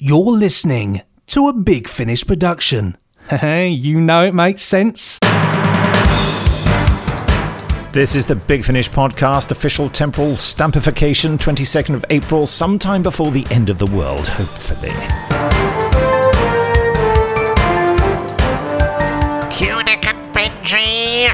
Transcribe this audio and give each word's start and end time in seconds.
You're 0.00 0.30
listening 0.30 1.02
to 1.26 1.48
a 1.48 1.52
Big 1.52 1.88
Finish 1.88 2.24
production. 2.24 2.96
Hey, 3.30 3.68
you 3.68 4.00
know 4.00 4.24
it 4.24 4.32
makes 4.32 4.62
sense. 4.62 5.18
This 7.92 8.14
is 8.14 8.28
the 8.28 8.40
Big 8.46 8.64
Finish 8.64 8.88
podcast, 8.88 9.50
official 9.50 9.88
temporal 9.88 10.34
stampification, 10.34 11.36
22nd 11.36 11.96
of 11.96 12.04
April, 12.10 12.46
sometime 12.46 13.02
before 13.02 13.32
the 13.32 13.44
end 13.50 13.70
of 13.70 13.78
the 13.78 13.86
world, 13.86 14.28
hopefully. 14.28 14.92
Cunic 19.50 20.06
and 20.06 20.32
Benji. 20.32 21.28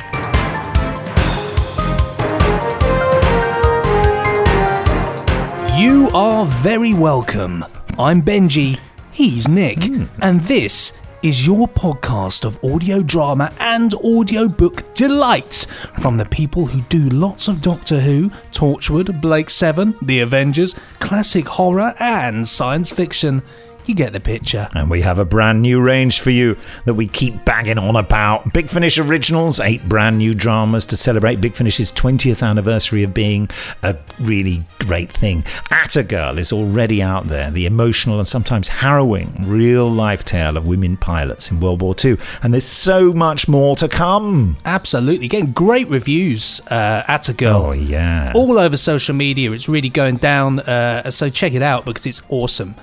You 5.79 6.09
are 6.15 6.47
very 6.47 6.95
welcome. 6.95 7.65
I'm 7.97 8.23
Benji, 8.23 8.81
he's 9.13 9.47
Nick, 9.47 9.85
hmm. 9.85 10.07
and 10.21 10.41
this 10.41 10.95
is 11.23 11.47
your 11.47 11.69
podcast 11.69 12.45
of 12.45 12.63
audio 12.65 13.03
drama 13.03 13.53
and 13.61 13.95
audiobook 13.95 14.93
delight 14.95 15.65
from 16.01 16.17
the 16.17 16.25
people 16.25 16.67
who 16.67 16.81
do 16.89 17.09
lots 17.11 17.47
of 17.47 17.63
Doctor 17.63 18.01
Who, 18.01 18.31
Torchwood, 18.51 19.21
Blake 19.21 19.49
Seven, 19.49 19.97
The 20.03 20.21
Avengers, 20.21 20.75
classic 20.99 21.47
horror, 21.47 21.95
and 22.01 22.49
science 22.49 22.91
fiction. 22.91 23.43
You 23.87 23.95
get 23.95 24.15
the 24.15 24.21
picture. 24.21 24.69
And 24.75 24.89
we 24.89 25.03
have 25.03 25.19
a 25.19 25.27
brand 25.27 25.61
new 25.61 25.81
range 25.81 26.21
for 26.21 26.31
you 26.31 26.57
that 26.87 26.95
we 26.95 27.07
keep 27.07 27.45
banging 27.45 27.77
on 27.77 27.97
about. 27.97 28.53
Big 28.55 28.71
Finish 28.71 28.99
Originals, 28.99 29.61
eight 29.61 29.87
brand 29.89 30.17
new 30.17 30.33
dramas 30.33 30.87
to 30.87 30.97
celebrate 30.97 31.41
Big 31.41 31.55
Finish's 31.55 31.93
20th 31.93 32.43
anniversary 32.43 33.03
of 33.03 33.13
being 33.13 33.49
a 33.83 33.95
really 34.21 34.65
great 34.79 35.13
thing. 35.13 35.45
ATA 35.71 36.03
Girl 36.03 36.39
is 36.39 36.51
already 36.53 37.03
out 37.03 37.25
there, 37.25 37.51
the 37.51 37.67
emotional 37.67 38.19
and 38.19 38.27
sometimes 38.27 38.69
harrowing 38.69 39.35
real 39.41 39.89
life 39.91 40.25
tale 40.25 40.57
of 40.57 40.67
women 40.67 40.97
pilots 40.97 41.51
in 41.51 41.61
World 41.61 41.83
War 41.83 41.95
II. 42.03 42.17
And 42.43 42.55
there's 42.55 42.65
so 42.65 43.13
much 43.13 43.49
more 43.49 43.77
to 43.77 43.89
come. 43.89 44.57
Absolutely. 44.65 45.29
Getting 45.29 45.53
great 45.53 45.89
reviews 45.89 46.61
uh, 46.71 47.03
ATA 47.07 47.35
Girl. 47.35 47.67
Oh, 47.67 47.73
yeah. 47.73 48.33
All 48.35 48.59
over 48.59 48.79
social 48.79 49.15
media. 49.15 49.53
It's 49.53 49.69
really 49.69 49.91
going 49.91 50.17
down. 50.17 50.61
Uh, 50.61 51.11
so 51.11 51.29
check 51.29 51.53
it 51.53 51.63
out 51.63 51.85
because 51.85 52.07
it's 52.07 52.23
awesome. 52.31 52.75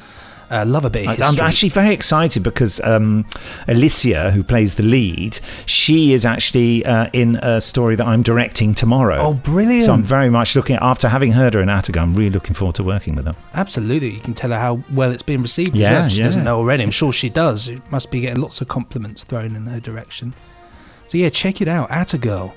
Uh, 0.51 0.65
love 0.65 0.83
a 0.83 0.89
bit 0.89 1.07
I'm 1.07 1.39
actually 1.39 1.69
very 1.69 1.93
excited 1.93 2.43
because 2.43 2.81
um, 2.81 3.25
Alicia, 3.69 4.31
who 4.31 4.43
plays 4.43 4.75
the 4.75 4.83
lead, 4.83 5.39
she 5.65 6.11
is 6.11 6.25
actually 6.25 6.85
uh, 6.85 7.09
in 7.13 7.37
a 7.37 7.61
story 7.61 7.95
that 7.95 8.05
I'm 8.05 8.21
directing 8.21 8.75
tomorrow. 8.75 9.17
Oh, 9.17 9.33
brilliant. 9.33 9.85
So 9.85 9.93
I'm 9.93 10.03
very 10.03 10.29
much 10.29 10.55
looking 10.55 10.77
after 10.81 11.07
having 11.07 11.31
heard 11.31 11.53
her 11.53 11.61
in 11.61 11.69
Attica. 11.69 11.99
I'm 11.99 12.15
really 12.15 12.31
looking 12.31 12.53
forward 12.53 12.75
to 12.75 12.83
working 12.83 13.15
with 13.15 13.27
her. 13.27 13.35
Absolutely. 13.53 14.11
You 14.11 14.19
can 14.19 14.33
tell 14.33 14.49
her 14.49 14.59
how 14.59 14.83
well 14.91 15.11
it's 15.11 15.23
been 15.23 15.41
received. 15.41 15.75
Yeah, 15.75 16.01
well. 16.01 16.09
She 16.09 16.19
yeah. 16.19 16.25
doesn't 16.25 16.43
know 16.43 16.57
already. 16.57 16.83
I'm 16.83 16.91
sure 16.91 17.13
she 17.13 17.29
does. 17.29 17.69
It 17.69 17.89
must 17.89 18.11
be 18.11 18.19
getting 18.19 18.41
lots 18.41 18.59
of 18.59 18.67
compliments 18.67 19.23
thrown 19.23 19.55
in 19.55 19.67
her 19.67 19.79
direction. 19.79 20.33
So 21.07 21.17
yeah, 21.17 21.29
check 21.29 21.61
it 21.61 21.67
out. 21.69 21.89
At 21.91 22.19
girl. 22.19 22.55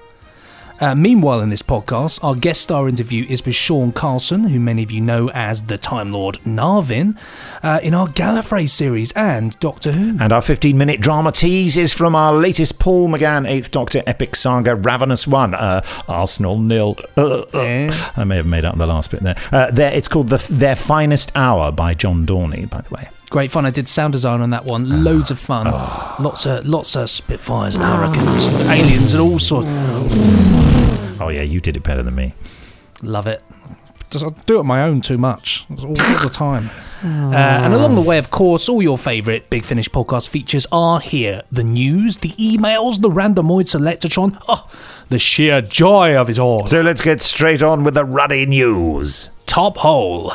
Uh, 0.80 0.94
meanwhile, 0.94 1.40
in 1.40 1.48
this 1.50 1.62
podcast, 1.62 2.22
our 2.24 2.34
guest 2.34 2.60
star 2.62 2.88
interview 2.88 3.24
is 3.28 3.44
with 3.44 3.54
Sean 3.54 3.92
Carlsen, 3.92 4.44
who 4.44 4.58
many 4.58 4.82
of 4.82 4.90
you 4.90 5.00
know 5.00 5.30
as 5.30 5.62
the 5.62 5.78
Time 5.78 6.10
Lord 6.12 6.38
Narvin, 6.44 7.16
uh, 7.62 7.80
in 7.82 7.94
our 7.94 8.08
Gallifrey 8.08 8.68
series 8.68 9.12
and 9.12 9.58
Doctor 9.60 9.92
Who. 9.92 10.18
And 10.20 10.32
our 10.32 10.42
15 10.42 10.76
minute 10.76 11.00
drama 11.00 11.32
tease 11.32 11.76
is 11.76 11.92
from 11.94 12.14
our 12.14 12.32
latest 12.34 12.78
Paul 12.80 13.08
McGann 13.08 13.48
8th 13.48 13.70
Doctor 13.70 14.02
epic 14.06 14.34
saga, 14.36 14.74
Ravenous 14.74 15.26
One. 15.26 15.54
Uh, 15.54 15.82
Arsenal 16.08 16.58
nil. 16.58 16.96
Uh, 17.16 17.40
uh. 17.40 17.46
Yeah. 17.54 18.10
I 18.16 18.24
may 18.24 18.36
have 18.36 18.46
made 18.46 18.64
up 18.64 18.76
the 18.76 18.86
last 18.86 19.10
bit 19.10 19.20
there. 19.20 19.36
Uh, 19.52 19.70
there 19.70 19.92
it's 19.92 20.08
called 20.08 20.28
the, 20.28 20.44
Their 20.50 20.76
Finest 20.76 21.32
Hour 21.36 21.72
by 21.72 21.94
John 21.94 22.26
Dorney, 22.26 22.68
by 22.68 22.80
the 22.80 22.94
way. 22.94 23.08
Great 23.30 23.50
fun. 23.50 23.66
I 23.66 23.70
did 23.70 23.88
sound 23.88 24.12
design 24.12 24.40
on 24.42 24.50
that 24.50 24.64
one. 24.64 25.02
Loads 25.02 25.30
of 25.30 25.38
fun. 25.38 25.66
Lots 26.22 26.46
of 26.46 26.64
lots 26.66 26.94
of 26.94 27.10
Spitfires 27.10 27.74
and 27.74 27.82
Hurricanes, 27.82 28.46
and 28.46 28.70
aliens, 28.70 29.12
and 29.12 29.22
all 29.22 29.38
sorts. 29.40 30.63
Oh, 31.24 31.30
yeah, 31.30 31.40
you 31.40 31.58
did 31.58 31.74
it 31.74 31.82
better 31.82 32.02
than 32.02 32.14
me. 32.14 32.34
Love 33.00 33.26
it. 33.26 33.42
Just 34.10 34.26
I 34.26 34.28
do 34.44 34.56
it 34.56 34.60
on 34.60 34.66
my 34.66 34.82
own 34.82 35.00
too 35.00 35.16
much 35.16 35.64
all, 35.70 35.86
all 35.88 36.18
the 36.22 36.30
time. 36.30 36.70
Uh, 37.04 37.34
and 37.36 37.74
along 37.74 37.94
the 37.94 38.00
way, 38.00 38.16
of 38.16 38.30
course, 38.30 38.66
all 38.66 38.82
your 38.82 38.96
favourite 38.96 39.50
Big 39.50 39.62
Finish 39.62 39.90
podcast 39.90 40.26
features 40.26 40.66
are 40.72 41.00
here: 41.00 41.42
the 41.52 41.62
news, 41.62 42.16
the 42.18 42.30
emails, 42.30 43.02
the 43.02 43.10
randomoid 43.10 43.66
selectatron. 43.66 44.42
Oh, 44.48 44.66
the 45.10 45.18
sheer 45.18 45.60
joy 45.60 46.16
of 46.16 46.30
it 46.30 46.38
all. 46.38 46.66
So 46.66 46.80
let's 46.80 47.02
get 47.02 47.20
straight 47.20 47.62
on 47.62 47.84
with 47.84 47.92
the 47.92 48.06
ruddy 48.06 48.46
news. 48.46 49.38
Top 49.44 49.76
hole. 49.76 50.32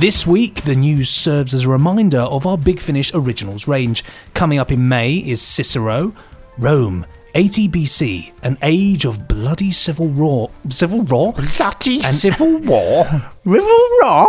This 0.00 0.26
week, 0.26 0.64
the 0.64 0.74
news 0.74 1.08
serves 1.08 1.54
as 1.54 1.64
a 1.64 1.68
reminder 1.70 2.18
of 2.18 2.44
our 2.44 2.58
Big 2.58 2.80
Finish 2.80 3.14
Originals 3.14 3.68
range. 3.68 4.04
Coming 4.34 4.58
up 4.58 4.72
in 4.72 4.88
May 4.88 5.14
is 5.14 5.40
Cicero, 5.40 6.12
Rome, 6.58 7.04
80 7.34 7.68
BC, 7.68 8.32
an 8.42 8.56
age 8.62 9.04
of 9.04 9.28
bloody 9.28 9.70
civil 9.70 10.06
war. 10.08 10.50
Civil 10.70 11.02
war? 11.02 11.34
Bloody 11.34 12.00
civil 12.00 12.58
war. 12.60 13.04
Civil 13.44 13.88
war? 14.02 14.26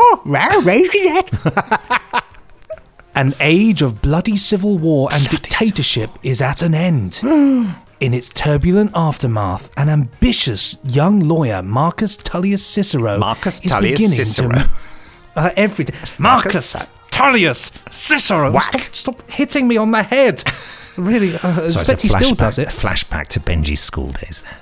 An 3.16 3.34
age 3.40 3.82
of 3.82 4.02
bloody 4.02 4.36
civil 4.36 4.78
war 4.78 5.10
and 5.12 5.28
dictatorship 5.30 6.10
is 6.22 6.42
at 6.42 6.62
an 6.62 6.76
end. 6.76 7.20
In 8.00 8.14
its 8.14 8.30
turbulent 8.30 8.92
aftermath, 8.94 9.72
an 9.76 9.90
ambitious 9.90 10.78
young 10.84 11.22
lawyer, 11.22 11.64
Marcus 11.64 12.16
Tullius 12.16 12.64
Cicero, 12.64 13.18
Marcus 13.18 13.66
is 13.66 13.72
Tullius 13.72 14.00
beginning 14.00 14.18
Cicero. 14.24 14.50
to 14.50 14.70
uh, 15.36 15.50
every 15.56 15.86
day. 15.86 15.96
Marcus, 16.20 16.76
Tullius 17.10 17.72
Cicero. 17.90 18.52
Whack. 18.52 18.66
Stop, 18.92 18.94
stop 18.94 19.32
hitting 19.32 19.68
me 19.68 19.78
on 19.78 19.90
the 19.92 20.04
head. 20.04 20.44
Really, 21.04 21.36
uh, 21.36 21.40
I 21.64 21.68
So 21.68 21.80
it's 21.82 21.90
a 21.90 21.94
expect 21.94 22.02
he 22.02 22.08
still 22.10 22.32
flashback, 22.34 22.38
does 22.38 22.60
a 22.60 22.62
it. 22.64 22.68
flashback 22.70 23.28
to 23.30 23.40
Benji's 23.40 23.80
school 23.80 24.08
days 24.10 24.42
there. 24.44 24.60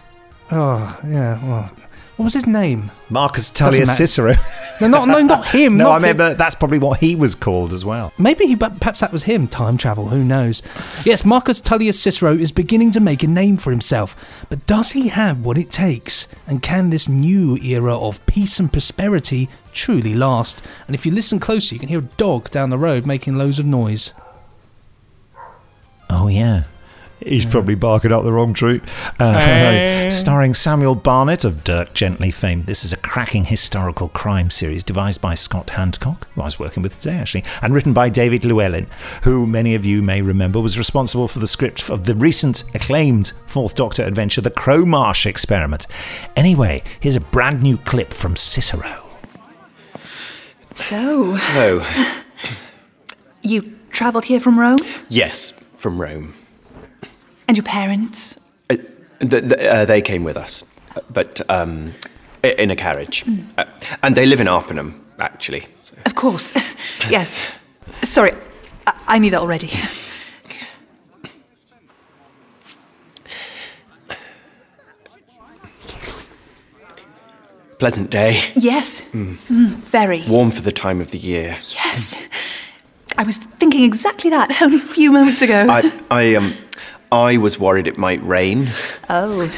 Oh, 0.51 0.99
yeah. 1.07 1.43
Well, 1.47 1.71
what 2.17 2.23
was 2.25 2.33
his 2.33 2.47
name? 2.47 2.91
Marcus 3.09 3.49
Tullius. 3.49 3.97
Cicero. 3.97 4.35
No, 4.79 4.87
not, 4.87 5.07
no, 5.07 5.19
not 5.19 5.47
him. 5.47 5.75
no, 5.77 5.85
not 5.85 5.91
I 5.91 5.95
him. 5.97 6.01
remember 6.03 6.33
that's 6.33 6.55
probably 6.55 6.77
what 6.79 6.99
he 6.99 7.15
was 7.15 7.35
called 7.35 7.73
as 7.73 7.83
well. 7.83 8.13
Maybe 8.17 8.45
he, 8.45 8.55
but 8.55 8.79
perhaps 8.79 9.01
that 9.01 9.11
was 9.11 9.23
him. 9.23 9.47
Time 9.49 9.75
travel, 9.77 10.07
who 10.09 10.23
knows? 10.23 10.61
Yes, 11.03 11.25
Marcus 11.25 11.59
Tullius 11.59 11.99
Cicero 11.99 12.31
is 12.33 12.51
beginning 12.53 12.91
to 12.91 12.99
make 13.01 13.21
a 13.23 13.27
name 13.27 13.57
for 13.57 13.71
himself, 13.71 14.45
but 14.49 14.65
does 14.65 14.91
he 14.93 15.09
have 15.09 15.43
what 15.43 15.57
it 15.57 15.71
takes? 15.71 16.27
And 16.47 16.61
can 16.63 16.89
this 16.89 17.09
new 17.09 17.57
era 17.57 17.97
of 17.97 18.25
peace 18.27 18.59
and 18.59 18.71
prosperity 18.71 19.49
truly 19.73 20.13
last? 20.13 20.61
And 20.87 20.95
if 20.95 21.05
you 21.05 21.11
listen 21.11 21.39
closely, 21.39 21.75
you 21.75 21.79
can 21.79 21.89
hear 21.89 21.99
a 21.99 22.03
dog 22.17 22.49
down 22.49 22.69
the 22.69 22.77
road 22.77 23.05
making 23.05 23.35
loads 23.37 23.59
of 23.59 23.65
noise. 23.65 24.13
Oh 26.09 26.27
yeah. 26.27 26.63
He's 27.25 27.45
probably 27.45 27.75
barking 27.75 28.11
up 28.11 28.23
the 28.23 28.31
wrong 28.33 28.53
tree. 28.53 28.81
Uh, 29.19 29.33
Hey. 29.33 30.09
starring 30.11 30.53
Samuel 30.53 30.95
Barnett 30.95 31.45
of 31.45 31.63
Dirk 31.63 31.93
Gently 31.93 32.29
fame. 32.29 32.63
This 32.63 32.83
is 32.83 32.91
a 32.93 32.97
cracking 32.97 33.45
historical 33.45 34.09
crime 34.09 34.49
series 34.49 34.83
devised 34.83 35.21
by 35.21 35.33
Scott 35.33 35.67
Handcock, 35.67 36.23
who 36.35 36.41
I 36.41 36.45
was 36.45 36.59
working 36.59 36.83
with 36.83 36.99
today 36.99 37.15
actually, 37.15 37.45
and 37.61 37.73
written 37.73 37.93
by 37.93 38.09
David 38.09 38.43
Llewellyn, 38.43 38.87
who 39.23 39.47
many 39.47 39.73
of 39.75 39.85
you 39.85 40.01
may 40.03 40.21
remember 40.21 40.59
was 40.59 40.77
responsible 40.77 41.27
for 41.29 41.39
the 41.39 41.47
script 41.47 41.89
of 41.89 42.05
the 42.05 42.15
recent 42.15 42.63
acclaimed 42.75 43.31
Fourth 43.47 43.75
Doctor 43.75 44.03
adventure, 44.03 44.41
The 44.41 44.51
Crowmarsh 44.51 45.25
Experiment. 45.25 45.87
Anyway, 46.35 46.83
here's 46.99 47.15
a 47.15 47.21
brand 47.21 47.63
new 47.63 47.77
clip 47.77 48.13
from 48.13 48.35
Cicero. 48.35 49.03
So, 50.73 51.35
Oh, 51.39 52.23
you 53.41 53.77
travelled 53.89 54.25
here 54.25 54.41
from 54.41 54.59
Rome? 54.59 54.79
yes, 55.09 55.53
from 55.85 56.01
Rome. 56.01 56.33
And 57.47 57.55
your 57.55 57.63
parents? 57.63 58.39
Uh, 58.71 58.77
th- 59.19 59.29
th- 59.49 59.51
uh, 59.53 59.85
they 59.85 60.01
came 60.01 60.23
with 60.23 60.35
us, 60.35 60.63
but 61.13 61.47
um, 61.47 61.93
in 62.41 62.71
a 62.71 62.75
carriage. 62.75 63.23
Uh, 63.55 63.65
and 64.01 64.15
they 64.17 64.25
live 64.25 64.41
in 64.41 64.47
Arpinum, 64.47 64.99
actually. 65.19 65.67
So- 65.83 65.95
Of 66.07 66.15
course. 66.15 66.53
yes. 67.11 67.51
Sorry, 68.01 68.31
I, 68.87 68.93
I 69.07 69.19
knew 69.19 69.29
that 69.29 69.41
already. 69.41 69.69
Pleasant 77.77 78.09
day, 78.09 78.41
Yes. 78.55 79.01
Mm, 79.11 79.35
very. 79.91 80.23
warm 80.29 80.49
for 80.49 80.61
the 80.61 80.71
time 80.71 81.01
of 81.01 81.11
the 81.11 81.17
year. 81.17 81.57
Yes. 81.73 82.15
I 83.17 83.23
was 83.23 83.37
thinking 83.37 83.83
exactly 83.83 84.29
that 84.29 84.61
only 84.61 84.77
a 84.79 84.81
few 84.81 85.11
moments 85.11 85.41
ago. 85.41 85.67
I, 85.69 86.01
I, 86.11 86.35
um, 86.35 86.53
I 87.11 87.37
was 87.37 87.59
worried 87.59 87.87
it 87.87 87.97
might 87.97 88.21
rain. 88.23 88.71
oh. 89.09 89.51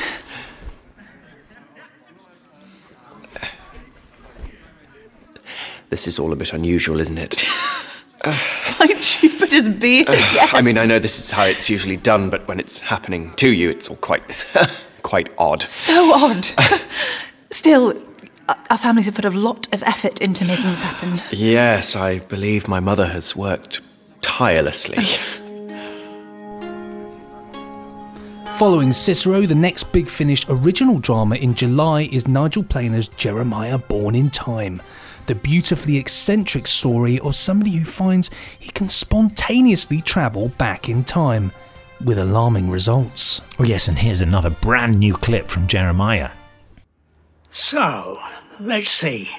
This 5.90 6.06
is 6.06 6.20
all 6.20 6.34
a 6.34 6.36
bit 6.36 6.52
unusual, 6.52 7.00
isn't 7.00 7.18
it? 7.18 7.46
My 8.26 8.88
Jupiter's 9.00 9.70
beard, 9.70 10.10
yes. 10.10 10.54
I 10.54 10.62
mean, 10.62 10.78
I 10.78 10.86
know 10.86 11.00
this 11.00 11.18
is 11.18 11.32
how 11.32 11.46
it's 11.46 11.70
usually 11.70 11.96
done, 11.96 12.30
but 12.30 12.46
when 12.48 12.60
it's 12.60 12.82
happening 12.82 13.34
to 13.36 13.50
you, 13.50 13.70
it's 13.70 13.88
all 13.88 13.96
quite, 13.96 14.24
quite 15.04 15.32
odd. 15.38 15.62
So 15.64 16.12
odd. 16.14 16.46
Still, 17.52 17.94
Our- 18.50 18.58
Our 18.72 18.78
families 18.78 19.06
have 19.06 19.16
put 19.16 19.26
a 19.26 19.30
lot 19.30 19.68
of 19.74 19.84
effort 19.84 20.22
into 20.22 20.46
making 20.46 20.70
this 20.72 20.82
happen. 20.82 21.22
Yes, 21.32 21.96
I 21.96 22.20
believe 22.20 22.68
my 22.68 22.80
mother 22.80 23.08
has 23.08 23.36
worked 23.36 23.82
tirelessly. 24.22 24.98
Oh, 25.00 25.18
Following 28.58 28.92
Cicero, 28.94 29.42
the 29.42 29.54
next 29.56 29.92
Big 29.92 30.10
Finish 30.10 30.44
original 30.50 30.98
drama 31.00 31.36
in 31.36 31.54
July 31.54 32.04
is 32.12 32.28
Nigel 32.28 32.64
Planer's 32.64 33.08
Jeremiah 33.10 33.78
Bourne 33.78 34.16
in 34.16 34.30
Time, 34.32 34.82
the 35.28 35.36
beautifully 35.36 35.98
eccentric 35.98 36.68
story 36.68 37.20
of 37.20 37.36
somebody 37.36 37.72
who 37.72 37.86
finds 37.86 38.32
he 38.58 38.72
can 38.72 38.90
spontaneously 38.90 40.02
travel 40.02 40.50
back 40.58 40.90
in 40.90 41.04
time, 41.04 41.52
with 42.04 42.18
alarming 42.18 42.70
results. 42.72 43.42
Oh, 43.60 43.64
yes, 43.64 43.88
and 43.88 43.98
here's 44.00 44.22
another 44.22 44.50
brand 44.50 45.00
new 45.00 45.14
clip 45.14 45.50
from 45.50 45.68
Jeremiah. 45.68 46.32
So, 47.52 48.20
let's 48.60 48.90
see. 48.90 49.30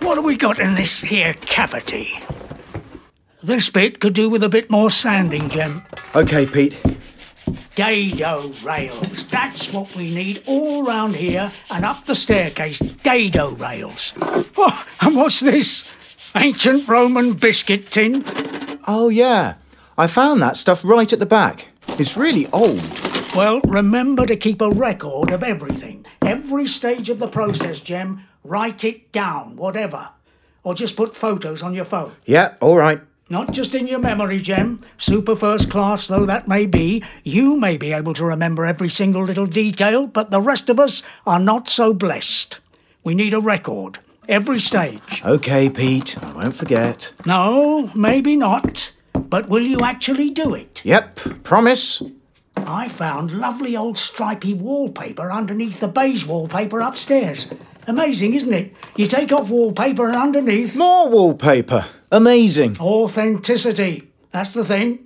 What 0.00 0.16
have 0.16 0.24
we 0.24 0.36
got 0.36 0.58
in 0.58 0.74
this 0.74 1.00
here 1.00 1.34
cavity? 1.34 2.18
This 3.42 3.68
bit 3.68 4.00
could 4.00 4.14
do 4.14 4.30
with 4.30 4.42
a 4.42 4.48
bit 4.48 4.70
more 4.70 4.90
sanding, 4.90 5.48
Jim. 5.48 5.82
Okay, 6.14 6.46
Pete. 6.46 6.76
Dado 7.74 8.52
rails. 8.62 9.26
That's 9.28 9.72
what 9.72 9.94
we 9.96 10.14
need 10.14 10.42
all 10.46 10.84
round 10.84 11.16
here 11.16 11.50
and 11.70 11.84
up 11.84 12.04
the 12.06 12.14
staircase. 12.14 12.78
Dado 12.78 13.50
rails. 13.56 14.12
Oh, 14.56 14.86
and 15.00 15.16
what's 15.16 15.40
this? 15.40 15.84
Ancient 16.36 16.86
Roman 16.88 17.32
biscuit 17.34 17.86
tin? 17.86 18.24
Oh, 18.86 19.08
yeah. 19.08 19.54
I 19.98 20.06
found 20.06 20.40
that 20.42 20.56
stuff 20.56 20.84
right 20.84 21.12
at 21.12 21.18
the 21.18 21.26
back. 21.26 21.66
It's 21.98 22.16
really 22.16 22.46
old. 22.52 22.80
Well, 23.34 23.60
remember 23.64 24.26
to 24.26 24.36
keep 24.36 24.60
a 24.60 24.70
record 24.70 25.30
of 25.30 25.42
everything. 25.42 26.03
Every 26.26 26.66
stage 26.66 27.10
of 27.10 27.18
the 27.18 27.28
process, 27.28 27.80
Jem. 27.80 28.20
Write 28.42 28.84
it 28.84 29.12
down, 29.12 29.56
whatever. 29.56 30.08
Or 30.62 30.74
just 30.74 30.96
put 30.96 31.14
photos 31.14 31.62
on 31.62 31.74
your 31.74 31.84
phone. 31.84 32.12
Yeah, 32.24 32.56
all 32.60 32.76
right. 32.76 33.00
Not 33.30 33.52
just 33.52 33.74
in 33.74 33.86
your 33.86 33.98
memory, 33.98 34.40
Jem. 34.40 34.80
Super 34.98 35.36
first 35.36 35.70
class 35.70 36.06
though 36.06 36.26
that 36.26 36.48
may 36.48 36.66
be, 36.66 37.02
you 37.24 37.58
may 37.58 37.76
be 37.76 37.92
able 37.92 38.14
to 38.14 38.24
remember 38.24 38.64
every 38.64 38.88
single 38.90 39.22
little 39.22 39.46
detail, 39.46 40.06
but 40.06 40.30
the 40.30 40.40
rest 40.40 40.70
of 40.70 40.80
us 40.80 41.02
are 41.26 41.38
not 41.40 41.68
so 41.68 41.94
blessed. 41.94 42.58
We 43.02 43.14
need 43.14 43.34
a 43.34 43.40
record. 43.40 43.98
Every 44.26 44.60
stage. 44.60 45.22
Okay, 45.24 45.68
Pete. 45.68 46.16
I 46.22 46.32
won't 46.32 46.54
forget. 46.54 47.12
No, 47.26 47.90
maybe 47.94 48.36
not. 48.36 48.92
But 49.12 49.48
will 49.48 49.62
you 49.62 49.80
actually 49.80 50.30
do 50.30 50.54
it? 50.54 50.80
Yep, 50.84 51.20
promise. 51.44 52.02
I 52.56 52.88
found 52.88 53.32
lovely 53.32 53.76
old 53.76 53.98
stripy 53.98 54.54
wallpaper 54.54 55.30
underneath 55.30 55.80
the 55.80 55.88
beige 55.88 56.24
wallpaper 56.24 56.80
upstairs. 56.80 57.46
Amazing, 57.86 58.34
isn't 58.34 58.52
it? 58.52 58.74
You 58.96 59.06
take 59.06 59.32
off 59.32 59.50
wallpaper 59.50 60.06
and 60.06 60.16
underneath. 60.16 60.74
More 60.74 61.08
wallpaper. 61.08 61.86
Amazing. 62.10 62.78
Authenticity. 62.78 64.10
That's 64.30 64.52
the 64.54 64.64
thing. 64.64 65.00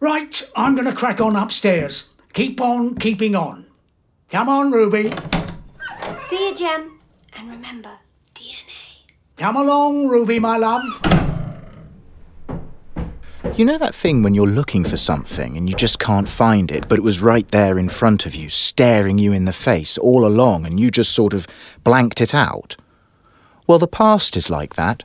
Right, 0.00 0.42
I'm 0.56 0.74
going 0.74 0.86
to 0.86 0.94
crack 0.94 1.20
on 1.20 1.36
upstairs. 1.36 2.04
Keep 2.32 2.60
on 2.60 2.96
keeping 2.96 3.36
on. 3.36 3.66
Come 4.30 4.48
on, 4.48 4.72
Ruby. 4.72 5.12
See 6.18 6.48
you, 6.48 6.54
Jem. 6.54 6.98
And 7.36 7.50
remember, 7.50 7.90
DNA. 8.34 9.12
Come 9.36 9.56
along, 9.56 10.08
Ruby, 10.08 10.38
my 10.38 10.56
love. 10.56 10.82
You 13.54 13.66
know 13.66 13.76
that 13.76 13.94
thing 13.94 14.22
when 14.22 14.32
you're 14.32 14.46
looking 14.46 14.82
for 14.82 14.96
something 14.96 15.58
and 15.58 15.68
you 15.68 15.76
just 15.76 15.98
can't 15.98 16.28
find 16.28 16.70
it, 16.70 16.88
but 16.88 16.96
it 16.96 17.02
was 17.02 17.20
right 17.20 17.46
there 17.48 17.78
in 17.78 17.90
front 17.90 18.24
of 18.24 18.34
you, 18.34 18.48
staring 18.48 19.18
you 19.18 19.34
in 19.34 19.44
the 19.44 19.52
face 19.52 19.98
all 19.98 20.24
along, 20.24 20.64
and 20.64 20.80
you 20.80 20.90
just 20.90 21.12
sort 21.12 21.34
of 21.34 21.46
blanked 21.84 22.22
it 22.22 22.34
out? 22.34 22.76
Well, 23.66 23.78
the 23.78 23.86
past 23.86 24.38
is 24.38 24.48
like 24.48 24.74
that. 24.76 25.04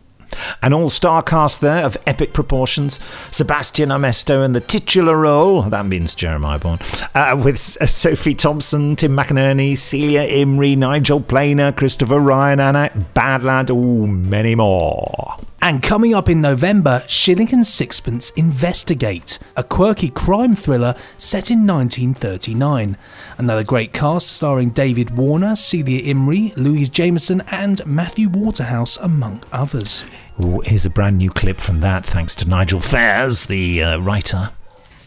An 0.61 0.71
all 0.71 0.87
star 0.87 1.21
cast 1.23 1.59
there 1.59 1.83
of 1.83 1.97
epic 2.07 2.31
proportions. 2.31 3.01
Sebastian 3.31 3.89
Armesto 3.89 4.45
in 4.45 4.53
the 4.53 4.61
titular 4.61 5.17
role, 5.17 5.63
that 5.63 5.85
means 5.85 6.15
Jeremiah 6.15 6.57
Bourne, 6.57 6.79
uh, 7.15 7.39
with 7.43 7.55
uh, 7.81 7.85
Sophie 7.85 8.33
Thompson, 8.33 8.95
Tim 8.95 9.15
McInnerny, 9.15 9.75
Celia 9.75 10.25
Imrie, 10.25 10.77
Nigel 10.77 11.19
Planer, 11.19 11.73
Christopher 11.73 12.21
Ryan, 12.21 12.61
Anna 12.61 12.91
Badland, 13.13 13.69
oh, 13.71 14.07
many 14.07 14.55
more. 14.55 15.37
And 15.61 15.81
coming 15.81 16.13
up 16.13 16.29
in 16.29 16.39
November, 16.39 17.03
Shilling 17.07 17.51
and 17.51 17.65
Sixpence 17.65 18.29
Investigate, 18.31 19.39
a 19.55 19.63
quirky 19.63 20.09
crime 20.09 20.55
thriller 20.55 20.95
set 21.17 21.49
in 21.49 21.65
1939. 21.65 22.95
Another 23.39 23.63
great 23.63 23.91
cast 23.91 24.27
starring 24.27 24.69
David 24.69 25.17
Warner, 25.17 25.55
Celia 25.55 26.13
Imrie, 26.13 26.55
Louise 26.55 26.89
Jameson, 26.89 27.41
and 27.51 27.85
Matthew 27.87 28.29
Waterhouse, 28.29 28.97
among 28.97 29.43
others. 29.51 30.03
Ooh, 30.39 30.61
here's 30.63 30.85
a 30.85 30.91
brand 30.91 31.17
new 31.17 31.31
clip 31.31 31.57
from 31.57 31.79
that, 31.79 32.05
thanks 32.05 32.35
to 32.35 32.47
Nigel 32.47 32.79
Fairs, 32.79 33.47
the 33.47 33.81
uh, 33.81 33.97
writer. 33.97 34.51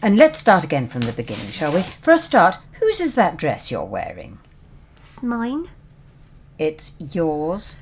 And 0.01 0.17
let's 0.17 0.39
start 0.39 0.65
again 0.65 0.89
from 0.89 1.01
the 1.01 1.13
beginning, 1.13 1.47
shall 1.47 1.73
we? 1.73 1.81
For 1.81 2.11
a 2.11 2.17
start, 2.17 2.57
whose 2.73 2.99
is 2.99 3.15
that 3.15 3.37
dress 3.37 3.71
you're 3.71 3.85
wearing? 3.85 4.39
It's 4.97 5.23
mine. 5.23 5.69
It's 6.59 6.91
yours. 6.99 7.77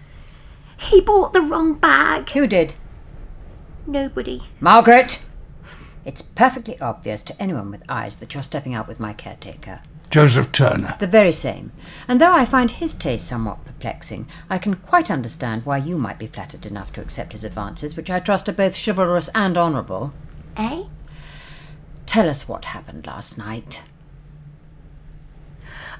He 0.80 1.02
bought 1.02 1.34
the 1.34 1.42
wrong 1.42 1.76
bag. 1.76 2.30
Who 2.30 2.48
did? 2.48 2.76
Nobody. 3.86 4.44
Margaret! 4.60 5.24
It's 6.06 6.22
perfectly 6.22 6.80
obvious 6.80 7.22
to 7.24 7.42
anyone 7.42 7.70
with 7.70 7.84
eyes 7.90 8.16
that 8.18 8.34
you're 8.34 8.44
stepping 8.44 8.74
out 8.74 8.88
with 8.88 9.00
my 9.00 9.14
caretaker. 9.14 9.82
Joseph 10.10 10.52
Turner. 10.52 10.96
The 11.00 11.06
very 11.06 11.32
same. 11.32 11.72
And 12.08 12.20
though 12.20 12.34
I 12.34 12.46
find 12.46 12.72
his 12.72 12.96
taste 12.96 13.28
somewhat 13.28 13.64
perplexing, 13.66 14.28
I 14.50 14.58
can 14.58 14.76
quite 14.76 15.12
understand 15.12 15.66
why 15.66 15.78
you 15.78 15.98
might 15.98 16.18
be 16.18 16.28
flattered 16.28 16.66
enough 16.66 16.92
to 16.94 17.02
accept 17.02 17.34
his 17.34 17.44
advances, 17.44 17.96
which 17.96 18.10
I 18.10 18.20
trust 18.20 18.50
are 18.50 18.54
both 18.54 18.82
chivalrous 18.84 19.30
and 19.36 19.58
honourable. 19.58 20.14
Eh? 20.58 20.86
Tell 22.08 22.28
us 22.28 22.48
what 22.48 22.66
happened 22.66 23.06
last 23.06 23.38
night. 23.38 23.84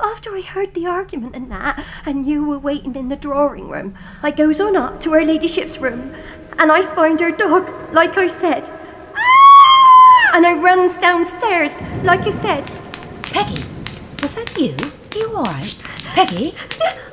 After 0.02 0.34
I 0.34 0.42
heard 0.42 0.74
the 0.74 0.88
argument 0.88 1.36
and 1.36 1.52
that, 1.52 1.84
and 2.06 2.26
you 2.26 2.46
were 2.46 2.58
waiting 2.60 2.96
in 2.96 3.10
the 3.10 3.18
drawing 3.18 3.68
room, 3.70 3.96
I 4.24 4.32
goes 4.32 4.62
on 4.62 4.78
up 4.78 5.00
to 5.02 5.12
her 5.12 5.26
ladyship's 5.26 5.80
room, 5.80 6.14
and 6.58 6.72
I 6.72 6.82
find 6.82 7.20
her 7.20 7.32
dog, 7.32 7.70
like 7.94 8.18
I 8.18 8.28
said. 8.28 8.70
Ah! 9.16 10.32
And 10.36 10.46
I 10.46 10.54
runs 10.54 10.96
downstairs, 10.96 11.82
like 12.04 12.22
I 12.22 12.32
said. 12.32 12.70
Peggy, 13.24 13.64
was 14.22 14.34
that 14.36 14.58
you? 14.58 14.76
You 15.16 15.36
alright? 15.36 15.78
Peggy? 16.16 16.56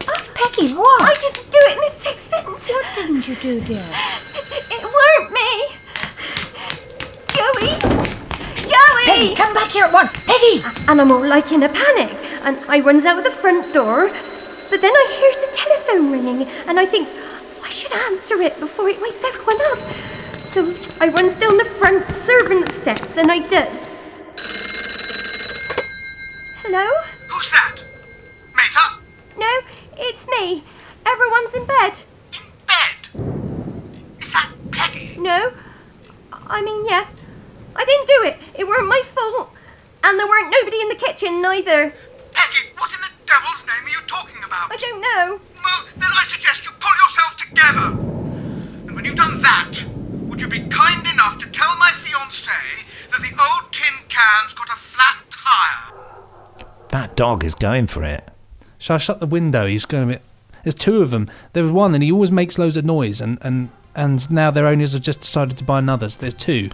Oh, 0.09 0.31
Peggy, 0.35 0.73
what? 0.73 1.03
I 1.03 1.15
didn't 1.21 1.51
do 1.51 1.59
it, 1.59 1.79
Miss 1.81 1.95
Sixpence. 2.01 2.69
What 2.69 2.87
didn't 2.95 3.27
you 3.27 3.35
do, 3.37 3.61
dear? 3.63 3.83
It 4.71 4.85
weren't 4.85 5.33
me. 5.33 5.77
Joey! 7.35 8.16
Joey! 9.07 9.15
Peggy, 9.15 9.35
come 9.35 9.55
back 9.55 9.71
here 9.71 9.85
at 9.85 9.93
once! 9.93 10.13
Peggy! 10.27 10.63
And 10.89 11.01
I'm 11.01 11.13
all 11.13 11.25
like 11.25 11.53
in 11.53 11.63
a 11.63 11.69
panic, 11.69 12.13
and 12.43 12.59
I 12.69 12.81
runs 12.81 13.07
out 13.07 13.19
of 13.19 13.25
the 13.25 13.31
front 13.31 13.73
door. 13.73 14.09
But 14.71 14.81
then 14.81 14.93
I 14.93 15.17
hears 15.21 15.39
the 15.39 15.51
telephone 15.53 16.11
ringing, 16.11 16.49
and 16.67 16.79
I 16.79 16.87
thinks 16.87 17.13
I 17.65 17.71
should 17.71 17.93
answer 17.93 18.41
it 18.43 18.59
before 18.59 18.89
it 18.89 19.01
wakes 19.01 19.23
everyone 19.25 19.59
up. 19.73 19.79
So 19.79 20.63
I 21.01 21.09
runs 21.09 21.37
down 21.37 21.57
the 21.57 21.65
front 21.65 22.05
servant 22.09 22.69
steps, 22.69 23.17
and 23.17 23.31
I 23.31 23.47
does. 23.47 23.93
Hello? 26.63 26.87
Who's 27.29 27.51
that? 27.53 27.85
Mater? 28.57 29.03
No, 29.39 29.61
it's 29.97 30.27
me. 30.29 30.65
Everyone's 31.07 31.55
in 31.55 31.65
bed. 31.65 32.01
In 32.35 32.43
bed? 32.67 34.19
Is 34.21 34.33
that 34.33 34.53
Peggy? 34.73 35.17
No, 35.21 35.53
I 36.33 36.63
mean 36.63 36.85
yes. 36.87 37.21
I 37.77 37.85
didn't 37.85 38.09
do 38.09 38.19
it. 38.29 38.61
It 38.61 38.67
weren't 38.67 38.89
my 38.89 39.03
fault, 39.05 39.53
and 40.05 40.19
there 40.19 40.27
weren't 40.27 40.51
nobody 40.51 40.81
in 40.81 40.89
the 40.89 40.97
kitchen 40.97 41.43
neither. 41.43 41.93
Peggy, 42.33 42.69
what 42.77 42.91
in 42.93 43.01
the 43.01 43.13
devil's 43.27 43.65
name 43.67 43.85
are 43.85 43.91
you 43.91 44.03
talking 44.07 44.43
about? 44.45 44.73
I 44.73 44.77
don't 44.77 45.01
know. 45.01 45.41
Well, 45.63 45.87
then 45.97 46.11
I 46.13 46.25
suggest 46.25 46.65
you 46.65 46.73
pull 46.81 46.95
yourself 46.97 47.37
together. 47.37 47.89
And 48.87 48.95
when 48.95 49.05
you've 49.05 49.17
done 49.17 49.41
that, 49.43 49.85
would 50.29 50.41
you 50.41 50.49
be 50.49 50.61
kind 50.69 51.07
enough 51.07 51.39
to 51.39 51.47
tell 51.51 51.77
my 51.77 51.91
fiancée 51.91 52.85
that 53.11 53.21
the 53.21 53.35
old 53.41 53.73
tin 53.73 53.95
can's 54.09 54.55
got 54.55 54.69
a 54.69 54.77
flat 54.77 55.25
tire? 55.31 55.95
That 56.91 57.17
dog 57.17 57.45
is 57.45 57.55
going 57.55 57.87
for 57.87 58.05
it. 58.05 58.29
Shall 58.79 58.97
I 58.97 58.99
shut 58.99 59.21
the 59.21 59.27
window? 59.27 59.67
He's 59.67 59.87
going 59.87 60.09
to 60.09 60.15
be. 60.17 60.23
There's 60.63 60.75
two 60.75 61.03
of 61.03 61.11
them. 61.11 61.31
There 61.53 61.63
was 61.63 61.73
one, 61.73 61.95
and 61.95 62.03
he 62.03 62.11
always 62.13 62.31
makes 62.31 62.59
loads 62.59 62.77
of 62.77 62.85
noise, 62.85 63.21
and, 63.21 63.39
and, 63.41 63.71
and 63.95 64.31
now 64.31 64.51
their 64.51 64.67
owners 64.67 64.93
have 64.93 65.03
just 65.03 65.21
decided 65.21 65.57
to 65.59 65.65
buy 65.65 65.79
another. 65.79 66.09
So 66.11 66.19
there's 66.19 66.35
two. 66.35 66.71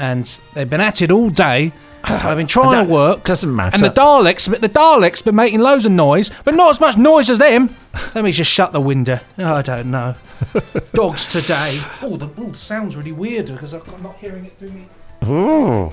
And 0.00 0.24
they've 0.54 0.68
been 0.68 0.80
at 0.80 1.02
it 1.02 1.10
all 1.12 1.28
day. 1.30 1.72
I've 2.04 2.38
been 2.38 2.46
trying 2.46 2.70
That 2.70 2.84
to 2.86 2.90
work. 2.92 3.24
doesn't 3.24 3.54
matter. 3.54 3.74
And 3.74 3.84
the 3.84 4.00
Daleks, 4.00 4.48
but 4.50 4.62
the 4.62 4.70
Daleks 4.70 5.22
been 5.22 5.34
making 5.34 5.60
loads 5.60 5.84
of 5.84 5.92
noise, 5.92 6.30
but 6.44 6.54
not 6.54 6.70
as 6.70 6.80
much 6.80 6.96
noise 6.96 7.28
as 7.28 7.38
them. 7.38 7.74
Let 8.14 8.24
me 8.24 8.32
just 8.32 8.50
shut 8.50 8.72
the 8.72 8.80
window. 8.80 9.20
Oh, 9.36 9.56
I 9.56 9.62
don't 9.62 9.90
know. 9.90 10.14
Dogs 10.94 11.26
today. 11.26 11.78
Oh, 12.00 12.16
the, 12.16 12.30
oh, 12.38 12.52
sound's 12.54 12.96
really 12.96 13.12
weird 13.12 13.48
because 13.48 13.74
I'm 13.74 14.02
not 14.02 14.16
hearing 14.16 14.46
it 14.46 14.56
through 14.58 14.70
me. 14.70 14.86
Ooh. 15.26 15.92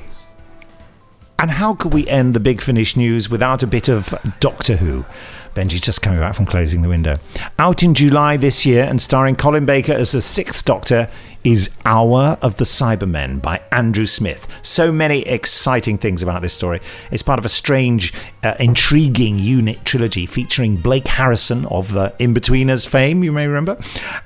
And 1.39 1.51
how 1.51 1.75
could 1.75 1.93
we 1.93 2.07
end 2.07 2.33
the 2.33 2.39
Big 2.39 2.61
Finish 2.61 2.95
news 2.95 3.29
without 3.29 3.61
a 3.61 3.67
bit 3.67 3.89
of 3.89 4.15
Doctor 4.39 4.77
Who? 4.77 5.05
Benji 5.53 5.81
just 5.81 6.01
coming 6.01 6.19
back 6.19 6.35
from 6.35 6.45
closing 6.45 6.81
the 6.83 6.89
window. 6.89 7.17
Out 7.59 7.83
in 7.83 7.93
July 7.93 8.37
this 8.37 8.65
year 8.65 8.83
and 8.83 9.01
starring 9.01 9.35
Colin 9.35 9.65
Baker 9.65 9.91
as 9.91 10.11
the 10.13 10.21
sixth 10.21 10.63
Doctor 10.65 11.09
is 11.47 11.69
Hour 11.85 12.37
of 12.41 12.57
the 12.57 12.65
Cybermen 12.65 13.41
by 13.41 13.61
Andrew 13.71 14.05
Smith. 14.05 14.45
So 14.63 14.91
many 14.91 15.21
exciting 15.21 15.97
things 15.97 16.21
about 16.21 16.41
this 16.41 16.53
story. 16.53 16.81
It's 17.09 17.23
part 17.23 17.39
of 17.39 17.45
a 17.45 17.49
strange, 17.49 18.13
uh, 18.43 18.55
intriguing 18.59 19.39
unit 19.39 19.85
trilogy 19.85 20.25
featuring 20.25 20.75
Blake 20.75 21.07
Harrison 21.07 21.63
of 21.67 21.93
the 21.93 22.13
In-Betweeners 22.19 22.85
fame, 22.85 23.23
you 23.23 23.31
may 23.31 23.47
remember, 23.47 23.77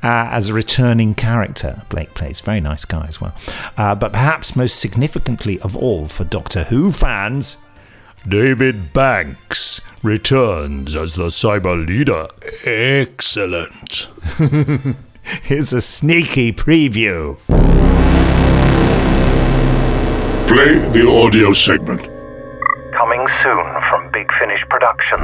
uh, 0.02 0.30
as 0.32 0.50
a 0.50 0.56
returning 0.56 1.14
character. 1.14 1.84
Blake 1.90 2.16
plays, 2.16 2.40
very 2.42 2.60
nice 2.60 2.86
guy 2.86 3.06
as 3.06 3.22
well. 3.22 3.36
Uh, 3.78 3.94
but 3.94 4.14
perhaps 4.14 4.56
most 4.56 4.80
significantly 4.80 5.60
of 5.60 5.78
all 5.78 6.08
for 6.08 6.24
Doctor 6.24 6.64
Who 6.64 6.92
fans, 6.92 7.58
David 8.28 8.94
Banks 8.94 9.80
returns 10.02 10.96
as 10.96 11.14
the 11.14 11.28
cyber 11.28 11.86
leader. 11.86 12.30
Excellent. 12.66 14.08
Here's 15.24 15.72
a 15.72 15.82
sneaky 15.82 16.52
preview. 16.52 17.38
Play 20.48 20.80
the 20.90 21.08
audio 21.08 21.54
segment. 21.54 22.02
Coming 22.92 23.28
soon 23.42 23.82
from 23.90 24.12
Big 24.12 24.32
Finish 24.34 24.68
Productions. 24.68 25.22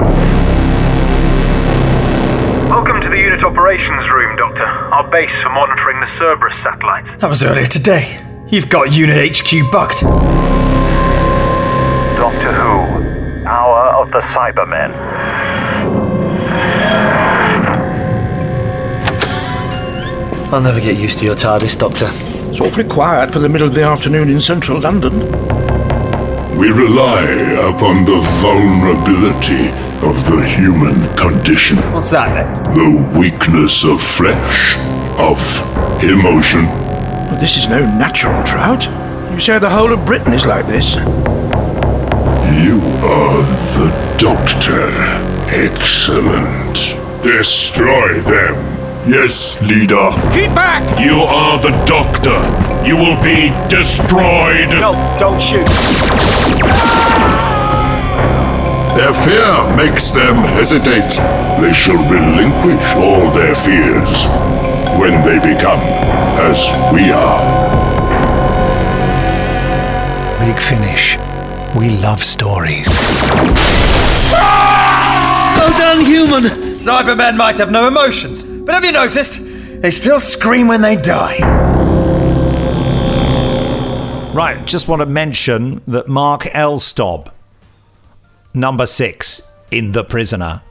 Welcome 2.70 3.02
to 3.02 3.10
the 3.10 3.18
unit 3.18 3.44
operations 3.44 4.10
room, 4.10 4.36
Doctor. 4.38 4.66
Our 4.66 5.10
base 5.10 5.38
for 5.40 5.50
monitoring 5.50 6.00
the 6.00 6.08
Cerberus 6.08 6.56
satellites. 6.62 7.12
That 7.16 7.30
was 7.30 7.44
earlier 7.44 7.68
today. 7.68 8.24
You've 8.50 8.70
got 8.70 8.94
Unit 8.94 9.38
HQ 9.38 9.72
bugged. 9.72 10.02
Doctor 12.18 12.54
Who, 12.54 13.46
Hour 13.46 13.96
of 14.02 14.12
the 14.12 14.20
Cybermen. 14.20 14.94
I'll 20.50 20.62
never 20.62 20.80
get 20.80 20.98
used 20.98 21.20
to 21.20 21.26
your 21.26 21.36
TARDIS, 21.36 21.78
Doctor. 21.78 22.10
It's 22.50 22.62
awfully 22.62 22.86
quiet 22.86 23.32
for 23.32 23.40
the 23.40 23.50
middle 23.50 23.68
of 23.68 23.74
the 23.74 23.84
afternoon 23.84 24.30
in 24.30 24.40
central 24.40 24.80
London. 24.80 25.20
We 26.58 26.72
rely 26.72 27.24
upon 27.68 28.06
the 28.06 28.22
vulnerability 28.42 29.68
of 30.08 30.26
the 30.26 30.42
human 30.48 31.14
condition. 31.18 31.80
What's 31.92 32.12
that 32.12 32.34
then? 32.34 32.64
The 32.74 33.20
weakness 33.20 33.84
of 33.84 34.02
flesh, 34.02 34.78
of 35.20 35.38
emotion. 36.02 36.64
But 37.30 37.40
this 37.40 37.58
is 37.58 37.68
no 37.68 37.86
natural 37.86 38.42
drought. 38.44 38.86
You 39.34 39.42
say 39.42 39.60
the 39.60 39.70
whole 39.70 39.92
of 39.92 40.06
Britain 40.06 40.32
is 40.32 40.46
like 40.46 40.66
this? 40.66 40.96
You 42.56 42.80
are 43.04 43.44
the 43.76 44.16
Doctor. 44.18 44.90
Excellent. 45.54 46.78
Destroy 47.22 48.22
them. 48.22 48.77
Yes, 49.08 49.60
leader. 49.62 50.10
Keep 50.34 50.54
back! 50.54 50.84
You 51.00 51.22
are 51.22 51.58
the 51.62 51.72
Doctor. 51.86 52.36
You 52.86 52.98
will 52.98 53.16
be 53.24 53.52
destroyed. 53.70 54.68
No, 54.76 54.92
don't 55.18 55.42
shoot. 55.42 55.66
Their 58.98 59.14
fear 59.24 59.76
makes 59.78 60.12
them 60.12 60.36
hesitate. 60.44 61.16
They 61.62 61.72
shall 61.72 62.04
relinquish 62.10 62.84
all 62.96 63.32
their 63.32 63.56
fears 63.56 64.26
when 65.00 65.24
they 65.24 65.40
become 65.40 65.80
as 66.44 66.68
we 66.92 67.10
are. 67.12 67.40
Big 70.40 70.60
Finish. 70.60 71.18
We 71.76 71.92
love 71.92 72.22
stories. 72.22 72.90
Well 74.32 75.78
done, 75.78 76.04
human! 76.04 76.44
Cybermen 76.80 77.38
might 77.38 77.58
have 77.60 77.72
no 77.72 77.88
emotions, 77.88 78.44
but 78.68 78.76
have 78.76 78.84
you 78.84 78.92
noticed? 78.92 79.40
They 79.82 79.92
still 79.92 80.20
scream 80.20 80.68
when 80.68 80.82
they 80.82 80.98
die. 80.98 81.38
Right, 84.34 84.64
just 84.66 84.90
want 84.90 85.00
to 85.00 85.06
mention 85.06 85.82
that 85.88 86.10
Mark 86.10 86.42
Elstob, 86.42 87.32
number 88.54 88.86
six 88.86 89.50
in 89.72 89.94
The 89.94 90.04
Prisoner, 90.04 90.62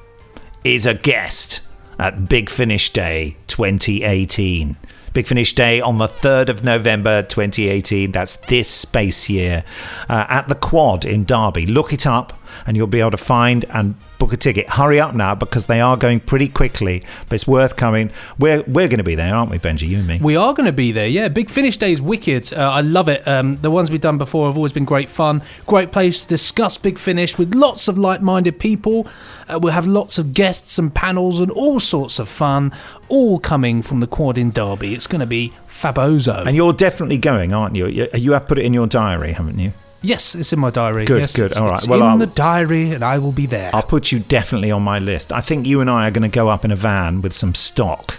is 0.62 0.84
a 0.84 0.92
guest 0.92 1.62
at 1.98 2.28
Big 2.28 2.50
Finish 2.50 2.92
Day 2.92 3.38
2018. 3.46 4.76
Big 5.14 5.26
Finish 5.26 5.54
Day 5.54 5.80
on 5.80 5.96
the 5.96 6.06
3rd 6.06 6.50
of 6.50 6.62
November 6.62 7.22
2018. 7.22 8.12
That's 8.12 8.36
this 8.36 8.68
space 8.68 9.30
year 9.30 9.64
uh, 10.10 10.26
at 10.28 10.48
the 10.48 10.54
Quad 10.54 11.06
in 11.06 11.24
Derby. 11.24 11.64
Look 11.66 11.94
it 11.94 12.06
up 12.06 12.38
and 12.66 12.76
you'll 12.76 12.86
be 12.86 13.00
able 13.00 13.12
to 13.12 13.16
find 13.16 13.64
and 13.70 13.94
book 14.18 14.32
a 14.32 14.36
ticket. 14.36 14.68
Hurry 14.68 14.98
up 14.98 15.14
now 15.14 15.34
because 15.34 15.66
they 15.66 15.80
are 15.80 15.96
going 15.96 16.20
pretty 16.20 16.48
quickly, 16.48 17.02
but 17.28 17.34
it's 17.34 17.46
worth 17.46 17.76
coming. 17.76 18.10
We're, 18.38 18.62
we're 18.62 18.88
going 18.88 18.98
to 18.98 19.04
be 19.04 19.14
there, 19.14 19.34
aren't 19.34 19.50
we, 19.50 19.58
Benji? 19.58 19.88
You 19.88 19.98
and 19.98 20.06
me. 20.06 20.18
We 20.22 20.36
are 20.36 20.54
going 20.54 20.66
to 20.66 20.72
be 20.72 20.92
there, 20.92 21.06
yeah. 21.06 21.28
Big 21.28 21.50
Finish 21.50 21.76
Day 21.76 21.92
is 21.92 22.00
wicked. 22.00 22.52
Uh, 22.52 22.70
I 22.70 22.80
love 22.80 23.08
it. 23.08 23.26
Um, 23.28 23.56
the 23.56 23.70
ones 23.70 23.90
we've 23.90 24.00
done 24.00 24.18
before 24.18 24.46
have 24.46 24.56
always 24.56 24.72
been 24.72 24.84
great 24.84 25.10
fun. 25.10 25.42
Great 25.66 25.92
place 25.92 26.22
to 26.22 26.28
discuss 26.28 26.78
Big 26.78 26.98
Finish 26.98 27.38
with 27.38 27.54
lots 27.54 27.88
of 27.88 27.98
like 27.98 28.22
minded 28.22 28.58
people. 28.58 29.06
Uh, 29.48 29.58
we'll 29.60 29.72
have 29.72 29.86
lots 29.86 30.18
of 30.18 30.34
guests 30.34 30.78
and 30.78 30.94
panels 30.94 31.40
and 31.40 31.50
all 31.50 31.78
sorts 31.78 32.18
of 32.18 32.28
fun, 32.28 32.72
all 33.08 33.38
coming 33.38 33.82
from 33.82 34.00
the 34.00 34.06
quad 34.06 34.38
in 34.38 34.50
Derby. 34.50 34.94
It's 34.94 35.06
going 35.06 35.20
to 35.20 35.26
be 35.26 35.52
fabozo. 35.68 36.46
And 36.46 36.56
you're 36.56 36.72
definitely 36.72 37.18
going, 37.18 37.52
aren't 37.52 37.76
you? 37.76 37.86
You, 37.86 38.08
you 38.14 38.32
have 38.32 38.48
put 38.48 38.58
it 38.58 38.64
in 38.64 38.72
your 38.72 38.86
diary, 38.86 39.32
haven't 39.32 39.58
you? 39.58 39.72
Yes, 40.02 40.34
it's 40.34 40.52
in 40.52 40.58
my 40.58 40.70
diary. 40.70 41.04
Good, 41.04 41.20
yes, 41.20 41.36
good. 41.36 41.46
It's, 41.46 41.56
All 41.56 41.68
right. 41.68 41.78
it's 41.78 41.86
Well, 41.88 42.00
in 42.00 42.06
I'll- 42.06 42.18
the 42.18 42.26
diary, 42.26 42.92
and 42.92 43.04
I 43.04 43.18
will 43.18 43.32
be 43.32 43.46
there. 43.46 43.70
I'll 43.74 43.82
put 43.82 44.12
you 44.12 44.18
definitely 44.20 44.70
on 44.70 44.82
my 44.82 44.98
list. 44.98 45.32
I 45.32 45.40
think 45.40 45.66
you 45.66 45.80
and 45.80 45.90
I 45.90 46.08
are 46.08 46.10
going 46.10 46.28
to 46.28 46.34
go 46.34 46.48
up 46.48 46.64
in 46.64 46.70
a 46.70 46.76
van 46.76 47.22
with 47.22 47.32
some 47.32 47.54
stock 47.54 48.18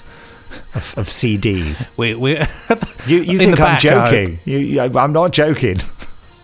of, 0.73 0.93
of 0.97 1.07
CDs. 1.07 1.89
we, 1.97 2.15
we, 2.15 2.37
You, 3.07 3.21
you 3.23 3.37
think 3.37 3.51
I'm 3.59 3.65
back, 3.65 3.79
joking? 3.79 4.39
You, 4.45 4.57
you, 4.57 4.81
I'm 4.81 5.13
not 5.13 5.31
joking. 5.31 5.79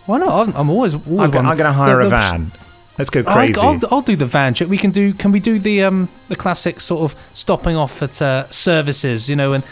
Why 0.06 0.18
not? 0.18 0.48
I'm, 0.48 0.54
I'm 0.56 0.70
always. 0.70 0.94
always 0.94 1.20
I'm, 1.20 1.30
going 1.30 1.56
to 1.58 1.72
hire 1.72 1.98
the, 1.98 2.06
a 2.06 2.10
van. 2.10 2.52
Let's 2.98 3.10
go 3.10 3.24
crazy. 3.24 3.60
I'll, 3.60 3.70
I'll, 3.70 3.80
I'll 3.90 4.02
do 4.02 4.16
the 4.16 4.26
van 4.26 4.54
check. 4.54 4.68
We 4.68 4.78
can 4.78 4.90
do. 4.92 5.14
Can 5.14 5.32
we 5.32 5.40
do 5.40 5.58
the 5.58 5.82
um 5.82 6.08
the 6.28 6.36
classic 6.36 6.80
sort 6.80 7.10
of 7.10 7.18
stopping 7.32 7.74
off 7.74 8.02
at 8.02 8.22
uh, 8.22 8.48
services? 8.50 9.28
You 9.28 9.34
know, 9.34 9.52
and 9.52 9.64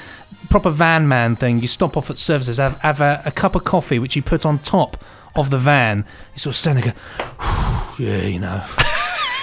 proper 0.50 0.70
van 0.70 1.06
man 1.06 1.36
thing. 1.36 1.60
You 1.60 1.68
stop 1.68 1.96
off 1.96 2.10
at 2.10 2.18
services, 2.18 2.56
have, 2.56 2.78
have 2.80 3.00
a, 3.00 3.22
a 3.24 3.30
cup 3.30 3.54
of 3.54 3.62
coffee, 3.64 3.98
which 4.00 4.16
you 4.16 4.22
put 4.22 4.44
on 4.44 4.58
top 4.58 4.96
of 5.36 5.50
the 5.50 5.58
van. 5.58 6.04
You 6.34 6.38
sort 6.38 6.54
of 6.54 6.58
stand 6.58 6.82
there, 6.82 6.94
and 7.40 7.98
yeah, 7.98 8.22
you 8.22 8.38
know, 8.38 8.62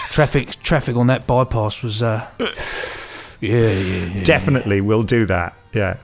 traffic 0.10 0.62
traffic 0.62 0.96
on 0.96 1.08
that 1.08 1.28
bypass 1.28 1.84
was 1.84 2.02
uh, 2.02 2.28
yeah, 2.40 3.72
yeah, 3.72 4.06
yeah. 4.06 4.24
Definitely, 4.24 4.82
we'll 4.82 5.04
do 5.04 5.26
that. 5.26 5.54
Yeah. 5.74 5.98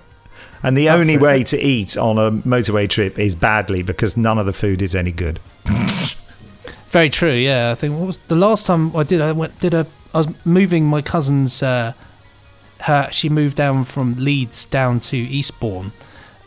And 0.63 0.75
the 0.75 0.89
only 0.89 1.15
way 1.15 1.43
to 1.43 1.61
eat 1.61 1.95
on 1.95 2.17
a 2.17 2.31
motorway 2.31 2.89
trip 2.89 3.19
is 3.19 3.35
badly 3.35 3.83
because 3.83 4.17
none 4.17 4.39
of 4.39 4.47
the 4.47 4.53
food 4.53 4.81
is 4.81 4.95
any 4.95 5.11
good. 5.11 5.39
Very 6.87 7.09
true. 7.09 7.33
Yeah, 7.33 7.71
I 7.71 7.75
think 7.75 7.95
what 7.95 8.07
was 8.07 8.17
the 8.29 8.35
last 8.35 8.65
time 8.65 8.95
I 8.95 9.03
did? 9.03 9.21
I 9.21 9.31
went 9.31 9.59
did 9.59 9.75
a. 9.75 9.85
I 10.13 10.19
was 10.19 10.27
moving 10.43 10.85
my 10.85 11.03
cousin's. 11.03 11.61
Uh, 11.61 11.93
her 12.81 13.09
she 13.11 13.29
moved 13.29 13.57
down 13.57 13.83
from 13.83 14.15
Leeds 14.15 14.65
down 14.65 14.99
to 15.01 15.17
Eastbourne, 15.17 15.93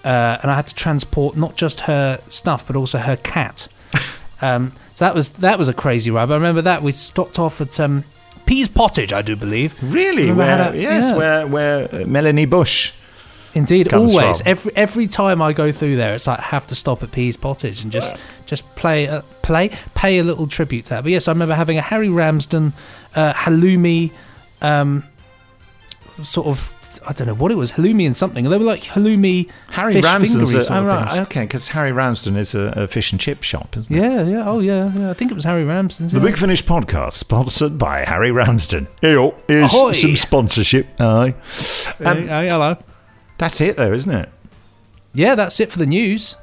uh, 0.08 0.38
and 0.40 0.50
I 0.50 0.54
had 0.54 0.66
to 0.68 0.74
transport 0.74 1.36
not 1.36 1.54
just 1.54 1.80
her 1.80 2.18
stuff 2.28 2.66
but 2.66 2.76
also 2.76 2.96
her 2.96 3.16
cat. 3.16 3.68
um, 4.40 4.72
so 4.94 5.04
that 5.04 5.14
was 5.14 5.30
that 5.30 5.58
was 5.58 5.68
a 5.68 5.74
crazy 5.74 6.10
ride. 6.10 6.26
But 6.26 6.34
I 6.34 6.36
remember 6.38 6.62
that 6.62 6.82
we 6.82 6.92
stopped 6.92 7.38
off 7.38 7.60
at 7.60 7.78
um, 7.78 8.04
Pease 8.46 8.68
Pottage, 8.68 9.12
I 9.12 9.20
do 9.20 9.36
believe. 9.36 9.76
Really? 9.82 10.32
Where, 10.32 10.72
to- 10.72 10.78
yes, 10.78 11.10
yeah. 11.10 11.16
where, 11.16 11.46
where 11.46 11.94
uh, 11.94 12.06
Melanie 12.06 12.46
Bush. 12.46 12.94
Indeed, 13.52 13.92
always. 13.92 14.40
from. 14.40 14.48
Every 14.48 14.76
every 14.76 15.08
time 15.08 15.42
I 15.42 15.52
go 15.52 15.72
through 15.72 15.96
there, 15.96 16.14
it's 16.14 16.26
like 16.26 16.38
I 16.38 16.44
have 16.44 16.66
to 16.68 16.74
stop 16.74 17.02
at 17.02 17.12
Pease 17.12 17.36
Pottage 17.36 17.82
and 17.82 17.92
just 17.92 18.16
just 18.46 18.64
play 18.76 19.08
uh, 19.08 19.22
play 19.42 19.70
pay 19.94 20.18
a 20.18 20.24
little 20.24 20.46
tribute 20.46 20.86
to 20.86 20.90
that. 20.90 21.02
But 21.02 21.12
yes, 21.12 21.28
I 21.28 21.32
remember 21.32 21.54
having 21.54 21.76
a 21.76 21.82
Harry 21.82 22.08
Ramsden 22.08 22.72
uh, 23.14 23.32
halloumi, 23.34 24.12
um, 24.62 25.04
sort 26.22 26.46
of 26.46 26.72
I 27.06 27.12
don't 27.12 27.26
know 27.26 27.34
what 27.34 27.50
it 27.50 27.56
was 27.56 27.72
halloumi 27.72 28.06
and 28.06 28.16
something. 28.16 28.48
They 28.48 28.56
were 28.56 28.64
like 28.64 28.82
halloumi 28.82 29.50
Harry 29.70 29.94
fish 29.94 30.04
Ramsden's 30.04 30.54
a, 30.54 30.72
oh, 30.72 30.84
right, 30.84 31.18
okay, 31.20 31.42
because 31.42 31.68
Harry 31.68 31.92
Ramsden 31.92 32.36
is 32.36 32.54
a, 32.54 32.72
a 32.76 32.88
fish 32.88 33.12
and 33.12 33.20
chip 33.20 33.42
shop, 33.42 33.76
isn't 33.76 33.94
it? 33.94 34.00
Yeah, 34.00 34.22
yeah, 34.24 34.42
oh 34.46 34.60
yeah, 34.60 34.92
yeah. 34.94 35.10
I 35.10 35.14
think 35.14 35.30
it 35.30 35.34
was 35.34 35.44
Harry 35.44 35.64
Ramsden's. 35.64 36.12
The 36.12 36.18
yeah. 36.18 36.24
Big 36.24 36.36
Finish 36.36 36.64
podcast, 36.64 37.14
sponsored 37.14 37.78
by 37.78 38.04
Harry 38.04 38.30
Ramsden. 38.30 38.88
Here 39.00 39.32
is 39.48 39.72
Ahoy. 39.72 39.92
some 39.92 40.16
sponsorship. 40.16 40.86
Aye. 41.00 41.34
Um, 42.04 42.28
Hey, 42.28 42.48
hello. 42.50 42.76
That's 43.38 43.60
it, 43.60 43.76
though, 43.76 43.92
isn't 43.92 44.14
it? 44.14 44.28
Yeah, 45.14 45.34
that's 45.34 45.60
it 45.60 45.70
for 45.70 45.78
the 45.78 45.86
news. 45.86 46.36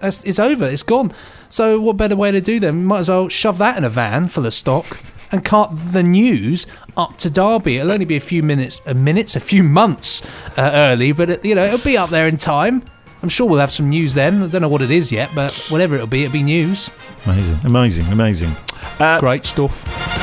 That's, 0.00 0.24
it's 0.24 0.38
over. 0.38 0.64
It's 0.64 0.82
gone. 0.82 1.12
So 1.48 1.80
what 1.80 1.96
better 1.96 2.16
way 2.16 2.30
to 2.32 2.40
do 2.40 2.60
then? 2.60 2.84
Might 2.84 3.00
as 3.00 3.08
well 3.08 3.28
shove 3.28 3.58
that 3.58 3.76
in 3.76 3.84
a 3.84 3.90
van 3.90 4.28
full 4.28 4.46
of 4.46 4.54
stock 4.54 4.86
and 5.32 5.44
cart 5.44 5.70
the 5.92 6.02
news 6.02 6.66
up 6.96 7.18
to 7.18 7.30
Derby. 7.30 7.78
It'll 7.78 7.92
only 7.92 8.04
be 8.04 8.16
a 8.16 8.20
few 8.20 8.42
minutes, 8.42 8.80
a 8.86 8.94
minutes, 8.94 9.36
a 9.36 9.40
few 9.40 9.62
months 9.62 10.22
uh, 10.56 10.70
early, 10.72 11.12
but 11.12 11.30
it, 11.30 11.44
you 11.44 11.54
know 11.54 11.64
it'll 11.64 11.78
be 11.78 11.96
up 11.96 12.10
there 12.10 12.26
in 12.28 12.36
time. 12.36 12.82
I'm 13.22 13.28
sure 13.28 13.46
we'll 13.46 13.60
have 13.60 13.70
some 13.70 13.90
news 13.90 14.14
then. 14.14 14.42
I 14.42 14.46
don't 14.48 14.62
know 14.62 14.68
what 14.68 14.82
it 14.82 14.90
is 14.90 15.12
yet, 15.12 15.30
but 15.34 15.54
whatever 15.68 15.94
it'll 15.94 16.06
be, 16.06 16.24
it'll 16.24 16.32
be 16.32 16.42
news. 16.42 16.90
Amazing, 17.26 17.58
amazing, 17.64 18.06
amazing. 18.06 18.56
Uh, 18.98 19.20
Great 19.20 19.44
stuff. 19.44 20.19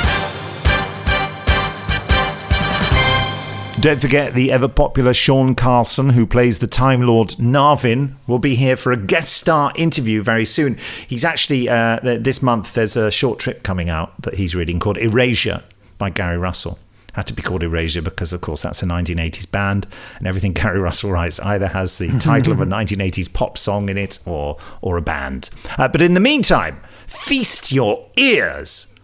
Don't 3.80 4.02
forget 4.02 4.34
the 4.34 4.52
ever 4.52 4.68
popular 4.68 5.14
Sean 5.14 5.54
Carlsen, 5.54 6.10
who 6.10 6.26
plays 6.26 6.58
the 6.58 6.66
Time 6.66 7.04
Lord 7.04 7.30
Narvin, 7.38 8.14
will 8.26 8.40
be 8.40 8.56
here 8.56 8.76
for 8.76 8.92
a 8.92 8.98
guest 8.98 9.34
star 9.34 9.72
interview 9.76 10.24
very 10.24 10.46
soon. 10.46 10.78
He's 11.06 11.24
actually, 11.24 11.70
uh, 11.70 12.00
this 12.02 12.42
month, 12.42 12.74
there's 12.74 12.98
a 12.98 13.12
short 13.12 13.38
trip 13.38 13.62
coming 13.62 13.88
out 13.88 14.20
that 14.24 14.34
he's 14.34 14.56
reading 14.56 14.80
called 14.80 14.98
Erasure 14.98 15.62
by 16.00 16.10
Gary 16.10 16.40
Russell. 16.40 16.80
Had 17.14 17.28
to 17.28 17.34
be 17.34 17.44
called 17.44 17.62
Erasure 17.62 18.02
because, 18.02 18.34
of 18.34 18.42
course, 18.42 18.64
that's 18.64 18.82
a 18.82 18.88
1980s 18.88 19.50
band, 19.52 19.86
and 20.18 20.28
everything 20.28 20.54
Gary 20.54 20.80
Russell 20.80 21.12
writes 21.12 21.40
either 21.42 21.68
has 21.68 22.00
the 22.00 22.10
title 22.18 22.52
of 22.52 22.60
a 22.60 22.66
1980s 22.66 23.32
pop 23.32 23.60
song 23.60 23.90
in 23.90 23.98
it 23.98 24.18
or, 24.26 24.58
or 24.82 24.98
a 24.98 25.04
band. 25.04 25.52
Uh, 25.78 25.88
but 25.88 26.02
in 26.02 26.16
the 26.16 26.20
meantime, 26.20 26.82
feast 27.06 27.72
your 27.72 28.10
ears 28.18 28.96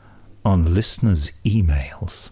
on 0.43 0.73
listeners' 0.73 1.31
emails. 1.45 2.31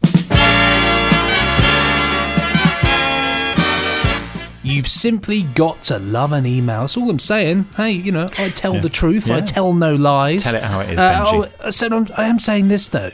You've 4.81 4.87
simply 4.87 5.43
got 5.43 5.83
to 5.83 5.99
love 5.99 6.31
an 6.31 6.47
email. 6.47 6.79
That's 6.81 6.97
all 6.97 7.07
I'm 7.11 7.19
saying. 7.19 7.65
Hey, 7.77 7.91
you 7.91 8.11
know, 8.11 8.25
I 8.39 8.49
tell 8.49 8.73
Yeah. 8.73 8.81
the 8.81 8.89
truth. 8.89 9.29
I 9.29 9.41
tell 9.41 9.73
no 9.73 9.93
lies. 9.93 10.41
Tell 10.41 10.55
it 10.55 10.63
how 10.63 10.79
it 10.79 10.89
is, 10.89 10.97
Uh, 10.97 11.23
Benji. 11.23 11.53
oh, 11.63 11.69
so 11.69 11.85
I'm, 11.85 12.07
I 12.17 12.25
am 12.25 12.39
saying 12.39 12.67
this 12.69 12.89
though. 12.89 13.11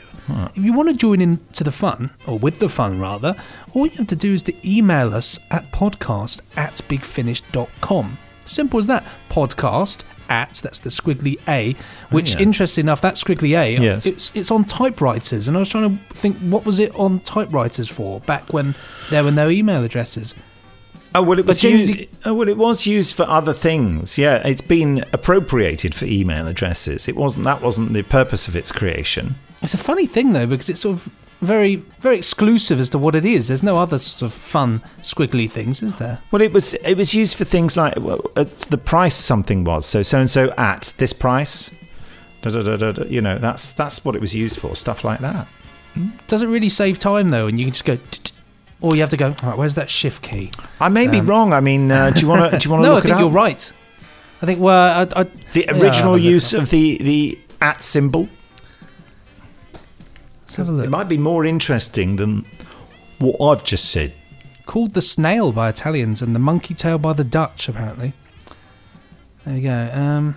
If 0.56 0.64
you 0.64 0.72
want 0.72 0.88
to 0.88 0.94
join 0.94 1.20
in 1.20 1.40
to 1.52 1.64
the 1.64 1.70
fun, 1.70 2.08
or 2.26 2.38
with 2.38 2.58
the 2.58 2.70
fun 2.70 2.98
rather, 2.98 3.36
all 3.74 3.84
you 3.86 3.92
have 3.98 4.06
to 4.06 4.16
do 4.16 4.32
is 4.32 4.42
to 4.44 4.54
email 4.66 5.14
us 5.14 5.38
at 5.50 5.70
podcast 5.70 6.40
at 6.56 6.76
bigfinish.com. 6.88 8.16
Simple 8.46 8.78
as 8.80 8.86
that. 8.86 9.04
Podcast 9.30 10.00
at, 10.30 10.54
that's 10.62 10.80
the 10.80 10.88
squiggly 10.90 11.38
A, 11.46 11.76
which, 12.10 12.34
Oh, 12.34 12.38
yeah. 12.38 12.44
interesting 12.44 12.84
enough, 12.86 13.02
that 13.02 13.16
squiggly 13.16 13.58
A, 13.58 13.78
Yes. 13.78 14.06
it's, 14.06 14.32
it's 14.34 14.50
on 14.50 14.64
typewriters. 14.64 15.48
And 15.48 15.56
I 15.56 15.60
was 15.60 15.68
trying 15.68 15.98
to 15.98 16.14
think, 16.14 16.38
what 16.38 16.64
was 16.64 16.78
it 16.78 16.94
on 16.94 17.20
typewriters 17.20 17.88
for 17.90 18.20
back 18.20 18.54
when 18.54 18.74
there 19.10 19.22
were 19.22 19.30
no 19.30 19.50
email 19.50 19.82
addresses? 19.84 20.34
Oh 21.14 21.22
well, 21.22 21.38
it 21.38 21.46
was 21.46 21.64
used, 21.64 22.06
oh, 22.26 22.34
well, 22.34 22.48
it 22.48 22.56
was 22.58 22.86
used 22.86 23.16
for 23.16 23.22
other 23.24 23.54
things. 23.54 24.18
Yeah, 24.18 24.46
it's 24.46 24.60
been 24.60 25.04
appropriated 25.12 25.94
for 25.94 26.04
email 26.04 26.46
addresses. 26.46 27.08
It 27.08 27.16
wasn't 27.16 27.44
that 27.44 27.62
wasn't 27.62 27.92
the 27.92 28.02
purpose 28.02 28.46
of 28.46 28.54
its 28.54 28.70
creation. 28.72 29.36
It's 29.62 29.74
a 29.74 29.78
funny 29.78 30.06
thing 30.06 30.32
though 30.32 30.46
because 30.46 30.68
it's 30.68 30.80
sort 30.80 30.96
of 30.96 31.08
very 31.40 31.76
very 32.00 32.16
exclusive 32.16 32.78
as 32.80 32.90
to 32.90 32.98
what 32.98 33.14
it 33.14 33.24
is. 33.24 33.48
There's 33.48 33.62
no 33.62 33.78
other 33.78 33.98
sort 33.98 34.30
of 34.30 34.38
fun 34.38 34.82
squiggly 35.00 35.50
things, 35.50 35.82
is 35.82 35.94
there? 35.96 36.20
Well, 36.30 36.42
it 36.42 36.52
was 36.52 36.74
it 36.74 36.96
was 36.96 37.14
used 37.14 37.36
for 37.36 37.44
things 37.44 37.76
like 37.76 37.96
well, 37.96 38.20
uh, 38.36 38.44
the 38.44 38.78
price 38.78 39.14
something 39.14 39.64
was. 39.64 39.86
So 39.86 40.02
so 40.02 40.20
and 40.20 40.30
so 40.30 40.52
at 40.58 40.92
this 40.98 41.12
price. 41.12 41.74
Da, 42.42 42.50
da, 42.50 42.76
da, 42.76 43.02
you 43.04 43.20
know, 43.20 43.38
that's 43.38 43.72
that's 43.72 44.04
what 44.04 44.14
it 44.14 44.20
was 44.20 44.34
used 44.34 44.60
for. 44.60 44.76
Stuff 44.76 45.02
like 45.04 45.20
that. 45.20 45.48
Does 46.28 46.42
it 46.42 46.46
really 46.46 46.68
save 46.68 46.98
time 46.98 47.30
though? 47.30 47.46
And 47.46 47.58
you 47.58 47.66
can 47.66 47.72
just 47.72 47.84
go, 47.84 47.98
or 48.80 48.94
you 48.94 49.00
have 49.00 49.10
to 49.10 49.16
go. 49.16 49.34
All 49.42 49.48
right, 49.50 49.58
where's 49.58 49.74
that 49.74 49.90
shift 49.90 50.22
key? 50.22 50.50
I 50.80 50.88
may 50.88 51.06
be 51.08 51.18
Um, 51.18 51.26
wrong. 51.26 51.52
I 51.52 51.60
mean, 51.60 51.90
uh, 51.90 52.10
do 52.10 52.20
you 52.20 52.28
want 52.28 52.52
to 52.52 52.58
do 52.58 52.68
you 52.68 52.72
want 52.72 52.84
to 52.84 52.88
no, 52.90 52.96
I 52.96 53.00
think 53.00 53.18
you're 53.18 53.28
right. 53.30 53.72
I 54.40 54.46
think 54.46 54.60
well, 54.60 55.08
I, 55.14 55.20
I, 55.20 55.24
The 55.52 55.66
original 55.70 56.12
look 56.12 56.22
use 56.22 56.52
of 56.54 56.70
the 56.70 56.98
the 56.98 57.38
at 57.60 57.82
symbol. 57.82 58.28
Let's 60.42 60.54
have 60.56 60.68
a 60.68 60.72
look. 60.72 60.86
It 60.86 60.90
might 60.90 61.08
be 61.08 61.18
more 61.18 61.44
interesting 61.44 62.16
than 62.16 62.44
what 63.18 63.40
I've 63.40 63.64
just 63.64 63.90
said. 63.90 64.12
called 64.64 64.94
the 64.94 65.02
snail 65.02 65.50
by 65.52 65.68
Italians 65.68 66.22
and 66.22 66.34
the 66.34 66.38
monkey 66.38 66.74
tail 66.74 66.98
by 66.98 67.12
the 67.14 67.24
Dutch, 67.24 67.68
apparently. 67.68 68.12
There 69.44 69.56
you 69.56 69.62
go. 69.62 69.90
Um, 69.92 70.36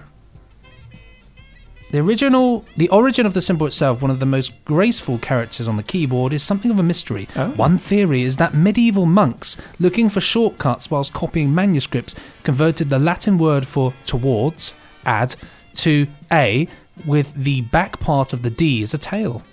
the 1.92 2.00
original, 2.00 2.66
the 2.78 2.90
origin 2.90 3.26
of 3.26 3.34
the 3.34 3.42
symbol 3.42 3.68
itself, 3.68 4.02
one 4.02 4.12
of 4.12 4.20
the 4.20 4.26
most 4.26 4.54
graceful 4.66 5.18
characters 5.18 5.68
on 5.68 5.78
the 5.78 5.84
keyboard, 5.84 6.34
is 6.34 6.42
something 6.42 6.72
of 6.72 6.80
a 6.80 6.84
mystery. 6.84 7.28
Oh. 7.36 7.50
One 7.52 7.78
theory 7.78 8.24
is 8.24 8.38
that 8.38 8.54
medieval 8.54 9.06
monks, 9.06 9.58
looking 9.80 10.10
for 10.10 10.22
shortcuts 10.22 10.90
whilst 10.90 11.14
copying 11.14 11.54
manuscripts, 11.54 12.16
converted 12.44 12.90
the 12.90 13.00
Latin 13.00 13.38
word 13.38 13.68
for 13.68 13.94
towards, 14.06 14.74
ad, 15.06 15.36
to 15.75 16.08
a, 16.32 16.68
with 17.06 17.34
the 17.34 17.62
back 17.62 18.00
part 18.00 18.34
of 18.34 18.44
the 18.44 18.50
D 18.50 18.82
as 18.84 18.94
a 18.94 18.98
tail. 18.98 19.44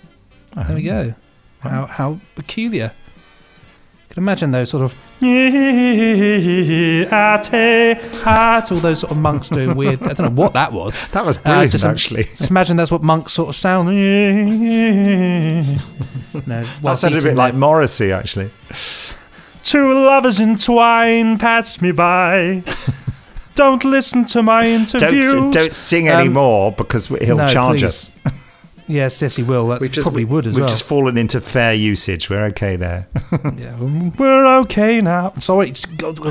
There 0.55 0.75
we 0.75 0.89
oh. 0.89 1.03
go. 1.03 1.15
How, 1.59 1.85
how 1.85 2.19
peculiar. 2.35 2.93
You 4.19 4.23
can 4.23 4.27
imagine 4.27 4.51
those 4.51 4.69
sort 4.71 4.83
of 4.83 4.93
at 7.13 8.71
all 8.71 8.79
those 8.79 8.99
sort 8.99 9.11
of 9.11 9.17
monks 9.17 9.47
doing 9.49 9.75
weird. 9.77 10.03
I 10.03 10.11
don't 10.13 10.35
know 10.35 10.41
what 10.41 10.51
that 10.53 10.73
was. 10.73 11.07
That 11.11 11.25
was 11.25 11.37
Uh, 11.45 11.65
just 11.67 11.85
actually. 11.85 12.23
Just 12.23 12.49
imagine 12.49 12.75
that's 12.75 12.91
what 12.91 13.01
monks 13.01 13.31
sort 13.31 13.47
of 13.47 13.55
sound. 13.55 13.87
no, 13.87 13.93
That 16.33 16.97
sounded 16.97 17.15
a 17.15 17.19
eating 17.19 17.29
bit 17.29 17.37
like 17.37 17.53
Morrissey, 17.55 18.11
actually. 18.11 18.49
Two 19.63 19.93
lovers 19.93 20.41
entwined, 20.41 21.39
pass 21.39 21.81
me 21.81 21.93
by. 21.93 22.61
Don't 23.55 23.85
listen 23.85 24.25
to 24.25 24.43
my 24.43 24.67
interviews. 24.67 25.31
Don't 25.33 25.51
don't 25.53 25.73
sing 25.73 26.09
Um, 26.09 26.15
anymore 26.19 26.73
because 26.73 27.07
he'll 27.07 27.37
no, 27.37 27.47
charge 27.47 27.79
please. 27.81 27.85
us. 27.85 28.11
Yes, 28.89 29.21
yes, 29.21 29.35
he 29.35 29.43
will. 29.43 29.67
That's 29.67 29.99
probably 29.99 30.25
would 30.25 30.47
as 30.47 30.53
well. 30.53 30.61
We've 30.61 30.69
just 30.69 30.83
fallen 30.83 31.15
into 31.15 31.39
fair 31.41 31.75
usage. 31.75 32.27
We're 32.29 32.45
okay 32.45 32.75
there. 32.75 33.07
yeah, 33.55 33.77
we're 33.79 34.57
okay 34.61 34.99
now. 34.99 35.31
Sorry, 35.33 35.69
it's, 35.69 35.85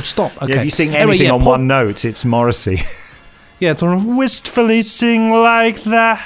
stop. 0.09 0.37
Okay. 0.43 0.53
Yeah, 0.55 0.59
if 0.59 0.65
you 0.65 0.71
sing 0.71 0.89
Anyway, 0.89 1.13
anything 1.13 1.27
yeah, 1.29 1.33
on 1.35 1.41
Paul- 1.41 1.51
one 1.53 1.67
note, 1.69 2.05
it's 2.05 2.25
Morrissey. 2.25 2.79
yeah, 3.61 3.75
sort 3.75 3.95
of 3.95 4.05
Wistfully 4.05 4.83
sing 4.83 5.31
like 5.31 5.85
that. 5.85 6.21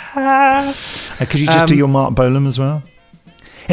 Uh, 1.21 1.27
could 1.27 1.41
you 1.41 1.47
just 1.47 1.67
do 1.67 1.75
Um, 1.75 1.79
your 1.79 1.89
Marc 1.89 2.15
Bolan 2.15 2.47
as 2.47 2.59
well? 2.59 2.83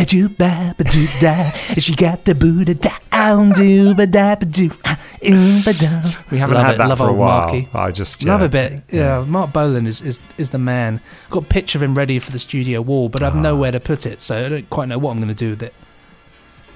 Do 0.08 0.30
ba 0.30 0.76
ba 0.78 0.84
do 0.84 1.06
da. 1.20 1.34
She 1.78 1.96
got 1.96 2.26
the 2.26 2.36
Buddha 2.36 2.74
down, 2.76 3.52
do 3.52 3.94
ba 3.94 4.08
da 4.08 4.36
ba 4.36 4.46
do, 4.46 4.70
ba 4.70 5.74
da. 5.74 6.02
We 6.32 6.38
haven't 6.38 6.56
Love 6.56 6.66
had 6.66 6.76
it, 6.76 6.78
that 6.78 6.88
love 6.90 6.98
for 7.00 7.06
a 7.06 7.10
old 7.10 7.18
while. 7.18 7.42
Marky. 7.48 7.68
I 7.74 7.92
just 7.92 8.24
Love 8.24 8.42
yeah. 8.42 8.46
a 8.46 8.50
bit. 8.50 8.84
Yeah, 8.92 9.26
Marc 9.28 9.52
Bolan 9.54 9.88
is, 9.88 10.02
is, 10.02 10.20
is 10.38 10.52
the 10.52 10.58
man. 10.58 11.02
Got 11.30 11.44
a 11.44 11.48
picture 11.48 11.78
of 11.78 11.84
him 11.84 11.96
ready 11.96 12.20
for 12.20 12.32
the 12.32 12.40
studio 12.40 12.82
wall, 12.82 13.10
but 13.10 13.22
I've 13.22 13.36
Ah. 13.36 13.42
nowhere 13.42 13.72
to 13.72 13.80
put 13.80 14.06
it, 14.06 14.22
so 14.22 14.46
I 14.46 14.50
don't 14.50 14.70
quite 14.70 14.88
know 14.88 14.98
what 14.98 15.12
I'm 15.12 15.18
going 15.18 15.28
to 15.30 15.34
do 15.34 15.50
with 15.52 15.64
it. 15.64 15.74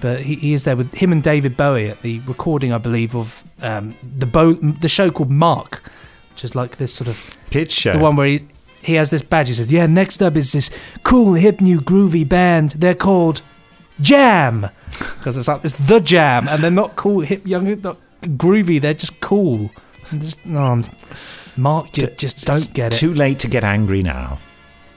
But 0.02 0.22
he, 0.22 0.36
he 0.36 0.54
is 0.54 0.64
there 0.66 0.76
with 0.76 0.94
him 0.96 1.12
and 1.12 1.24
David 1.24 1.56
Bowie 1.56 1.88
at 1.90 2.02
the 2.02 2.20
recording, 2.22 2.74
I 2.74 2.78
believe, 2.78 3.16
of 3.16 3.44
um, 3.62 3.96
the 4.02 4.26
Bo- 4.26 4.54
the 4.56 4.90
show 4.90 5.10
called 5.12 5.32
Marc, 5.32 5.82
which 6.32 6.44
is 6.44 6.56
like 6.56 6.78
this 6.78 6.94
sort 6.94 7.08
of 7.08 7.38
kids 7.52 7.74
show. 7.74 7.94
The 7.94 8.00
one 8.00 8.16
where 8.16 8.28
he 8.28 8.46
he 8.84 8.96
has 8.96 9.10
this 9.10 9.22
badge. 9.22 9.48
He 9.48 9.54
says, 9.54 9.72
"Yeah, 9.72 9.88
next 9.88 10.22
up 10.22 10.36
is 10.36 10.52
this 10.52 10.70
cool, 11.04 11.34
hip, 11.34 11.62
new, 11.62 11.80
groovy 11.80 12.28
band. 12.28 12.72
They're 12.72 12.96
called 12.96 13.42
Jam 14.02 14.70
because 15.18 15.38
it's 15.38 15.48
like 15.48 15.64
it's 15.64 15.74
the 15.88 16.00
Jam, 16.00 16.48
and 16.48 16.64
they're 16.64 16.72
not 16.72 16.96
cool, 16.96 17.22
hip, 17.22 17.46
young, 17.46 17.82
not 17.82 17.98
groovy. 18.22 18.82
They're 18.82 18.94
just 18.94 19.20
cool. 19.20 19.72
Just 20.18 20.46
no, 20.46 20.84
Mark, 21.58 21.98
you 21.98 22.08
just 22.08 22.46
don't 22.46 22.74
get 22.74 22.94
it. 22.94 22.98
Too 22.98 23.14
late 23.14 23.40
to 23.40 23.48
get 23.48 23.64
angry 23.64 24.04
now. 24.04 24.40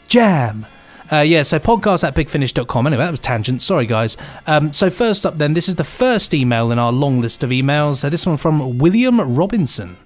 Jam. 0.08 0.66
Uh, 1.10 1.20
yeah, 1.20 1.42
so 1.42 1.58
podcast 1.60 2.02
at 2.02 2.16
bigfinish.com. 2.16 2.86
Anyway, 2.86 3.04
that 3.04 3.12
was 3.12 3.20
tangent. 3.20 3.62
Sorry, 3.62 3.86
guys. 3.86 4.16
Um, 4.48 4.72
so, 4.72 4.90
first 4.90 5.24
up, 5.24 5.38
then, 5.38 5.54
this 5.54 5.68
is 5.68 5.76
the 5.76 5.84
first 5.84 6.34
email 6.34 6.72
in 6.72 6.80
our 6.80 6.90
long 6.90 7.20
list 7.20 7.44
of 7.44 7.50
emails. 7.50 8.04
Uh, 8.04 8.08
this 8.08 8.26
one 8.26 8.36
from 8.36 8.78
William 8.78 9.20
Robinson. 9.20 9.96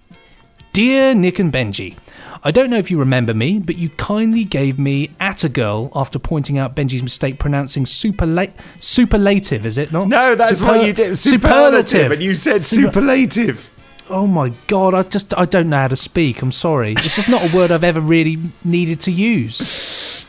Dear 0.80 1.14
Nick 1.14 1.38
and 1.38 1.52
Benji, 1.52 1.94
I 2.42 2.50
don't 2.50 2.70
know 2.70 2.78
if 2.78 2.90
you 2.90 2.98
remember 2.98 3.34
me, 3.34 3.58
but 3.58 3.76
you 3.76 3.90
kindly 3.90 4.44
gave 4.44 4.78
me 4.78 5.10
ATA 5.20 5.50
Girl 5.50 5.92
after 5.94 6.18
pointing 6.18 6.56
out 6.56 6.74
Benji's 6.74 7.02
mistake 7.02 7.38
pronouncing 7.38 7.84
superla- 7.84 8.54
superlative, 8.78 9.66
is 9.66 9.76
it 9.76 9.92
not? 9.92 10.08
No, 10.08 10.34
that's 10.34 10.62
what 10.62 10.86
you 10.86 10.94
did. 10.94 11.18
Superlative, 11.18 12.12
and 12.12 12.22
you 12.22 12.34
said 12.34 12.64
superlative. 12.64 13.68
Oh 14.08 14.26
my 14.26 14.54
god, 14.68 14.94
I 14.94 15.02
just 15.02 15.36
I 15.36 15.44
don't 15.44 15.68
know 15.68 15.76
how 15.76 15.88
to 15.88 15.96
speak. 15.96 16.40
I'm 16.40 16.50
sorry. 16.50 16.92
It's 16.92 17.14
just 17.14 17.28
not 17.28 17.52
a 17.52 17.54
word 17.54 17.70
I've 17.70 17.84
ever 17.84 18.00
really 18.00 18.38
needed 18.64 19.00
to 19.00 19.10
use. 19.10 20.26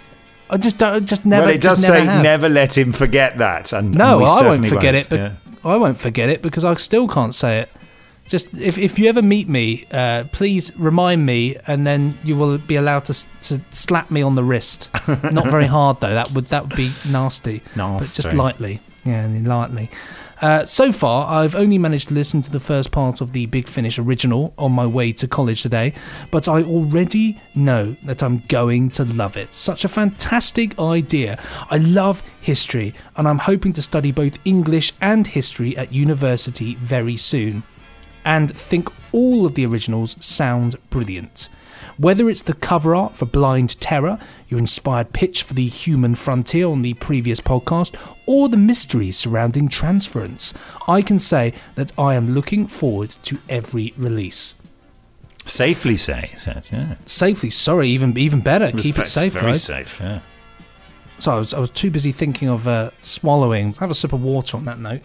I 0.50 0.58
just 0.58 0.78
don't 0.78 0.94
I 0.96 1.00
just 1.00 1.26
never 1.26 1.46
well, 1.46 1.56
it 1.56 1.62
does 1.62 1.82
never 1.82 1.98
say 1.98 2.04
have. 2.04 2.24
never 2.24 2.50
let 2.50 2.78
him 2.78 2.92
forget 2.92 3.38
that. 3.38 3.72
And 3.72 3.96
No, 3.98 4.20
and 4.20 4.28
I 4.28 4.50
won't 4.50 4.68
forget 4.68 4.96
won't, 4.96 5.06
it. 5.06 5.10
But 5.10 5.16
yeah. 5.18 5.34
I 5.64 5.78
won't 5.78 5.98
forget 5.98 6.28
it 6.28 6.42
because 6.42 6.66
I 6.66 6.74
still 6.74 7.08
can't 7.08 7.34
say 7.34 7.62
it. 7.62 7.72
Just 8.32 8.48
if, 8.54 8.78
if 8.78 8.98
you 8.98 9.10
ever 9.10 9.22
meet 9.22 9.50
me, 9.50 9.86
uh, 9.92 10.24
please 10.32 10.72
remind 10.78 11.26
me, 11.26 11.58
and 11.68 11.86
then 11.86 12.18
you 12.24 12.38
will 12.38 12.58
be 12.58 12.78
allowed 12.78 13.04
to 13.06 13.28
to 13.42 13.62
slap 13.72 14.10
me 14.10 14.22
on 14.22 14.36
the 14.36 14.44
wrist. 14.46 14.88
Not 15.24 15.48
very 15.48 15.66
hard 15.66 16.00
though. 16.00 16.14
That 16.14 16.32
would 16.32 16.46
that 16.46 16.64
would 16.64 16.78
be 16.78 16.94
nasty. 17.06 17.62
But 18.00 18.08
just 18.16 18.32
lightly. 18.34 18.80
Yeah, 19.04 19.28
lightly. 19.44 19.92
Uh, 20.42 20.64
so 20.64 20.94
far, 20.94 21.28
I've 21.28 21.56
only 21.56 21.78
managed 21.78 22.08
to 22.08 22.14
listen 22.14 22.42
to 22.44 22.50
the 22.50 22.62
first 22.62 22.92
part 22.92 23.20
of 23.20 23.34
the 23.34 23.48
Big 23.48 23.68
Finish 23.68 24.00
original 24.00 24.54
on 24.58 24.72
my 24.72 24.88
way 24.88 25.12
to 25.12 25.28
college 25.28 25.62
today, 25.62 25.94
but 26.32 26.48
I 26.48 26.64
already 26.64 27.40
know 27.54 27.98
that 28.04 28.24
I'm 28.24 28.44
going 28.48 28.92
to 28.92 29.04
love 29.04 29.36
it. 29.36 29.54
Such 29.54 29.84
a 29.84 29.90
fantastic 29.90 30.80
idea. 30.80 31.38
I 31.70 31.80
love 31.80 32.24
history, 32.40 32.94
and 33.18 33.28
I'm 33.28 33.40
hoping 33.40 33.74
to 33.74 33.82
study 33.82 34.14
both 34.14 34.40
English 34.46 34.94
and 35.02 35.28
history 35.28 35.76
at 35.76 35.92
university 35.92 36.76
very 36.76 37.18
soon. 37.18 37.64
And 38.26 38.56
think 38.56 38.90
all 39.12 39.46
of 39.46 39.56
the 39.56 39.66
originals 39.66 40.16
sound 40.24 40.78
brilliant. 40.90 41.50
Whether 41.98 42.30
it's 42.30 42.42
the 42.42 42.54
cover 42.54 42.96
art 42.96 43.16
for 43.16 43.26
Blind 43.26 43.80
Terror, 43.80 44.18
your 44.48 44.60
inspired 44.60 45.14
pitch 45.14 45.44
for 45.44 45.54
the 45.54 45.68
human 45.68 46.16
frontier 46.16 46.68
on 46.68 46.82
the 46.82 46.96
previous 46.96 47.40
podcast, 47.40 47.96
or 48.26 48.50
the 48.50 48.58
mysteries 48.58 49.18
surrounding 49.18 49.68
transference, 49.70 50.54
I 50.88 51.02
can 51.02 51.20
say 51.20 51.54
that 51.76 51.92
I 52.00 52.16
am 52.16 52.32
looking 52.34 52.66
forward 52.68 53.12
to 53.24 53.40
every 53.50 53.94
release. 53.98 54.56
Safely 55.46 55.96
say, 55.96 56.32
said, 56.36 56.70
yeah. 56.72 56.96
Safely, 57.06 57.50
sorry, 57.50 57.90
even 57.90 58.18
even 58.18 58.42
better. 58.42 58.72
was 58.74 58.86
Keep 58.86 59.00
it 59.00 59.08
safe, 59.08 59.34
very 59.34 59.48
guys. 59.48 59.64
safe, 59.64 60.00
yeah. 60.00 60.20
So 61.20 61.34
I 61.34 61.38
was, 61.38 61.54
I 61.54 61.60
was 61.60 61.70
too 61.70 61.92
busy 61.92 62.12
thinking 62.12 62.48
of 62.48 62.68
uh, 62.68 62.92
swallowing. 63.02 63.74
Have 63.74 63.92
a 63.92 63.96
sip 63.96 64.14
of 64.14 64.24
water 64.24 64.58
on 64.58 64.66
that 64.66 64.80
note. 64.80 65.02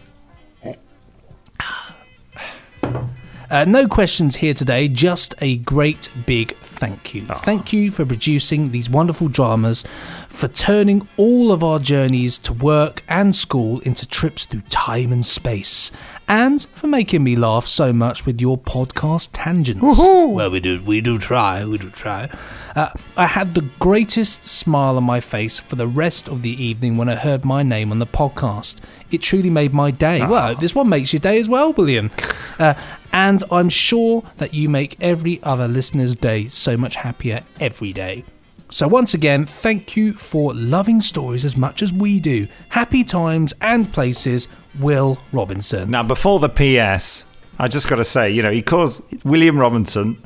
Uh, 3.49 3.65
no 3.65 3.87
questions 3.87 4.37
here 4.37 4.53
today, 4.55 4.89
just 4.89 5.33
a 5.41 5.57
great 5.59 6.11
big 6.27 6.57
thank 6.57 7.15
you. 7.15 7.23
Thank 7.27 7.73
you 7.73 7.93
for 7.93 8.05
producing 8.05 8.73
these 8.73 8.91
wonderful 8.91 9.29
dramas, 9.29 9.85
for 10.29 10.49
turning 10.49 11.07
all 11.17 11.53
of 11.53 11.63
our 11.63 11.79
journeys 11.79 12.39
to 12.39 12.53
work 12.53 13.05
and 13.09 13.37
school 13.37 13.79
into 13.81 14.05
trips 14.05 14.47
through 14.47 14.63
time 14.63 15.13
and 15.13 15.25
space, 15.25 15.93
and 16.27 16.67
for 16.75 16.89
making 16.89 17.23
me 17.23 17.37
laugh 17.37 17.67
so 17.67 17.93
much 17.93 18.27
with 18.27 18.41
your 18.41 18.59
podcast 18.59 19.31
tangents. 19.33 19.81
Woohoo! 19.81 20.33
Well, 20.33 20.51
we 20.51 20.59
do, 20.59 20.83
we 20.83 21.01
do 21.01 21.17
try, 21.17 21.65
we 21.65 21.79
do 21.79 21.91
try. 21.91 22.29
Uh, 22.77 22.91
I 23.17 23.25
had 23.25 23.55
the 23.55 23.65
greatest 23.81 24.45
smile 24.45 24.99
on 24.99 25.05
my 25.05 25.19
face 25.19 25.59
for 25.59 25.77
the 25.77 25.87
rest 25.87 26.29
of 26.29 26.43
the 26.43 26.63
evening 26.63 26.99
when 26.99 27.09
I 27.09 27.15
heard 27.15 27.43
my 27.43 27.63
name 27.63 27.91
on 27.91 28.01
the 28.01 28.07
podcast. 28.07 28.81
It 29.11 29.23
truly 29.23 29.49
made 29.49 29.73
my 29.73 29.91
day. 29.91 30.19
Well, 30.19 30.55
this 30.55 30.75
one 30.75 30.91
makes 30.91 31.11
your 31.15 31.21
day 31.21 31.41
as 31.41 31.49
well, 31.49 31.73
William. 31.73 32.11
Uh, 32.59 32.75
and 33.13 33.43
I'm 33.51 33.71
sure 33.71 34.25
that 34.37 34.53
you 34.53 34.69
make 34.69 34.99
every 35.01 35.43
other 35.43 35.67
listener's 35.67 36.17
day 36.17 36.49
so 36.49 36.77
much 36.77 36.97
happier 36.97 37.45
every 37.59 37.95
day. 37.95 38.25
So, 38.71 38.87
once 38.89 39.15
again, 39.15 39.47
thank 39.47 39.97
you 39.97 40.13
for 40.13 40.53
loving 40.53 41.01
stories 41.01 41.47
as 41.47 41.57
much 41.57 41.81
as 41.83 41.95
we 41.95 42.21
do. 42.21 42.47
Happy 42.71 43.05
times 43.05 43.55
and 43.63 43.91
places, 43.91 44.49
Will 44.79 45.19
Robinson. 45.33 45.91
Now, 45.91 46.03
before 46.03 46.41
the 46.41 46.51
PS, 46.51 47.33
I 47.59 47.69
just 47.69 47.89
got 47.89 47.97
to 47.97 48.05
say, 48.05 48.31
you 48.31 48.43
know, 48.43 48.51
he 48.51 48.61
calls 48.61 49.15
William 49.25 49.59
Robinson 49.59 50.23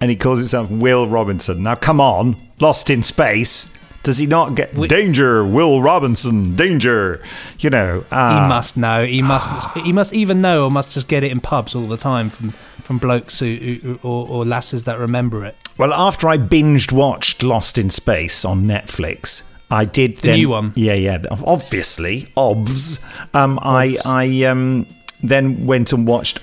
and 0.00 0.10
he 0.10 0.16
calls 0.16 0.38
himself 0.38 0.70
Will 0.70 1.06
Robinson. 1.06 1.62
Now, 1.62 1.74
come 1.74 2.00
on, 2.00 2.36
Lost 2.60 2.90
in 2.90 3.02
Space. 3.02 3.72
Does 4.02 4.16
he 4.16 4.26
not 4.26 4.54
get 4.54 4.74
danger, 4.88 5.44
Will 5.44 5.82
Robinson, 5.82 6.56
danger? 6.56 7.22
You 7.58 7.68
know, 7.68 8.04
uh, 8.10 8.42
he 8.42 8.48
must 8.48 8.76
know. 8.78 9.04
He 9.04 9.20
must. 9.20 9.76
he 9.76 9.92
must 9.92 10.14
even 10.14 10.40
know, 10.40 10.64
or 10.64 10.70
must 10.70 10.92
just 10.92 11.06
get 11.06 11.22
it 11.22 11.30
in 11.30 11.40
pubs 11.40 11.74
all 11.74 11.82
the 11.82 11.98
time 11.98 12.30
from 12.30 12.52
from 12.82 12.96
blokes 12.98 13.38
who, 13.38 13.54
who 13.82 14.00
or, 14.02 14.26
or 14.26 14.44
lasses 14.46 14.84
that 14.84 14.98
remember 14.98 15.44
it. 15.44 15.54
Well, 15.76 15.92
after 15.92 16.28
I 16.28 16.38
binged 16.38 16.92
watched 16.92 17.42
Lost 17.42 17.76
in 17.78 17.90
Space 17.90 18.42
on 18.44 18.64
Netflix, 18.64 19.48
I 19.70 19.84
did 19.84 20.16
The 20.16 20.28
then, 20.28 20.38
new 20.38 20.48
one? 20.48 20.72
Yeah, 20.76 20.94
yeah, 20.94 21.22
obviously, 21.30 22.22
obvs. 22.36 23.04
Um, 23.34 23.58
I 23.62 23.98
I 24.06 24.44
um 24.44 24.86
then 25.22 25.66
went 25.66 25.92
and 25.92 26.06
watched. 26.06 26.40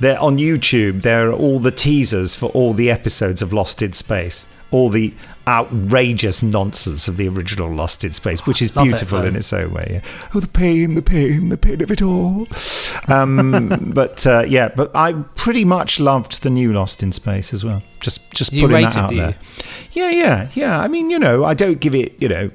There 0.00 0.18
on 0.18 0.38
YouTube, 0.38 1.02
there 1.02 1.28
are 1.28 1.32
all 1.32 1.58
the 1.58 1.70
teasers 1.70 2.34
for 2.34 2.46
all 2.50 2.72
the 2.72 2.90
episodes 2.90 3.42
of 3.42 3.52
Lost 3.52 3.82
in 3.82 3.92
Space, 3.92 4.46
all 4.70 4.88
the 4.88 5.12
outrageous 5.46 6.42
nonsense 6.42 7.06
of 7.06 7.18
the 7.18 7.28
original 7.28 7.70
Lost 7.70 8.02
in 8.04 8.12
Space, 8.12 8.46
which 8.46 8.62
is 8.62 8.74
Love 8.74 8.86
it, 8.86 8.90
beautiful 8.90 9.22
in 9.24 9.36
its 9.36 9.52
own 9.52 9.72
way. 9.72 10.00
Oh, 10.34 10.40
the 10.40 10.48
pain, 10.48 10.94
the 10.94 11.02
pain, 11.02 11.50
the 11.50 11.58
pain 11.58 11.82
of 11.82 11.90
it 11.90 12.00
all. 12.00 12.46
Um, 13.08 13.92
but 13.94 14.26
uh, 14.26 14.44
yeah, 14.48 14.68
but 14.74 14.90
I 14.94 15.12
pretty 15.34 15.64
much 15.66 16.00
loved 16.00 16.42
the 16.42 16.50
new 16.50 16.72
Lost 16.72 17.02
in 17.02 17.12
Space 17.12 17.52
as 17.52 17.64
well. 17.64 17.82
Just 18.00 18.30
just 18.32 18.52
You 18.52 18.68
putting 18.68 18.82
that 18.82 18.94
it, 18.96 18.98
out 18.98 19.10
you? 19.10 19.18
there. 19.18 19.34
Yeah, 19.92 20.10
yeah, 20.10 20.48
yeah. 20.54 20.80
I 20.80 20.88
mean, 20.88 21.10
you 21.10 21.18
know, 21.18 21.44
I 21.44 21.52
don't 21.54 21.78
give 21.80 21.94
it, 21.94 22.20
you 22.22 22.28
know, 22.28 22.50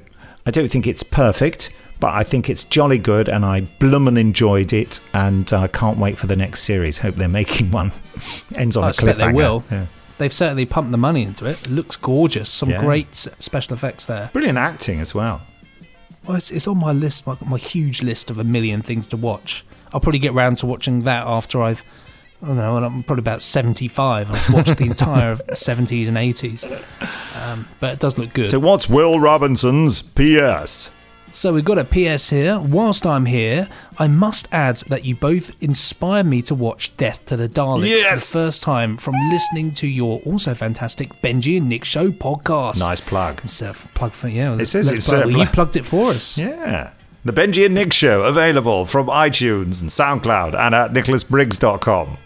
I 0.46 0.50
don't 0.50 0.68
think 0.68 0.86
it's 0.86 1.02
perfect, 1.02 1.78
but 2.00 2.12
I 2.14 2.22
think 2.24 2.48
it's 2.50 2.64
jolly 2.64 2.98
good, 2.98 3.28
and 3.28 3.44
I 3.44 3.62
bloomin' 3.78 4.16
enjoyed 4.16 4.72
it, 4.72 5.00
and 5.14 5.50
I 5.52 5.66
can't 5.68 5.98
wait 5.98 6.18
for 6.18 6.26
the 6.26 6.36
next 6.36 6.62
series. 6.62 6.98
Hope 6.98 7.14
they're 7.14 7.28
making 7.28 7.70
one. 7.70 7.92
Ends 8.54 8.76
on 8.76 8.84
I 8.84 8.88
a 8.88 8.92
cliffhanger. 8.92 9.16
they 9.16 9.32
will. 9.32 9.64
Yeah. 9.70 9.86
They've 10.18 10.32
certainly 10.32 10.64
pumped 10.64 10.92
the 10.92 10.98
money 10.98 11.22
into 11.22 11.44
it. 11.44 11.60
It 11.66 11.70
looks 11.70 11.96
gorgeous. 11.96 12.48
Some 12.48 12.70
Yeah. 12.70 12.80
great 12.80 13.14
special 13.14 13.74
effects 13.74 14.06
there. 14.06 14.30
Brilliant 14.32 14.56
acting 14.58 14.98
as 15.00 15.14
well. 15.14 15.42
Well, 16.26 16.36
it's, 16.38 16.50
it's 16.50 16.66
on 16.66 16.78
my 16.78 16.92
list, 16.92 17.26
my, 17.26 17.36
my 17.46 17.58
huge 17.58 18.02
list 18.02 18.30
of 18.30 18.38
a 18.38 18.44
million 18.44 18.80
things 18.82 19.06
to 19.08 19.16
watch. 19.16 19.64
I'll 19.92 20.00
probably 20.00 20.18
get 20.18 20.32
round 20.32 20.58
to 20.58 20.66
watching 20.66 21.02
that 21.04 21.26
after 21.26 21.62
I've, 21.62 21.84
I 22.42 22.46
don't 22.46 22.56
know, 22.56 22.76
I'm 22.78 23.02
probably 23.02 23.20
about 23.22 23.42
75. 23.42 24.30
I've 24.30 24.52
watched 24.54 24.78
the 24.78 24.84
entire 24.86 25.30
of 25.30 25.46
70s 25.48 26.08
and 26.08 26.16
80s. 26.16 26.64
Um, 27.36 27.68
but 27.78 27.92
it 27.92 27.98
does 28.00 28.16
look 28.18 28.32
good. 28.32 28.46
So, 28.46 28.58
what's 28.58 28.88
Will 28.88 29.20
Robinson's 29.20 30.00
PS? 30.02 30.90
So 31.36 31.52
we've 31.52 31.66
got 31.66 31.76
a 31.76 31.84
PS 31.84 32.30
here. 32.30 32.58
Whilst 32.58 33.04
I'm 33.04 33.26
here, 33.26 33.68
I 33.98 34.08
must 34.08 34.48
add 34.52 34.76
that 34.88 35.04
you 35.04 35.14
both 35.14 35.54
inspire 35.62 36.24
me 36.24 36.40
to 36.40 36.54
watch 36.54 36.96
Death 36.96 37.26
to 37.26 37.36
the 37.36 37.46
Daleks 37.46 38.00
for 38.04 38.14
the 38.14 38.20
first 38.46 38.62
time 38.62 38.96
from 38.96 39.14
listening 39.30 39.74
to 39.74 39.86
your 39.86 40.20
also 40.20 40.54
fantastic 40.54 41.10
Benji 41.20 41.58
and 41.58 41.68
Nick 41.68 41.84
Show 41.84 42.10
podcast. 42.10 42.80
Nice 42.80 43.02
plug. 43.02 43.42
It's 43.44 43.60
a 43.60 43.74
plug 43.74 44.12
for 44.12 44.28
yeah. 44.28 44.56
It 44.56 44.64
says 44.64 44.90
it's 44.90 45.10
plug- 45.10 45.26
a 45.26 45.28
well, 45.28 45.36
you 45.40 45.46
plugged 45.46 45.76
it 45.76 45.84
for 45.84 46.12
us. 46.12 46.38
Yeah. 46.38 46.92
The 47.26 47.34
Benji 47.34 47.66
and 47.66 47.74
Nick 47.74 47.92
Show, 47.92 48.22
available 48.22 48.86
from 48.86 49.08
iTunes 49.08 49.82
and 49.82 49.90
SoundCloud 49.90 50.54
and 50.58 50.74
at 50.74 50.94
nicholasbriggs.com. 50.94 52.16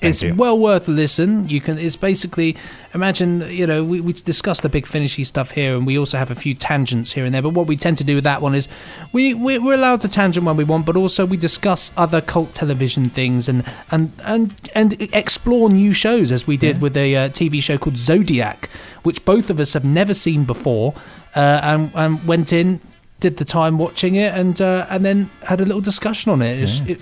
it's 0.00 0.22
well 0.24 0.58
worth 0.58 0.88
a 0.88 0.90
listen. 0.90 1.48
You 1.48 1.60
can. 1.60 1.78
It's 1.78 1.96
basically 1.96 2.56
imagine. 2.94 3.44
You 3.50 3.66
know, 3.66 3.82
we 3.84 4.00
we 4.00 4.12
discuss 4.12 4.60
the 4.60 4.68
big 4.68 4.86
finishy 4.86 5.24
stuff 5.24 5.50
here, 5.52 5.76
and 5.76 5.86
we 5.86 5.98
also 5.98 6.18
have 6.18 6.30
a 6.30 6.34
few 6.34 6.54
tangents 6.54 7.12
here 7.12 7.24
and 7.24 7.34
there. 7.34 7.42
But 7.42 7.54
what 7.54 7.66
we 7.66 7.76
tend 7.76 7.98
to 7.98 8.04
do 8.04 8.14
with 8.16 8.24
that 8.24 8.42
one 8.42 8.54
is 8.54 8.68
we 9.12 9.34
we- 9.34 9.58
we're 9.58 9.74
allowed 9.74 10.00
to 10.02 10.08
tangent 10.08 10.44
when 10.46 10.56
we 10.56 10.64
want, 10.64 10.86
but 10.86 10.96
also 10.96 11.24
we 11.26 11.36
discuss 11.36 11.92
other 11.96 12.20
cult 12.20 12.54
television 12.54 13.08
things 13.10 13.48
and 13.48 13.64
and 13.90 14.12
and 14.24 14.54
and 14.74 15.00
explore 15.14 15.68
new 15.70 15.92
shows 15.92 16.30
as 16.30 16.46
we 16.46 16.56
did 16.56 16.80
with 16.80 16.96
a 16.96 17.16
uh, 17.16 17.28
TV 17.30 17.62
show 17.62 17.78
called 17.78 17.96
Zodiac, 17.96 18.68
which 19.02 19.24
both 19.24 19.50
of 19.50 19.58
us 19.60 19.72
have 19.74 19.84
never 19.84 20.14
seen 20.14 20.44
before, 20.44 20.94
uh, 21.34 21.60
and 21.62 21.90
and 21.94 22.24
went 22.26 22.52
in. 22.52 22.80
Did 23.18 23.38
the 23.38 23.46
time 23.46 23.78
watching 23.78 24.14
it 24.14 24.34
and 24.34 24.60
uh, 24.60 24.84
and 24.90 25.02
then 25.02 25.30
had 25.48 25.58
a 25.62 25.64
little 25.64 25.80
discussion 25.80 26.30
on 26.32 26.42
it. 26.42 26.60
It's, 26.60 26.80
Yeah. 26.80 26.92
it 26.96 27.00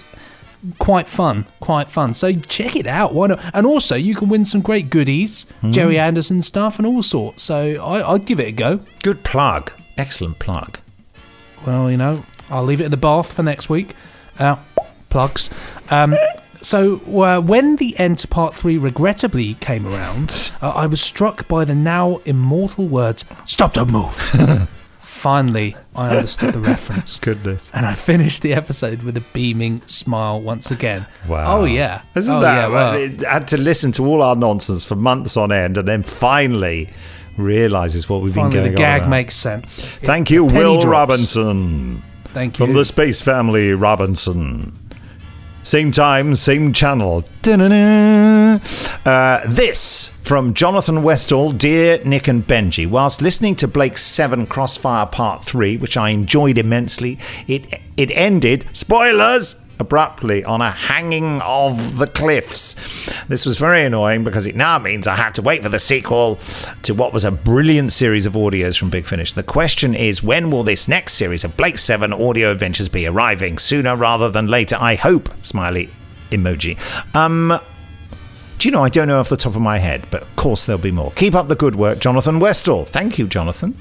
quite 0.79 1.09
fun, 1.09 1.46
quite 1.61 1.88
fun. 1.90 2.14
So 2.14 2.33
check 2.33 2.77
it 2.77 2.87
out. 2.87 3.14
Why 3.14 3.29
not? 3.29 3.40
And 3.55 3.66
also, 3.66 3.94
you 3.96 4.14
can 4.14 4.29
win 4.29 4.44
some 4.44 4.61
great 4.61 4.90
goodies, 4.90 5.46
Mm. 5.62 5.72
Gerry 5.72 5.98
Anderson 5.98 6.42
stuff, 6.42 6.79
and 6.79 6.87
all 6.87 7.03
sorts. 7.03 7.42
So 7.42 7.83
I, 7.83 8.12
I'd 8.12 8.27
give 8.27 8.40
it 8.40 8.48
a 8.48 8.53
go. 8.53 8.81
Good 9.03 9.22
plug. 9.24 9.72
Excellent 9.96 10.38
plug. 10.38 10.79
Well, 11.66 11.90
you 11.90 11.96
know, 11.96 12.24
I'll 12.50 12.64
leave 12.64 12.81
it 12.81 12.85
in 12.85 12.90
the 12.90 12.96
bath 12.96 13.33
for 13.33 13.42
next 13.42 13.68
week. 13.68 13.94
Uh, 14.38 14.57
plugs. 15.09 15.50
Um, 15.90 16.14
so 16.61 16.96
uh, 17.22 17.40
when 17.40 17.77
the 17.77 17.98
end 17.98 18.18
to 18.18 18.29
part 18.29 18.55
three 18.55 18.77
regrettably 18.79 19.55
came 19.55 19.87
around, 19.87 20.53
uh, 20.62 20.70
I 20.70 20.87
was 20.87 21.00
struck 21.00 21.46
by 21.48 21.64
the 21.64 21.74
now 21.74 22.20
immortal 22.24 22.87
words, 22.88 23.24
"Stop! 23.44 23.74
Don't 23.74 23.90
move." 23.92 24.68
Finally, 25.24 25.74
I 25.96 26.14
understood 26.14 26.52
the 26.52 26.60
reference. 26.60 27.18
Goodness. 27.28 27.70
And 27.72 27.87
I 27.87 27.94
finished 27.94 28.42
the 28.42 28.52
episode 28.52 29.02
with 29.02 29.16
a 29.16 29.22
beaming 29.32 29.80
smile 29.87 30.38
once 30.38 30.70
again. 30.70 31.06
Wow. 31.26 31.60
Oh 31.60 31.64
yeah. 31.64 32.02
Isn't 32.14 32.37
oh, 32.37 32.40
that? 32.42 32.54
Yeah, 32.54 32.68
well, 32.68 32.92
it 32.92 33.22
had 33.22 33.48
to 33.48 33.56
listen 33.56 33.90
to 33.92 34.04
all 34.04 34.20
our 34.20 34.37
nonsense 34.37 34.84
for 34.84 34.96
months 34.96 35.38
on 35.38 35.50
end 35.50 35.78
and 35.78 35.88
then 35.88 36.02
finally 36.02 36.90
realizes 37.38 38.06
what 38.06 38.20
we've 38.20 38.34
finally 38.34 38.54
been 38.54 38.62
the 38.64 38.68
going 38.68 38.76
gag 38.76 39.00
on. 39.00 39.06
about. 39.06 39.10
makes 39.12 39.34
sense. 39.34 39.82
Thank 40.02 40.30
you, 40.30 40.44
Will 40.44 40.82
drops. 40.82 40.84
Robinson. 40.84 42.02
Thank 42.24 42.58
you. 42.58 42.66
From 42.66 42.74
the 42.74 42.84
Space 42.84 43.22
Family 43.22 43.72
Robinson. 43.72 44.84
Same 45.64 45.90
time, 45.92 46.35
same 46.35 46.74
channel. 46.74 47.24
Uh, 47.42 49.40
this 49.46 50.11
from 50.22 50.53
Jonathan 50.53 51.03
Westall, 51.03 51.53
Dear 51.53 52.05
Nick 52.05 52.29
and 52.29 52.46
Benji. 52.46 52.87
Whilst 52.87 53.22
listening 53.22 53.57
to 53.57 53.66
Blake's 53.66 54.03
7 54.03 54.46
Crossfire 54.46 55.07
Part 55.07 55.44
3, 55.44 55.79
which 55.79 55.96
I 55.96 56.11
enjoyed 56.11 56.59
immensely, 56.59 57.18
it, 57.48 57.81
it 57.96 58.11
ended, 58.11 58.66
spoilers, 58.74 59.63
abruptly 59.78 60.44
on 60.44 60.60
a 60.60 60.70
hanging 60.70 61.40
of 61.42 61.98
the 61.98 62.06
cliffs. 62.06 62.74
This 63.26 63.46
was 63.46 63.58
very 63.58 63.84
annoying 63.84 64.24
because 64.24 64.46
it 64.46 64.56
now 64.56 64.78
means 64.78 65.06
I 65.06 65.16
have 65.16 65.32
to 65.34 65.42
wait 65.42 65.62
for 65.62 65.68
the 65.68 65.78
sequel 65.78 66.38
to 66.82 66.94
what 66.94 67.12
was 67.12 67.24
a 67.24 67.30
brilliant 67.30 67.92
series 67.92 68.26
of 68.26 68.34
audios 68.34 68.78
from 68.78 68.90
Big 68.90 69.06
Finish. 69.06 69.32
The 69.32 69.42
question 69.42 69.94
is 69.94 70.22
when 70.22 70.50
will 70.50 70.62
this 70.62 70.88
next 70.88 71.14
series 71.14 71.44
of 71.44 71.56
Blake 71.56 71.78
7 71.78 72.12
audio 72.12 72.50
adventures 72.50 72.88
be 72.88 73.06
arriving? 73.06 73.58
Sooner 73.58 73.96
rather 73.96 74.30
than 74.30 74.46
later, 74.48 74.76
I 74.80 74.94
hope. 74.94 75.28
Smiley 75.42 75.90
emoji. 76.30 76.78
Um. 77.14 77.58
Do 78.56 78.68
you 78.68 78.72
know, 78.72 78.84
I 78.84 78.88
don't 78.88 79.08
know 79.08 79.18
off 79.18 79.28
the 79.28 79.37
top 79.37 79.56
of 79.56 79.60
my 79.60 79.78
head, 79.78 80.06
but 80.12 80.22
of 80.22 80.37
course 80.37 80.64
there'll 80.64 80.80
be 80.80 80.92
more. 80.92 81.10
Keep 81.16 81.34
up 81.34 81.48
the 81.48 81.56
good 81.56 81.74
work, 81.74 81.98
Jonathan 81.98 82.38
Westall. 82.38 82.84
Thank 82.84 83.18
you, 83.18 83.26
Jonathan. 83.26 83.76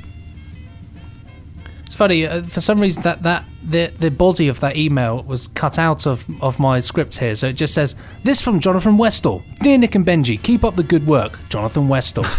It's 1.93 1.97
funny 1.99 2.25
uh, 2.25 2.41
for 2.41 2.59
some 2.59 2.79
reason 2.79 3.03
that 3.03 3.21
that 3.21 3.45
the 3.61 3.93
the 3.99 4.09
body 4.09 4.47
of 4.47 4.59
that 4.61 4.75
email 4.75 5.21
was 5.21 5.49
cut 5.49 5.77
out 5.77 6.07
of 6.07 6.25
of 6.41 6.57
my 6.57 6.79
script 6.79 7.19
here, 7.19 7.35
so 7.35 7.49
it 7.49 7.53
just 7.53 7.75
says 7.75 7.93
this 8.23 8.41
from 8.41 8.59
Jonathan 8.59 8.97
Westall. 8.97 9.43
Dear 9.61 9.77
Nick 9.77 9.93
and 9.93 10.03
Benji, 10.03 10.41
keep 10.41 10.63
up 10.63 10.75
the 10.75 10.81
good 10.81 11.05
work, 11.05 11.37
Jonathan 11.49 11.87
Westall. 11.87 12.25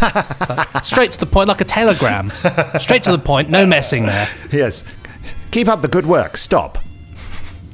Like, 0.49 0.83
straight 0.85 1.13
to 1.13 1.19
the 1.19 1.25
point, 1.25 1.47
like 1.47 1.61
a 1.61 1.63
telegram. 1.63 2.31
Straight 2.81 3.05
to 3.05 3.11
the 3.11 3.17
point, 3.17 3.49
no 3.49 3.65
messing 3.65 4.03
there. 4.03 4.27
Yes. 4.51 4.83
Keep 5.51 5.69
up 5.69 5.81
the 5.81 5.87
good 5.87 6.05
work. 6.05 6.35
Stop. 6.35 6.77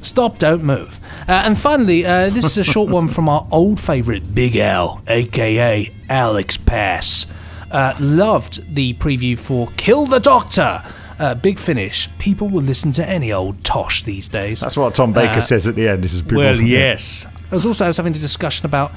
Stop, 0.02 0.38
don't 0.38 0.64
move. 0.64 1.00
Uh, 1.28 1.32
and 1.32 1.58
finally, 1.58 2.06
uh, 2.06 2.30
this 2.30 2.46
is 2.46 2.60
a 2.60 2.64
short 2.64 2.92
one 2.92 3.08
from 3.08 3.28
our 3.28 3.48
old 3.50 3.80
favourite 3.80 4.36
Big 4.36 4.56
Al, 4.56 5.02
aka 5.08 5.92
Alex 6.10 6.58
Pass. 6.58 7.26
Uh, 7.72 7.96
loved 8.00 8.76
the 8.76 8.94
preview 8.94 9.36
for 9.36 9.68
Kill 9.78 10.06
the 10.06 10.20
Doctor. 10.20 10.84
Uh, 11.22 11.36
big 11.36 11.60
finish. 11.60 12.10
People 12.18 12.50
will 12.50 12.64
listen 12.64 12.92
to 12.94 13.08
any 13.08 13.32
old 13.32 13.64
tosh 13.64 14.04
these 14.04 14.28
days. 14.28 14.60
That's 14.60 14.76
what 14.76 14.96
Tom 14.96 15.14
Baker 15.14 15.38
Uh, 15.38 15.42
says 15.42 15.68
at 15.68 15.76
the 15.76 15.88
end. 15.88 16.04
This 16.04 16.14
is 16.14 16.22
people 16.24 16.40
well, 16.40 16.60
yes. 16.60 17.28
I 17.52 17.56
was 17.56 17.66
also 17.66 17.86
I 17.86 17.88
was 17.90 17.98
having 17.98 18.16
a 18.16 18.20
discussion 18.20 18.66
about 18.66 18.92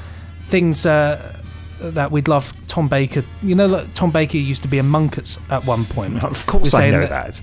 things 0.48 0.86
uh, 0.86 1.40
that 1.80 2.10
we'd 2.10 2.28
love 2.28 2.52
Tom 2.66 2.88
Baker. 2.88 3.22
You 3.42 3.54
know, 3.54 3.66
like 3.66 3.92
Tom 3.94 4.10
Baker 4.10 4.38
used 4.38 4.62
to 4.62 4.68
be 4.68 4.78
a 4.78 4.82
monk 4.82 5.18
at, 5.18 5.36
at 5.50 5.66
one 5.66 5.84
point. 5.84 6.22
Of 6.24 6.46
course 6.46 6.72
I 6.72 6.78
saying 6.78 6.92
know 6.92 7.06
that. 7.06 7.42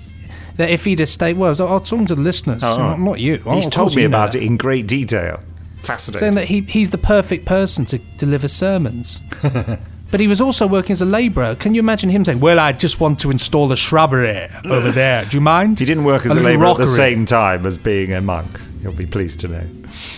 That 0.56 0.68
if 0.70 0.84
he'd 0.84 0.98
have 0.98 1.08
stayed, 1.08 1.38
well, 1.38 1.46
I 1.46 1.50
was, 1.50 1.60
I 1.60 1.64
was 1.70 1.88
talking 1.88 2.06
to 2.06 2.14
the 2.14 2.20
listeners, 2.20 2.62
Oh, 2.62 2.76
not, 2.76 2.98
not 3.00 3.20
you. 3.20 3.42
Oh, 3.46 3.54
He's 3.54 3.68
told 3.68 3.96
me 3.96 4.04
about 4.04 4.34
it 4.34 4.42
in 4.42 4.56
great 4.58 4.86
detail. 4.86 5.40
Fascinating. 5.82 6.20
saying 6.20 6.34
that 6.34 6.44
he, 6.48 6.60
he's 6.60 6.90
the 6.90 6.98
perfect 6.98 7.46
person 7.46 7.86
to 7.86 7.98
deliver 8.18 8.48
sermons. 8.48 9.20
but 10.12 10.20
he 10.20 10.28
was 10.28 10.40
also 10.40 10.68
working 10.68 10.92
as 10.92 11.02
a 11.02 11.04
labourer. 11.06 11.56
Can 11.56 11.74
you 11.74 11.80
imagine 11.80 12.08
him 12.10 12.24
saying, 12.24 12.38
"Well, 12.38 12.60
I 12.60 12.70
just 12.70 13.00
want 13.00 13.18
to 13.20 13.30
install 13.32 13.72
a 13.72 13.76
shrubbery 13.76 14.48
over 14.66 14.92
there. 15.02 15.24
Do 15.24 15.36
you 15.36 15.40
mind?" 15.40 15.80
He 15.80 15.84
didn't 15.84 16.04
work 16.04 16.24
as 16.24 16.30
a, 16.30 16.34
little 16.36 16.52
labourer 16.52 16.68
at 16.68 16.78
the 16.78 16.86
same 16.86 17.24
time 17.24 17.66
as 17.66 17.76
being 17.78 18.12
a 18.12 18.20
monk. 18.20 18.60
You'll 18.82 18.92
be 18.92 19.06
pleased 19.06 19.40
to 19.40 19.48
know. 19.48 19.64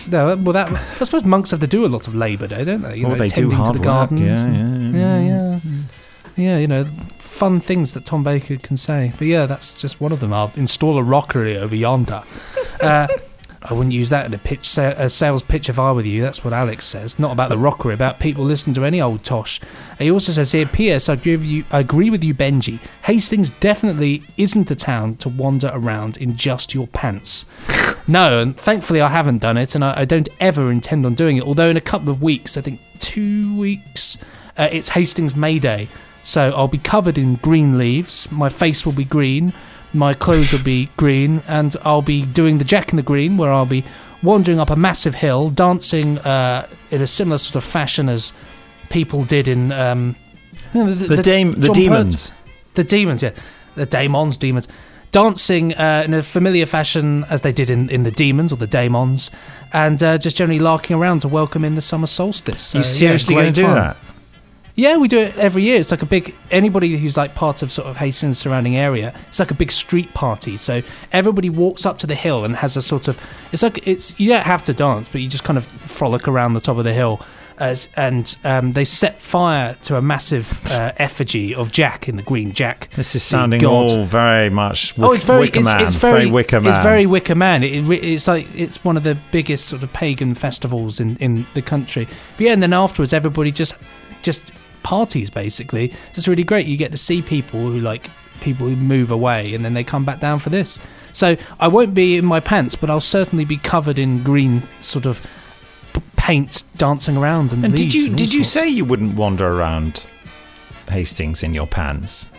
No, 0.09 0.35
well, 0.35 0.53
that 0.53 0.71
I 0.71 1.03
suppose 1.05 1.23
monks 1.23 1.49
have 1.51 1.59
to 1.61 1.67
do 1.67 1.85
a 1.85 1.87
lot 1.87 2.07
of 2.07 2.13
labour, 2.15 2.47
though, 2.47 2.63
don't 2.63 2.81
they? 2.81 2.97
You 2.97 3.05
Oh, 3.07 3.09
know, 3.09 3.15
they 3.15 3.27
do 3.29 3.49
hard 3.51 3.73
to 3.75 3.79
the 3.81 3.87
work, 3.87 4.09
gardens. 4.09 4.21
yeah, 4.21 4.45
and- 4.45 4.95
yeah, 4.95 5.19
yeah, 5.19 5.59
yeah, 5.63 5.79
yeah. 6.35 6.57
You 6.59 6.67
know, 6.67 6.85
fun 7.19 7.59
things 7.59 7.93
that 7.93 8.05
Tom 8.05 8.23
Baker 8.23 8.57
can 8.57 8.77
say. 8.77 9.11
But 9.17 9.27
yeah, 9.27 9.45
that's 9.45 9.73
just 9.73 9.99
one 10.01 10.11
of 10.11 10.19
them. 10.19 10.33
I'll 10.33 10.51
install 10.55 10.97
a 10.97 11.03
rockery 11.03 11.57
over 11.57 11.75
yonder. 11.75 12.21
Uh, 12.81 13.07
I 13.69 13.73
wouldn't 13.73 13.93
use 13.93 14.09
that 14.09 14.25
in 14.25 14.33
a 14.33 14.37
pitch, 14.37 14.77
a 14.77 15.09
sales 15.09 15.43
pitch 15.43 15.69
if 15.69 15.79
I 15.79 15.91
were 15.91 16.01
you. 16.01 16.21
That's 16.21 16.43
what 16.43 16.53
Alex 16.53 16.85
says. 16.85 17.17
Not 17.17 17.31
about 17.31 17.49
the 17.49 17.57
rockery, 17.57 17.93
about 17.93 18.19
people 18.19 18.43
listening 18.43 18.73
to 18.75 18.85
any 18.85 19.01
old 19.01 19.23
tosh. 19.23 19.59
He 19.97 20.11
also 20.11 20.31
says 20.31 20.51
here, 20.51 20.65
P.S. 20.65 21.09
I 21.09 21.13
agree 21.13 21.35
with 21.35 21.45
you. 21.45 21.65
I 21.71 21.79
agree 21.79 22.09
with 22.09 22.23
you, 22.23 22.33
Benji. 22.33 22.79
Hastings 23.03 23.49
definitely 23.49 24.23
isn't 24.37 24.69
a 24.69 24.75
town 24.75 25.15
to 25.17 25.29
wander 25.29 25.71
around 25.73 26.17
in 26.17 26.35
just 26.37 26.73
your 26.73 26.87
pants. 26.87 27.45
No, 28.07 28.39
and 28.39 28.55
thankfully 28.55 29.01
I 29.01 29.07
haven't 29.07 29.39
done 29.39 29.57
it, 29.57 29.73
and 29.73 29.83
I, 29.83 30.01
I 30.01 30.05
don't 30.05 30.29
ever 30.39 30.71
intend 30.71 31.07
on 31.07 31.15
doing 31.15 31.37
it. 31.37 31.43
Although 31.43 31.69
in 31.69 31.77
a 31.77 31.81
couple 31.81 32.09
of 32.09 32.21
weeks, 32.21 32.55
I 32.55 32.61
think 32.61 32.79
two 32.99 33.57
weeks, 33.57 34.17
uh, 34.57 34.69
it's 34.71 34.89
Hastings 34.89 35.35
May 35.35 35.57
Day, 35.57 35.87
so 36.23 36.51
I'll 36.51 36.67
be 36.67 36.77
covered 36.77 37.17
in 37.17 37.35
green 37.37 37.79
leaves. 37.79 38.31
My 38.31 38.49
face 38.49 38.85
will 38.85 38.93
be 38.93 39.05
green, 39.05 39.53
my 39.95 40.13
clothes 40.13 40.51
will 40.51 40.63
be 40.63 40.89
green, 40.97 41.41
and 41.47 41.75
I'll 41.83 42.01
be 42.01 42.25
doing 42.25 42.57
the 42.59 42.65
Jack 42.65 42.91
in 42.91 42.97
the 42.97 43.03
Green, 43.03 43.37
where 43.37 43.51
I'll 43.51 43.65
be 43.65 43.83
wandering 44.21 44.59
up 44.59 44.69
a 44.69 44.75
massive 44.75 45.15
hill, 45.15 45.49
dancing 45.49 46.17
uh, 46.19 46.67
in 46.91 47.01
a 47.01 47.07
similar 47.07 47.37
sort 47.37 47.55
of 47.55 47.63
fashion 47.63 48.09
as 48.09 48.33
people 48.89 49.23
did 49.23 49.47
in 49.47 49.71
um, 49.71 50.15
The 50.73 51.21
dame- 51.23 51.51
the 51.53 51.67
John 51.67 51.73
demons. 51.75 52.31
Pert- 52.31 52.39
the 52.75 52.83
demons, 52.83 53.23
yeah, 53.23 53.31
the 53.75 53.85
daemons, 53.85 54.37
demons, 54.37 54.67
dancing 55.11 55.73
uh, 55.75 56.03
in 56.05 56.13
a 56.13 56.21
familiar 56.23 56.65
fashion 56.65 57.23
as 57.29 57.41
they 57.41 57.53
did 57.53 57.69
in, 57.69 57.89
in 57.89 58.03
the 58.03 58.11
demons 58.11 58.51
or 58.51 58.57
the 58.57 58.67
daemons, 58.67 59.31
and 59.71 60.03
uh, 60.03 60.17
just 60.17 60.35
generally 60.35 60.59
larking 60.59 60.95
around 60.97 61.21
to 61.21 61.27
welcome 61.29 61.63
in 61.63 61.75
the 61.75 61.81
summer 61.81 62.07
solstice. 62.07 62.73
you 62.75 62.81
So, 62.83 62.87
yeah, 63.05 63.07
seriously 63.09 63.35
great 63.35 63.41
going 63.43 63.53
to 63.53 63.61
do 63.61 63.67
fun. 63.67 63.75
that? 63.75 63.97
Yeah, 64.75 64.97
we 64.97 65.07
do 65.07 65.19
it 65.19 65.37
every 65.37 65.63
year. 65.63 65.79
It's 65.79 65.91
like 65.91 66.01
a 66.01 66.05
big 66.05 66.35
anybody 66.51 66.97
who's 66.97 67.15
like 67.15 67.33
part 67.33 67.61
of 67.61 67.71
sort 67.71 67.87
of 67.87 67.97
Hastings 67.97 68.37
surrounding 68.37 68.75
area. 68.75 69.15
It's 69.29 69.39
like 69.39 69.51
a 69.51 69.55
big 69.55 69.71
street 69.71 70.13
party. 70.13 70.57
So 70.57 70.81
everybody 71.13 71.49
walks 71.49 71.85
up 71.85 71.97
to 71.99 72.07
the 72.07 72.15
hill 72.15 72.43
and 72.43 72.57
has 72.57 72.75
a 72.75 72.81
sort 72.81 73.07
of. 73.07 73.19
It's 73.53 73.63
like 73.63 73.87
it's 73.87 74.19
you 74.19 74.29
don't 74.29 74.43
have 74.43 74.63
to 74.63 74.73
dance, 74.73 75.07
but 75.07 75.21
you 75.21 75.29
just 75.29 75.45
kind 75.45 75.57
of 75.57 75.65
frolic 75.65 76.27
around 76.27 76.53
the 76.53 76.59
top 76.59 76.77
of 76.77 76.83
the 76.83 76.93
hill. 76.93 77.21
As, 77.57 77.87
and 77.95 78.35
um, 78.43 78.73
they 78.73 78.83
set 78.83 79.21
fire 79.21 79.77
to 79.83 79.95
a 79.95 80.01
massive 80.01 80.61
uh, 80.73 80.91
effigy 80.97 81.55
of 81.55 81.71
Jack 81.71 82.09
in 82.09 82.17
the 82.17 82.21
green 82.21 82.51
Jack. 82.51 82.89
This 82.97 83.15
is 83.15 83.23
sounding 83.23 83.61
god. 83.61 83.71
all 83.71 84.03
very 84.03 84.49
much 84.49 84.97
Wick- 84.97 85.07
oh, 85.07 85.13
it's 85.13 85.23
very, 85.23 85.39
Wicker 85.39 85.59
it's, 85.59 85.69
Man. 85.69 85.85
it's 85.85 85.95
very, 85.95 86.29
Wicker 86.29 86.59
Man. 86.59 86.73
It's 86.73 86.83
very 86.83 87.05
Wicker 87.05 87.33
Man. 87.33 87.63
It, 87.63 87.89
it, 87.89 88.03
it's 88.03 88.27
like 88.27 88.53
it's 88.53 88.83
one 88.83 88.97
of 88.97 89.03
the 89.03 89.17
biggest 89.31 89.67
sort 89.67 89.83
of 89.83 89.93
pagan 89.93 90.35
festivals 90.35 90.99
in, 90.99 91.15
in 91.15 91.45
the 91.53 91.61
country. 91.61 92.09
But 92.35 92.45
yeah, 92.45 92.51
and 92.51 92.61
then 92.61 92.73
afterwards, 92.73 93.13
everybody 93.13 93.53
just 93.53 93.75
just 94.21 94.51
parties 94.85 95.29
basically. 95.31 95.91
It's 96.13 96.27
really 96.27 96.43
great. 96.43 96.67
You 96.67 96.77
get 96.77 96.91
to 96.91 96.97
see 96.97 97.21
people 97.21 97.59
who 97.59 97.79
like 97.79 98.09
people 98.39 98.67
who 98.67 98.75
move 98.75 99.09
away, 99.11 99.53
and 99.53 99.65
then 99.65 99.73
they 99.73 99.83
come 99.83 100.05
back 100.05 100.19
down 100.19 100.39
for 100.39 100.49
this. 100.49 100.79
So 101.11 101.35
I 101.59 101.67
won't 101.67 101.93
be 101.93 102.17
in 102.17 102.25
my 102.25 102.39
pants, 102.39 102.75
but 102.75 102.89
I'll 102.89 103.01
certainly 103.01 103.45
be 103.45 103.57
covered 103.57 103.97
in 103.97 104.21
green 104.23 104.61
sort 104.81 105.05
of 105.05 105.25
paint, 106.17 106.63
dancing 106.77 107.17
around 107.17 107.51
and, 107.53 107.63
And 107.65 107.75
did 107.75 107.93
you 107.93 108.07
and 108.07 108.17
did 108.17 108.33
you 108.33 108.43
sorts. 108.43 108.65
say 108.65 108.69
you 108.69 108.85
wouldn't 108.85 109.15
wander 109.15 109.47
around 109.47 110.05
Hastings 110.89 111.41
in 111.43 111.53
your 111.53 111.67
pants? 111.67 112.29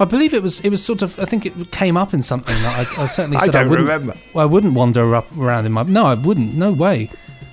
I 0.00 0.04
believe 0.04 0.32
it 0.32 0.42
was. 0.42 0.60
It 0.60 0.70
was 0.70 0.84
sort 0.84 1.02
of. 1.02 1.18
I 1.18 1.24
think 1.24 1.44
it 1.44 1.72
came 1.72 1.96
up 1.96 2.14
in 2.14 2.22
something 2.22 2.54
that 2.62 2.74
I, 2.98 3.02
I 3.02 3.06
certainly 3.06 3.36
I 3.40 3.48
don't 3.48 3.68
wouldn't, 3.68 3.88
remember. 3.88 4.14
I 4.36 4.44
wouldn't 4.44 4.74
wander 4.74 5.14
up 5.16 5.26
around 5.36 5.66
in 5.66 5.72
my. 5.72 5.82
No, 5.82 6.06
I 6.06 6.14
wouldn't. 6.14 6.54
No 6.54 6.70
way. 6.72 7.10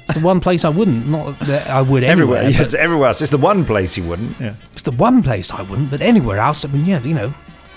It's 0.08 0.20
the 0.20 0.26
one 0.26 0.40
place 0.40 0.64
I 0.64 0.70
wouldn't. 0.70 1.08
Not 1.08 1.38
that 1.40 1.68
I 1.68 1.82
would 1.82 2.04
Everywhere, 2.04 2.44
anywhere. 2.44 2.58
yes, 2.60 2.74
everywhere 2.74 3.08
else. 3.08 3.22
It's 3.22 3.32
the 3.32 3.38
one 3.38 3.66
place 3.66 3.98
you 3.98 4.08
wouldn't. 4.08 4.40
Yeah. 4.40 4.54
It's 4.74 4.84
the 4.84 4.92
one 4.92 5.24
place 5.24 5.52
I 5.52 5.64
wouldn't. 5.64 5.90
But 5.90 6.02
anywhere 6.02 6.38
else, 6.38 6.64
I 6.64 6.68
mean, 6.68 6.86
yeah, 6.86 7.02
you 7.02 7.16
know, 7.16 7.30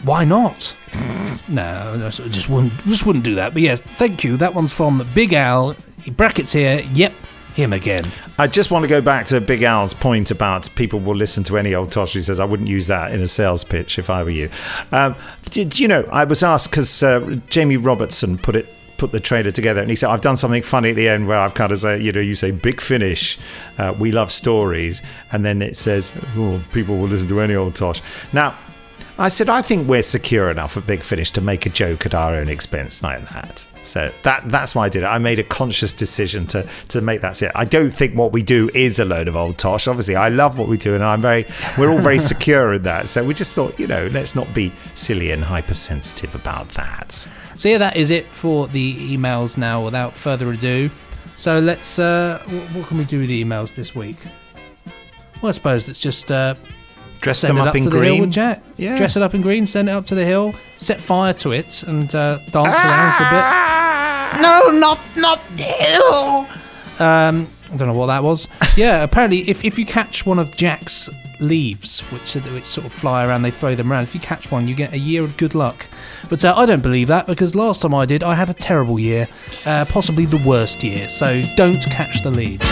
why 0.04 0.24
not? 0.24 0.74
no, 1.48 1.96
no, 1.96 2.10
so 2.10 2.28
just 2.28 2.48
wouldn't. 2.48 2.72
Just 2.84 3.06
wouldn't 3.06 3.24
do 3.24 3.34
that. 3.36 3.54
But 3.54 3.62
yes, 3.62 3.80
thank 3.80 4.24
you. 4.24 4.36
That 4.36 4.54
one's 4.54 4.72
from 4.72 5.06
Big 5.14 5.32
Al. 5.32 5.74
Brackets 6.16 6.52
here. 6.52 6.84
Yep, 6.92 7.12
him 7.54 7.72
again. 7.72 8.04
I 8.38 8.46
just 8.46 8.70
want 8.70 8.84
to 8.84 8.88
go 8.88 9.00
back 9.00 9.26
to 9.26 9.40
Big 9.40 9.62
Al's 9.62 9.92
point 9.92 10.30
about 10.30 10.68
people 10.76 11.00
will 11.00 11.14
listen 11.14 11.42
to 11.44 11.58
any 11.58 11.74
old 11.74 11.90
tosh. 11.90 12.12
He 12.12 12.20
says, 12.20 12.38
I 12.38 12.44
wouldn't 12.44 12.68
use 12.68 12.86
that 12.86 13.12
in 13.12 13.20
a 13.20 13.26
sales 13.26 13.64
pitch 13.64 13.98
if 13.98 14.08
I 14.08 14.22
were 14.22 14.30
you. 14.30 14.48
Um, 14.92 15.16
did 15.50 15.78
you 15.80 15.88
know, 15.88 16.08
I 16.12 16.24
was 16.24 16.42
asked 16.42 16.70
because 16.70 17.02
uh, 17.02 17.36
Jamie 17.48 17.76
Robertson 17.76 18.38
put 18.38 18.54
it. 18.54 18.74
Put 18.98 19.12
the 19.12 19.20
trailer 19.20 19.50
together, 19.50 19.80
and 19.80 19.88
he 19.88 19.96
said, 19.96 20.10
"I've 20.10 20.20
done 20.20 20.36
something 20.36 20.62
funny 20.62 20.90
at 20.90 20.96
the 20.96 21.08
end 21.08 21.26
where 21.26 21.38
I've 21.38 21.54
kind 21.54 21.72
of 21.72 21.78
say, 21.78 22.00
you 22.00 22.12
know, 22.12 22.20
you 22.20 22.34
say 22.34 22.50
big 22.50 22.80
finish, 22.80 23.38
uh, 23.78 23.94
we 23.98 24.12
love 24.12 24.30
stories, 24.30 25.00
and 25.32 25.44
then 25.44 25.62
it 25.62 25.76
says, 25.76 26.12
oh, 26.36 26.62
people 26.72 26.98
will 26.98 27.08
listen 27.08 27.28
to 27.28 27.40
any 27.40 27.54
old 27.54 27.74
tosh." 27.74 28.02
Now, 28.32 28.54
I 29.20 29.30
said, 29.30 29.48
I 29.48 29.62
think 29.62 29.88
we're 29.88 30.04
secure 30.04 30.48
enough 30.48 30.76
at 30.76 30.86
Big 30.86 31.02
Finish 31.02 31.32
to 31.32 31.40
make 31.40 31.66
a 31.66 31.70
joke 31.70 32.06
at 32.06 32.14
our 32.14 32.36
own 32.36 32.48
expense 32.48 33.02
like 33.02 33.28
that. 33.30 33.66
So 33.82 34.12
that 34.22 34.48
that's 34.48 34.76
why 34.76 34.86
I 34.86 34.88
did 34.88 35.02
it. 35.02 35.06
I 35.06 35.18
made 35.18 35.40
a 35.40 35.42
conscious 35.42 35.92
decision 35.92 36.46
to 36.48 36.68
to 36.88 37.00
make 37.00 37.20
that 37.22 37.42
it. 37.42 37.50
I 37.56 37.64
don't 37.64 37.90
think 37.90 38.14
what 38.14 38.32
we 38.32 38.42
do 38.42 38.70
is 38.74 39.00
a 39.00 39.04
load 39.04 39.26
of 39.26 39.36
old 39.36 39.58
tosh. 39.58 39.88
Obviously, 39.88 40.14
I 40.14 40.28
love 40.28 40.56
what 40.56 40.68
we 40.68 40.76
do, 40.76 40.94
and 40.94 41.02
I'm 41.02 41.20
very 41.20 41.46
we're 41.76 41.90
all 41.90 41.98
very 41.98 42.18
secure 42.32 42.74
in 42.74 42.82
that. 42.82 43.08
So 43.08 43.24
we 43.24 43.34
just 43.34 43.56
thought, 43.56 43.76
you 43.80 43.88
know, 43.88 44.06
let's 44.12 44.36
not 44.36 44.52
be 44.54 44.72
silly 44.94 45.32
and 45.32 45.42
hypersensitive 45.42 46.36
about 46.36 46.68
that. 46.70 47.26
So 47.58 47.68
yeah, 47.68 47.78
that 47.78 47.96
is 47.96 48.10
it 48.10 48.24
for 48.26 48.66
the 48.68 49.14
emails 49.14 49.58
now. 49.58 49.84
Without 49.84 50.14
further 50.14 50.50
ado, 50.50 50.90
so 51.36 51.58
let's. 51.58 51.98
Uh, 51.98 52.38
wh- 52.46 52.76
what 52.76 52.86
can 52.86 52.96
we 52.98 53.04
do 53.04 53.18
with 53.20 53.28
the 53.28 53.44
emails 53.44 53.74
this 53.74 53.94
week? 53.94 54.16
Well, 55.42 55.50
I 55.50 55.52
suppose 55.52 55.86
let's 55.88 55.98
just 56.00 56.30
uh, 56.30 56.54
Dress 57.20 57.40
send 57.40 57.58
them 57.58 57.66
it 57.66 57.68
up 57.68 57.74
in 57.76 57.82
to 57.82 57.90
the 57.90 57.96
hill 57.96 58.04
green. 58.04 58.20
with 58.22 58.30
Jack. 58.30 58.62
Yeah. 58.76 58.96
dress 58.96 59.16
it 59.16 59.22
up 59.22 59.34
in 59.34 59.42
green, 59.42 59.66
send 59.66 59.88
it 59.88 59.92
up 59.92 60.06
to 60.06 60.14
the 60.14 60.24
hill, 60.24 60.54
set 60.76 61.00
fire 61.00 61.32
to 61.34 61.50
it, 61.52 61.82
and 61.82 62.14
uh, 62.14 62.38
dance 62.38 62.78
around 62.80 63.14
for 63.16 63.24
a 63.24 63.30
bit. 63.30 64.42
No, 64.42 64.70
not 64.78 65.00
not 65.16 65.40
hill. 65.58 66.46
Um, 67.00 67.48
I 67.70 67.76
don't 67.76 67.88
know 67.88 67.94
what 67.94 68.06
that 68.06 68.22
was. 68.22 68.48
Yeah, 68.76 69.02
apparently, 69.02 69.40
if, 69.50 69.64
if 69.64 69.76
you 69.76 69.84
catch 69.84 70.24
one 70.24 70.38
of 70.38 70.54
Jack's 70.54 71.10
leaves, 71.40 71.98
which 72.12 72.34
which 72.34 72.64
sort 72.64 72.86
of 72.86 72.92
fly 72.92 73.26
around, 73.26 73.42
they 73.42 73.50
throw 73.50 73.74
them 73.74 73.90
around. 73.90 74.04
If 74.04 74.14
you 74.14 74.20
catch 74.20 74.52
one, 74.52 74.68
you 74.68 74.74
get 74.76 74.92
a 74.92 74.98
year 74.98 75.24
of 75.24 75.36
good 75.36 75.56
luck. 75.56 75.86
But 76.30 76.44
uh, 76.44 76.54
I 76.56 76.64
don't 76.64 76.82
believe 76.82 77.08
that 77.08 77.26
because 77.26 77.56
last 77.56 77.82
time 77.82 77.92
I 77.92 78.06
did, 78.06 78.22
I 78.22 78.34
had 78.36 78.48
a 78.50 78.54
terrible 78.54 79.00
year, 79.00 79.26
uh, 79.66 79.84
possibly 79.86 80.26
the 80.26 80.40
worst 80.46 80.84
year. 80.84 81.08
So 81.08 81.42
don't 81.56 81.82
catch 81.82 82.22
the 82.22 82.30
leaves. 82.30 82.64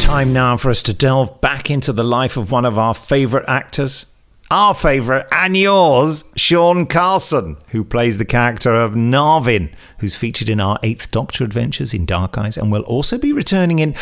Time 0.00 0.32
now 0.32 0.56
for 0.56 0.70
us 0.70 0.82
to 0.82 0.92
delve 0.92 1.40
back 1.40 1.70
into 1.70 1.92
the 1.92 2.02
life 2.02 2.36
of 2.36 2.50
one 2.50 2.64
of 2.64 2.76
our 2.76 2.94
favourite 2.94 3.48
actors. 3.48 4.09
Our 4.52 4.74
favourite 4.74 5.26
and 5.30 5.56
yours, 5.56 6.24
Sean 6.34 6.84
Carlsen, 6.84 7.56
who 7.68 7.84
plays 7.84 8.18
the 8.18 8.24
character 8.24 8.74
of 8.74 8.94
Narvin, 8.94 9.72
who's 10.00 10.16
featured 10.16 10.48
in 10.48 10.58
our 10.58 10.76
Eighth 10.82 11.12
Doctor 11.12 11.44
adventures 11.44 11.94
in 11.94 12.04
Dark 12.04 12.36
Eyes 12.36 12.56
and 12.56 12.72
will 12.72 12.82
also 12.82 13.16
be 13.16 13.32
returning 13.32 13.78
in 13.78 13.94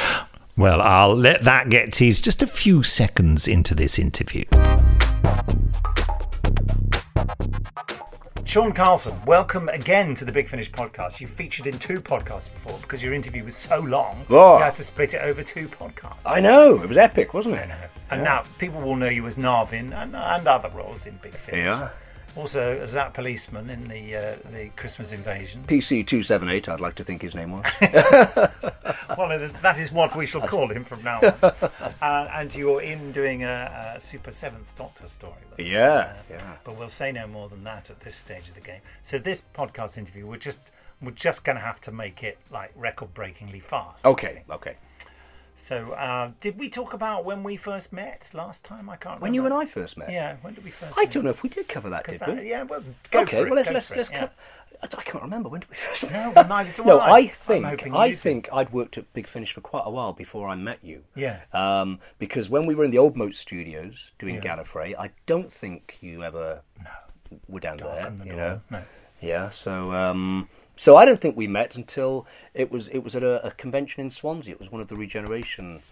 Well, 0.56 0.80
I'll 0.80 1.14
let 1.14 1.42
that 1.42 1.68
get 1.68 1.92
teased 1.92 2.24
just 2.24 2.42
a 2.42 2.46
few 2.46 2.82
seconds 2.82 3.46
into 3.46 3.74
this 3.74 3.98
interview. 3.98 4.44
Sean 8.46 8.72
Carlsen, 8.72 9.20
welcome 9.26 9.68
again 9.68 10.14
to 10.14 10.24
the 10.24 10.32
Big 10.32 10.48
Finish 10.48 10.72
podcast. 10.72 11.20
You've 11.20 11.28
featured 11.28 11.66
in 11.66 11.78
two 11.78 12.00
podcasts 12.00 12.50
before 12.50 12.78
because 12.80 13.02
your 13.02 13.12
interview 13.12 13.44
was 13.44 13.54
so 13.54 13.80
long. 13.80 14.24
Oh. 14.30 14.56
You 14.56 14.64
had 14.64 14.76
to 14.76 14.84
split 14.84 15.12
it 15.12 15.20
over 15.20 15.44
two 15.44 15.68
podcasts. 15.68 16.22
I 16.24 16.40
know, 16.40 16.82
it 16.82 16.88
was 16.88 16.96
epic, 16.96 17.34
wasn't 17.34 17.56
it? 17.56 17.68
And 18.10 18.22
Yeah. 18.22 18.28
now 18.28 18.42
people 18.58 18.80
will 18.80 18.96
know 18.96 19.08
you 19.08 19.26
as 19.26 19.36
Narvin 19.36 19.92
and, 19.92 20.14
and 20.16 20.46
other 20.48 20.68
roles 20.70 21.06
in 21.06 21.16
Big 21.22 21.34
Finish. 21.34 21.64
Yeah. 21.64 21.90
Also, 22.36 22.78
as 22.78 22.92
that 22.92 23.14
policeman 23.14 23.68
in 23.68 23.88
the 23.88 24.14
uh, 24.16 24.36
the 24.52 24.68
Christmas 24.76 25.10
Invasion. 25.12 25.64
PC 25.66 26.06
two 26.06 26.22
seven 26.22 26.48
eight. 26.48 26.68
I'd 26.68 26.78
like 26.78 26.94
to 26.96 27.04
think 27.04 27.22
his 27.22 27.34
name 27.34 27.50
was. 27.52 27.64
well, 29.16 29.50
that 29.62 29.76
is 29.78 29.90
what 29.90 30.14
we 30.16 30.26
shall 30.26 30.42
call 30.46 30.68
him 30.68 30.84
from 30.84 31.02
now 31.02 31.18
on. 31.20 31.32
uh, 32.02 32.28
and 32.34 32.54
you're 32.54 32.80
in 32.82 33.12
doing 33.12 33.42
a, 33.44 33.94
a 33.96 34.00
Super 34.00 34.30
Seventh 34.30 34.76
Doctor 34.76 35.08
story. 35.08 35.32
us. 35.32 35.58
Yeah, 35.58 35.88
Uh, 36.18 36.22
yeah. 36.30 36.56
But 36.64 36.78
we'll 36.78 36.88
say 36.90 37.10
no 37.12 37.26
more 37.26 37.48
than 37.48 37.64
that 37.64 37.90
at 37.90 38.00
this 38.00 38.14
stage 38.16 38.48
of 38.48 38.54
the 38.54 38.60
game. 38.60 38.80
So 39.02 39.18
this 39.18 39.42
podcast 39.54 39.98
interview, 39.98 40.26
we're 40.26 40.36
just 40.36 40.60
we're 41.02 41.10
just 41.12 41.44
going 41.44 41.56
to 41.56 41.62
have 41.64 41.80
to 41.82 41.92
make 41.92 42.22
it 42.22 42.38
like 42.50 42.72
record-breakingly 42.76 43.60
fast. 43.60 44.04
Okay, 44.04 44.42
okay. 44.50 44.76
So 45.58 45.90
uh, 45.92 46.30
did 46.40 46.56
we 46.58 46.70
talk 46.70 46.92
about 46.94 47.24
when 47.24 47.42
we 47.42 47.56
first 47.56 47.92
met 47.92 48.30
last 48.32 48.64
time? 48.64 48.88
I 48.88 48.94
can't. 48.94 49.06
Remember. 49.20 49.22
When 49.22 49.34
you 49.34 49.44
and 49.44 49.52
I 49.52 49.66
first 49.66 49.98
met. 49.98 50.10
Yeah. 50.10 50.36
When 50.40 50.54
did 50.54 50.64
we 50.64 50.70
first? 50.70 50.96
I 50.96 51.02
meet? 51.02 51.10
don't 51.10 51.24
know 51.24 51.30
if 51.30 51.42
we 51.42 51.48
did 51.48 51.68
cover 51.68 51.90
that, 51.90 52.06
did 52.06 52.20
that- 52.20 52.36
we? 52.36 52.48
yeah, 52.48 52.62
well, 52.62 52.82
go 53.10 53.20
okay. 53.22 53.38
for 53.38 53.46
it, 53.46 53.50
well, 53.50 53.56
let's 53.56 53.70
let's 53.70 53.90
let's. 53.90 54.08
co- 54.08 54.30
I 54.80 54.86
I 54.86 55.02
can't 55.02 55.22
remember 55.22 55.48
when 55.48 55.60
did 55.60 55.68
we 55.70 55.76
first 55.76 56.04
meet. 56.04 56.12
No, 56.12 56.30
well, 56.30 56.46
neither 56.46 56.70
do 56.72 56.84
no, 56.84 57.00
I. 57.00 57.16
I 57.16 57.26
think 57.26 57.66
I 57.92 58.14
think 58.14 58.48
I'd 58.52 58.72
worked 58.72 58.96
at 58.98 59.12
Big 59.12 59.26
Finish 59.26 59.52
for 59.52 59.60
quite 59.60 59.82
a 59.84 59.90
while 59.90 60.12
before 60.12 60.48
I 60.48 60.54
met 60.54 60.78
you. 60.82 61.02
Yeah. 61.16 61.40
Um, 61.52 61.98
because 62.20 62.48
when 62.48 62.64
we 62.64 62.76
were 62.76 62.84
in 62.84 62.92
the 62.92 62.98
Old 62.98 63.16
Moat 63.16 63.34
Studios 63.34 64.12
doing 64.20 64.36
Yeah. 64.36 64.40
Gallifrey, 64.42 64.94
I 64.96 65.10
don't 65.26 65.52
think 65.52 65.98
you 66.00 66.22
ever 66.22 66.62
no. 66.82 66.90
were 67.48 67.60
down 67.60 67.78
there. 67.78 68.14
The 68.16 68.24
you 68.24 68.36
know. 68.36 68.60
no. 68.70 68.82
Yeah. 69.20 69.50
So. 69.50 69.92
Um, 69.92 70.48
so 70.78 70.96
I 70.96 71.04
don't 71.04 71.20
think 71.20 71.36
we 71.36 71.46
met 71.46 71.76
until 71.76 72.26
it 72.54 72.70
was 72.70 72.88
it 72.88 73.00
was 73.04 73.14
at 73.14 73.22
a, 73.22 73.44
a 73.46 73.50
convention 73.50 74.00
in 74.02 74.10
Swansea. 74.10 74.54
It 74.54 74.60
was 74.60 74.72
one 74.72 74.80
of 74.80 74.88
the 74.88 74.96
regeneration 74.96 75.82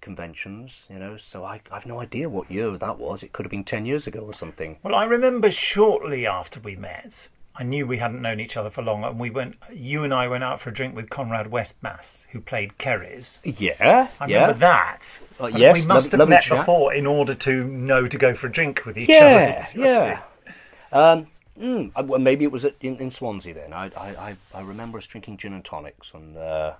conventions, 0.00 0.86
you 0.90 0.98
know. 0.98 1.16
So 1.16 1.44
I 1.44 1.60
I've 1.70 1.86
no 1.86 2.00
idea 2.00 2.28
what 2.28 2.50
year 2.50 2.76
that 2.76 2.98
was. 2.98 3.22
It 3.22 3.32
could 3.32 3.44
have 3.46 3.50
been 3.50 3.64
ten 3.64 3.86
years 3.86 4.06
ago 4.06 4.20
or 4.20 4.34
something. 4.34 4.78
Well, 4.82 4.94
I 4.94 5.04
remember 5.04 5.50
shortly 5.50 6.26
after 6.26 6.58
we 6.58 6.74
met, 6.74 7.28
I 7.54 7.62
knew 7.64 7.86
we 7.86 7.98
hadn't 7.98 8.22
known 8.22 8.40
each 8.40 8.56
other 8.56 8.70
for 8.70 8.82
long, 8.82 9.04
and 9.04 9.18
we 9.20 9.28
went. 9.28 9.56
You 9.72 10.04
and 10.04 10.14
I 10.14 10.26
went 10.28 10.42
out 10.44 10.60
for 10.60 10.70
a 10.70 10.72
drink 10.72 10.96
with 10.96 11.10
Conrad 11.10 11.50
Westmaas, 11.50 12.24
who 12.32 12.40
played 12.40 12.78
C'rizz. 12.78 13.40
Yeah, 13.44 14.08
I 14.18 14.26
yeah. 14.26 14.40
remember 14.40 14.58
that. 14.60 15.20
Uh, 15.38 15.46
yes, 15.48 15.80
we 15.80 15.86
must 15.86 16.12
lo- 16.12 16.20
have 16.20 16.28
met 16.28 16.48
before 16.48 16.94
in 16.94 17.06
order 17.06 17.34
to 17.34 17.64
know 17.64 18.08
to 18.08 18.16
go 18.16 18.34
for 18.34 18.46
a 18.46 18.52
drink 18.52 18.86
with 18.86 18.96
each 18.96 19.10
Yeah, 19.10 19.62
other. 19.74 19.80
yeah. 19.86 20.20
Um, 20.92 21.26
mm, 21.60 21.92
uh, 21.94 22.02
well, 22.04 22.18
maybe 22.20 22.44
it 22.44 22.52
was 22.52 22.64
at, 22.64 22.74
in, 22.80 22.96
in 22.96 23.10
Swansea 23.10 23.54
then. 23.54 23.72
I, 23.72 23.86
I, 23.96 24.08
I, 24.30 24.36
I 24.54 24.60
remember 24.62 24.98
us 24.98 25.06
drinking 25.06 25.36
gin 25.38 25.52
and 25.52 25.64
tonics 25.64 26.12
and 26.14 26.36
uh, 26.36 26.72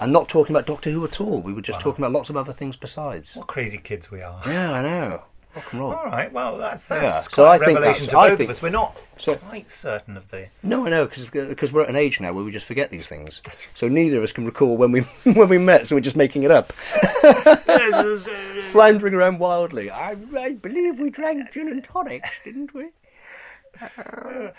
and 0.00 0.12
not 0.12 0.28
talking 0.28 0.54
about 0.54 0.66
Doctor 0.66 0.90
Who 0.90 1.04
at 1.04 1.20
all. 1.20 1.40
We 1.40 1.52
were 1.52 1.62
just 1.62 1.80
talking 1.80 2.02
about 2.04 2.12
lots 2.12 2.28
of 2.30 2.36
other 2.36 2.52
things 2.52 2.76
besides. 2.76 3.34
What 3.34 3.46
crazy 3.46 3.78
kids 3.78 4.10
we 4.10 4.22
are. 4.22 4.40
Yeah, 4.46 4.72
I 4.72 4.82
know. 4.82 5.22
Rock 5.56 5.72
and 5.72 5.80
roll. 5.80 5.92
All 5.94 6.04
right. 6.06 6.32
Well, 6.32 6.58
that's 6.58 6.86
that's 6.86 7.02
Yeah, 7.02 7.22
quite 7.22 7.34
so 7.34 7.44
a 7.44 7.48
I 7.50 7.58
think 7.58 7.78
revelation 7.80 8.06
to 8.10 8.18
I 8.18 8.28
both 8.28 8.38
think- 8.38 8.50
of 8.50 8.56
us. 8.56 8.62
We're 8.62 8.68
not 8.70 8.96
so- 9.18 9.34
quite 9.34 9.68
certain 9.70 10.16
of 10.16 10.30
the. 10.30 10.46
No, 10.62 10.86
I 10.86 10.90
know, 10.90 11.06
because 11.06 11.72
we're 11.72 11.82
at 11.82 11.88
an 11.88 11.96
age 11.96 12.20
now 12.20 12.32
where 12.32 12.44
we 12.44 12.52
just 12.52 12.66
forget 12.66 12.90
these 12.90 13.08
things. 13.08 13.40
So 13.74 13.88
neither 13.88 14.18
of 14.18 14.22
us 14.22 14.30
can 14.30 14.44
recall 14.44 14.76
when 14.76 14.92
we 14.92 15.00
when 15.24 15.48
we 15.48 15.58
met, 15.58 15.88
so 15.88 15.96
we're 15.96 16.02
just 16.02 16.14
making 16.14 16.44
it 16.44 16.52
up. 16.52 16.72
Floundering 18.70 19.14
around 19.14 19.38
wildly. 19.40 19.90
I, 19.90 20.16
I 20.38 20.52
believe 20.52 21.00
we 21.00 21.10
drank 21.10 21.50
gin 21.52 21.68
and 21.68 21.82
tonics, 21.82 22.28
didn't 22.44 22.72
we? 22.74 22.88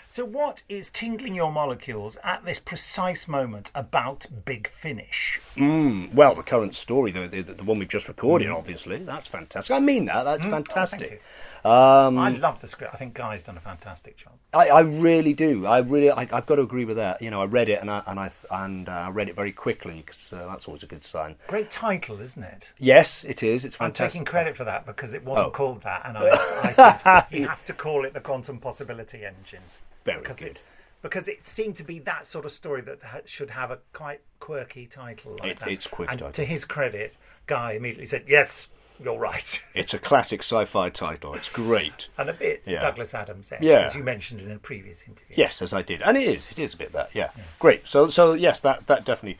So, 0.08 0.24
what 0.24 0.62
is 0.68 0.90
tingling 0.90 1.34
your 1.34 1.50
molecules 1.52 2.16
at 2.22 2.44
this 2.44 2.58
precise 2.58 3.26
moment 3.28 3.70
about 3.74 4.26
Big 4.44 4.68
Finish? 4.68 5.40
Mm, 5.56 6.12
well, 6.14 6.34
the 6.34 6.42
current 6.42 6.74
story, 6.74 7.12
the, 7.12 7.26
the, 7.28 7.54
the 7.54 7.64
one 7.64 7.78
we've 7.78 7.88
just 7.88 8.08
recorded, 8.08 8.48
Mm. 8.48 8.56
obviously, 8.56 8.98
that's 8.98 9.26
fantastic. 9.26 9.74
I 9.74 9.80
mean 9.80 10.06
that, 10.06 10.24
that's 10.24 10.42
Mm, 10.42 10.48
oh, 10.48 10.50
fantastic. 10.50 11.22
thank 11.62 11.64
um, 11.64 12.18
I 12.18 12.30
love 12.30 12.60
the 12.60 12.66
script. 12.66 12.92
I 12.92 12.96
think 12.96 13.14
Guy's 13.14 13.44
done 13.44 13.56
a 13.56 13.60
fantastic 13.60 14.16
job. 14.16 14.32
I, 14.52 14.68
I 14.68 14.80
really 14.80 15.32
do. 15.32 15.64
I 15.66 15.78
really, 15.78 16.10
I, 16.10 16.22
I've 16.32 16.46
got 16.46 16.56
to 16.56 16.62
agree 16.62 16.84
with 16.84 16.96
that. 16.96 17.22
You 17.22 17.30
know, 17.30 17.40
I 17.40 17.44
read 17.44 17.68
it 17.68 17.80
and 17.80 17.88
I 17.90 18.02
and 18.06 18.18
I 18.18 18.30
and 18.50 18.88
uh, 18.88 18.92
I 18.92 19.10
read 19.10 19.28
it 19.28 19.36
very 19.36 19.52
quickly 19.52 20.02
because 20.04 20.32
uh, 20.32 20.46
that's 20.48 20.66
always 20.66 20.82
a 20.82 20.86
good 20.86 21.04
sign. 21.04 21.36
Great 21.46 21.70
title, 21.70 22.20
isn't 22.20 22.42
it? 22.42 22.68
Yes, 22.78 23.22
it 23.24 23.42
is. 23.44 23.64
It's 23.64 23.76
fantastic. 23.76 24.04
I'm 24.04 24.10
taking 24.10 24.24
credit 24.24 24.56
for 24.56 24.64
that 24.64 24.84
because 24.86 25.14
it 25.14 25.24
wasn't 25.24 25.48
Oh. 25.48 25.50
called 25.50 25.82
that, 25.84 26.02
and 26.04 26.18
I, 26.18 26.30
I 26.64 26.72
said 27.30 27.38
you 27.38 27.46
have 27.46 27.64
to 27.66 27.72
call 27.72 28.04
it 28.04 28.12
the 28.12 28.20
Quantum 28.20 28.58
Possibility 28.58 29.11
Engine. 29.18 29.62
Very 30.04 30.20
because 30.20 30.38
good. 30.38 30.48
It, 30.48 30.62
because 31.02 31.26
it 31.28 31.46
seemed 31.46 31.76
to 31.76 31.84
be 31.84 31.98
that 32.00 32.26
sort 32.26 32.44
of 32.44 32.52
story 32.52 32.80
that 32.82 33.02
ha- 33.02 33.18
should 33.24 33.50
have 33.50 33.70
a 33.70 33.78
quite 33.92 34.20
quirky 34.40 34.86
title 34.86 35.36
like 35.40 35.50
It- 35.52 35.58
that. 35.60 35.68
it's 35.68 35.86
quirky 35.86 36.10
and 36.12 36.18
title. 36.20 36.32
to 36.32 36.44
his 36.44 36.64
credit, 36.64 37.16
Guy 37.46 37.72
immediately 37.72 38.06
said, 38.06 38.24
"Yes, 38.28 38.68
you're 39.02 39.18
right," 39.18 39.60
It's 39.74 39.92
a 39.92 39.98
classic 39.98 40.42
sci-fi 40.42 40.90
title. 40.90 41.34
It's 41.34 41.48
great. 41.48 42.06
and 42.16 42.30
a 42.30 42.32
bit 42.32 42.62
Yeah. 42.64 42.80
Douglas 42.80 43.14
Adams, 43.14 43.50
Yeah. 43.60 43.80
as 43.86 43.94
you 43.96 44.04
mentioned 44.04 44.40
in 44.42 44.50
a 44.52 44.58
previous 44.58 45.02
interview. 45.02 45.34
Yes, 45.36 45.60
as 45.60 45.72
I 45.72 45.82
did, 45.82 46.02
and 46.02 46.16
it 46.16 46.28
is. 46.28 46.50
It 46.52 46.58
is 46.60 46.74
a 46.74 46.76
bit 46.76 46.92
that. 46.92 47.10
Yeah, 47.14 47.30
great. 47.58 47.86
So, 47.88 48.08
so 48.10 48.32
yes, 48.34 48.60
that 48.60 48.86
that 48.86 49.04
definitely 49.04 49.38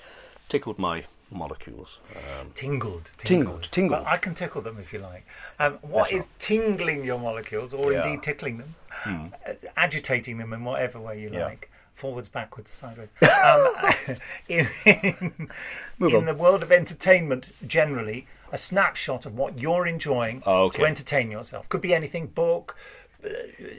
tickled 0.48 0.78
my 0.80 1.04
molecules. 1.32 1.98
Um, 2.14 2.50
Tingled, 2.54 3.10
tingled, 3.18 3.68
tingled. 3.70 4.00
Well, 4.02 4.08
I 4.08 4.16
can 4.16 4.34
tickle 4.34 4.62
them 4.62 4.78
if 4.78 4.92
you 4.92 4.98
like. 4.98 5.26
Um, 5.58 5.78
what 5.82 6.10
That's 6.10 6.24
is 6.24 6.30
tingling 6.38 7.04
your 7.04 7.18
molecules, 7.18 7.72
or 7.74 7.92
Yeah. 7.92 8.04
indeed 8.06 8.22
tickling 8.22 8.58
them, 8.58 8.74
Hmm. 8.90 9.26
uh, 9.46 9.52
agitating 9.76 10.38
them 10.38 10.52
in 10.52 10.64
whatever 10.64 11.00
way 11.00 11.20
you 11.20 11.30
Yeah. 11.32 11.46
like, 11.46 11.70
forwards, 11.94 12.28
backwards, 12.28 12.70
sideways? 12.70 13.08
Um, 13.22 14.16
in 14.48 14.68
in, 14.84 15.50
in 16.00 16.26
the 16.26 16.34
world 16.34 16.62
of 16.62 16.72
entertainment, 16.72 17.46
generally, 17.66 18.26
a 18.50 18.58
snapshot 18.58 19.24
of 19.24 19.34
what 19.36 19.58
you're 19.58 19.86
enjoying 19.86 20.42
Oh, 20.44 20.64
okay. 20.64 20.80
to 20.80 20.84
entertain 20.86 21.30
yourself 21.30 21.68
could 21.68 21.80
be 21.80 21.94
anything: 21.94 22.26
book. 22.26 22.76
Uh, 23.24 23.28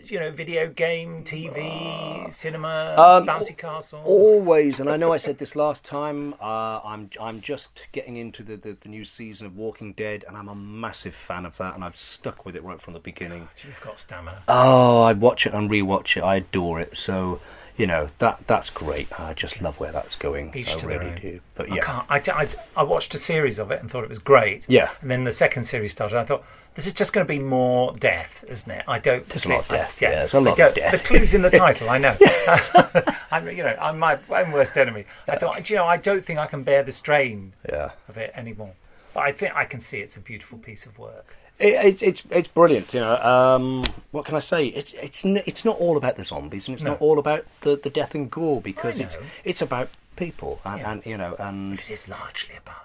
You 0.06 0.20
know, 0.20 0.32
video 0.32 0.68
game, 0.68 1.24
TV, 1.24 2.32
cinema, 2.34 2.96
Um, 2.98 3.26
bouncy 3.28 3.56
castle. 3.58 4.02
Always, 4.06 4.80
and 4.80 4.90
I 4.90 4.98
know 4.98 5.14
I 5.14 5.18
said 5.18 5.38
this 5.40 5.56
last 5.56 5.84
time. 5.86 6.34
Uh, 6.42 6.80
I'm 6.84 7.10
I'm 7.20 7.42
just 7.42 7.82
getting 7.92 8.18
into 8.18 8.44
the, 8.44 8.56
the, 8.58 8.78
the 8.82 8.90
new 8.90 9.06
season 9.06 9.46
of 9.46 9.56
Walking 9.56 9.94
Dead, 9.94 10.24
and 10.28 10.38
I'm 10.38 10.48
a 10.50 10.56
massive 10.56 11.16
fan 11.16 11.46
of 11.46 11.58
that, 11.58 11.76
and 11.76 11.84
I've 11.84 11.98
stuck 11.98 12.46
with 12.46 12.56
it 12.56 12.64
right 12.64 12.80
from 12.82 12.94
the 12.94 13.00
beginning. 13.00 13.48
You've 13.66 13.82
got 13.82 14.00
stamina. 14.00 14.44
Oh, 14.48 15.02
I 15.04 15.14
watch 15.14 15.46
it 15.46 15.54
and 15.54 15.70
rewatch 15.70 16.18
it. 16.18 16.22
I 16.24 16.36
adore 16.38 16.80
it. 16.80 16.96
So, 16.98 17.40
you 17.76 17.88
know 17.88 18.10
that 18.20 18.46
that's 18.48 18.70
great. 18.70 19.08
I 19.20 19.34
just 19.34 19.62
love 19.62 19.80
where 19.80 19.92
that's 19.92 20.16
going. 20.16 20.52
Each 20.56 20.70
I 20.70 20.78
to 20.78 20.88
their 20.88 21.00
really 21.00 21.12
own. 21.12 21.22
do. 21.22 21.40
But 21.56 21.72
I 21.72 21.76
yeah, 21.76 21.82
can't. 21.82 22.30
I, 22.30 22.44
I, 22.44 22.48
I 22.78 22.84
watched 22.84 23.14
a 23.16 23.18
series 23.18 23.58
of 23.60 23.72
it 23.72 23.82
and 23.82 23.90
thought 23.90 24.04
it 24.04 24.10
was 24.10 24.20
great. 24.20 24.66
Yeah. 24.70 24.92
And 25.02 25.10
then 25.10 25.24
the 25.24 25.34
second 25.34 25.64
series 25.66 25.92
started. 25.92 26.18
I 26.18 26.24
thought 26.26 26.44
this 26.76 26.88
is 26.88 26.94
just 26.94 27.14
going 27.14 27.26
to 27.26 27.32
be 27.32 27.40
more 27.40 27.96
death, 27.98 28.44
isn't 28.48 28.72
it? 28.72 28.84
I 28.88 29.00
don't. 29.00 29.28
There's 29.30 29.46
a 29.46 29.50
lot 29.50 29.60
of 29.62 29.68
death, 29.68 30.02
yeah, 30.02 30.10
yeah, 30.10 30.16
there's 30.20 30.34
a 30.34 30.40
lot 30.40 30.60
of 30.60 30.76
death. 30.76 30.92
The 30.92 31.00
clues 31.00 31.34
in 31.34 31.42
the 31.42 31.50
title. 31.66 31.90
I 31.90 31.98
know. 31.98 32.16
I'm, 33.32 33.48
you 33.50 33.64
know, 33.64 33.76
I'm 33.80 34.00
my 34.00 34.20
own 34.30 34.52
worst 34.52 34.76
enemy. 34.78 35.06
I 35.28 35.38
thought, 35.38 35.70
you 35.70 35.76
know, 35.76 35.86
I 35.86 35.98
don't 35.98 36.26
think 36.26 36.40
I 36.40 36.48
can 36.48 36.64
bear 36.64 36.84
the 36.84 36.92
strain 36.92 37.54
yeah. 37.68 37.92
of 38.08 38.18
it 38.18 38.32
anymore. 38.36 38.74
But 39.14 39.22
I 39.22 39.32
think 39.32 39.56
I 39.56 39.66
can 39.66 39.80
see 39.80 40.00
it's 40.00 40.18
a 40.18 40.20
beautiful 40.20 40.58
piece 40.58 40.86
of 40.86 40.98
work. 40.98 41.36
It, 41.60 41.74
it's 41.86 42.02
it's 42.02 42.24
it's 42.32 42.48
brilliant. 42.48 42.94
You 42.94 43.02
know, 43.02 43.18
um, 43.18 43.84
what 44.12 44.26
can 44.26 44.36
I 44.36 44.40
say? 44.40 44.66
It's 44.66 44.94
it's 44.94 45.24
n- 45.24 45.44
it's 45.46 45.64
not 45.64 45.78
all 45.78 45.98
about 45.98 46.16
the 46.16 46.24
zombies, 46.24 46.68
and 46.68 46.74
it's 46.76 46.84
No. 46.84 46.92
not 46.92 47.02
all 47.02 47.20
about 47.20 47.46
the, 47.62 47.76
the 47.76 47.92
death 47.92 48.16
and 48.16 48.30
gore 48.32 48.60
because 48.62 49.00
it's 49.00 49.16
it's 49.44 49.62
about 49.62 49.90
people, 50.16 50.60
and, 50.66 50.80
Yeah. 50.80 50.92
and 50.92 51.06
you 51.06 51.18
know, 51.18 51.36
and 51.38 51.80
It 51.80 51.92
is 51.92 52.08
largely 52.08 52.56
about. 52.56 52.78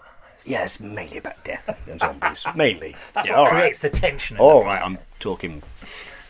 Yeah, 0.45 0.65
it's 0.65 0.81
mainly 0.81 1.19
about 1.19 1.43
death 1.45 1.69
and 1.89 2.01
zombies, 2.01 2.45
mainly. 2.55 2.97
That's 3.15 3.29
yeah, 3.29 3.35
what 3.35 3.39
all 3.41 3.45
right. 3.47 3.61
creates 3.61 3.79
the 3.81 3.91
tension. 3.91 4.37
All 4.39 4.65
right. 4.65 4.81
I'm 4.83 4.99
talking. 5.21 5.63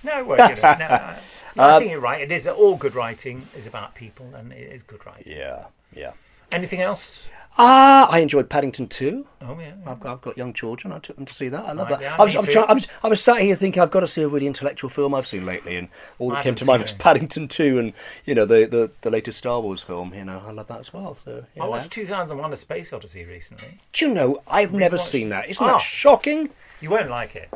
No, 0.03 0.25
well, 0.25 0.51
you 0.51 0.57
know, 0.57 0.62
no, 0.62 0.68
I, 0.68 1.21
no, 1.57 1.62
I 1.62 1.75
Um, 1.75 1.81
think 1.81 1.90
you're 1.92 2.01
right. 2.01 2.21
It 2.21 2.31
is 2.33 2.47
all 2.47 2.77
good 2.77 2.94
writing 2.94 3.49
is 3.57 3.66
about 3.66 3.94
people, 3.94 4.33
and 4.35 4.53
it 4.53 4.73
is 4.73 4.83
good 4.83 5.05
writing. 5.07 5.33
Yeah, 5.37 5.64
yeah. 5.94 6.12
Anything 6.53 6.81
else? 6.81 7.23
Ah, 7.61 8.07
I 8.09 8.21
enjoyed 8.21 8.49
Paddington 8.49 8.87
too. 8.87 9.27
Oh 9.43 9.59
yeah. 9.59 9.72
I've, 9.85 10.05
I've 10.07 10.20
got 10.20 10.39
young 10.39 10.53
children. 10.53 10.93
I 10.93 11.01
took 11.01 11.16
them 11.16 11.24
to 11.26 11.35
see 11.35 11.49
that. 11.49 11.64
I 11.64 11.72
love 11.72 11.89
Right, 11.91 11.99
that. 11.99 12.03
yeah, 12.03 12.16
I 12.16 12.22
was, 12.22 12.32
me 12.32 12.37
I 12.37 12.41
was, 12.41 12.47
too. 12.47 12.53
trying, 12.53 12.66
I 12.70 12.72
was, 12.74 12.87
I 13.03 13.09
was 13.09 13.20
sat 13.22 13.41
here 13.41 13.57
thinking 13.57 13.82
I've 13.82 13.91
got 13.91 14.01
to 14.01 14.09
see 14.09 14.22
a 14.22 14.28
really 14.28 14.47
intellectual 14.47 14.89
film 14.89 15.12
I've 15.14 15.26
seen 15.26 15.45
lately, 15.45 15.76
and 15.76 15.89
all 16.20 16.30
I 16.30 16.37
that 16.37 16.43
came 16.45 16.53
haven't 16.53 16.59
to 16.59 16.64
mind 16.66 16.80
seen 16.80 16.85
was 16.85 16.91
it. 16.93 16.99
Paddington 16.99 17.49
Two, 17.49 17.78
and 17.80 17.93
you 18.24 18.35
know 18.37 18.45
the, 18.47 18.66
the, 18.70 18.91
the 19.03 19.11
latest 19.11 19.39
Star 19.39 19.61
Wars 19.61 19.82
film. 19.82 20.14
You 20.14 20.24
know, 20.24 20.41
I 20.47 20.53
love 20.53 20.68
that 20.68 20.78
as 20.80 20.93
well. 20.93 21.16
So 21.24 21.45
you 21.57 21.62
I 21.62 21.64
know. 21.64 21.70
watched 21.70 21.91
2001: 21.91 22.53
A 22.53 22.57
Space 22.57 22.93
Odyssey 22.93 23.24
recently. 23.24 23.78
Do 23.93 24.07
you 24.07 24.14
know 24.14 24.41
I've 24.47 24.72
never 24.72 24.97
Rewatched. 24.97 25.09
seen 25.09 25.28
that? 25.30 25.49
Isn't 25.51 25.66
Ah. 25.66 25.72
that 25.72 25.80
shocking? 25.82 26.51
You 26.80 26.91
won't 26.91 27.11
like 27.11 27.35
it. 27.35 27.51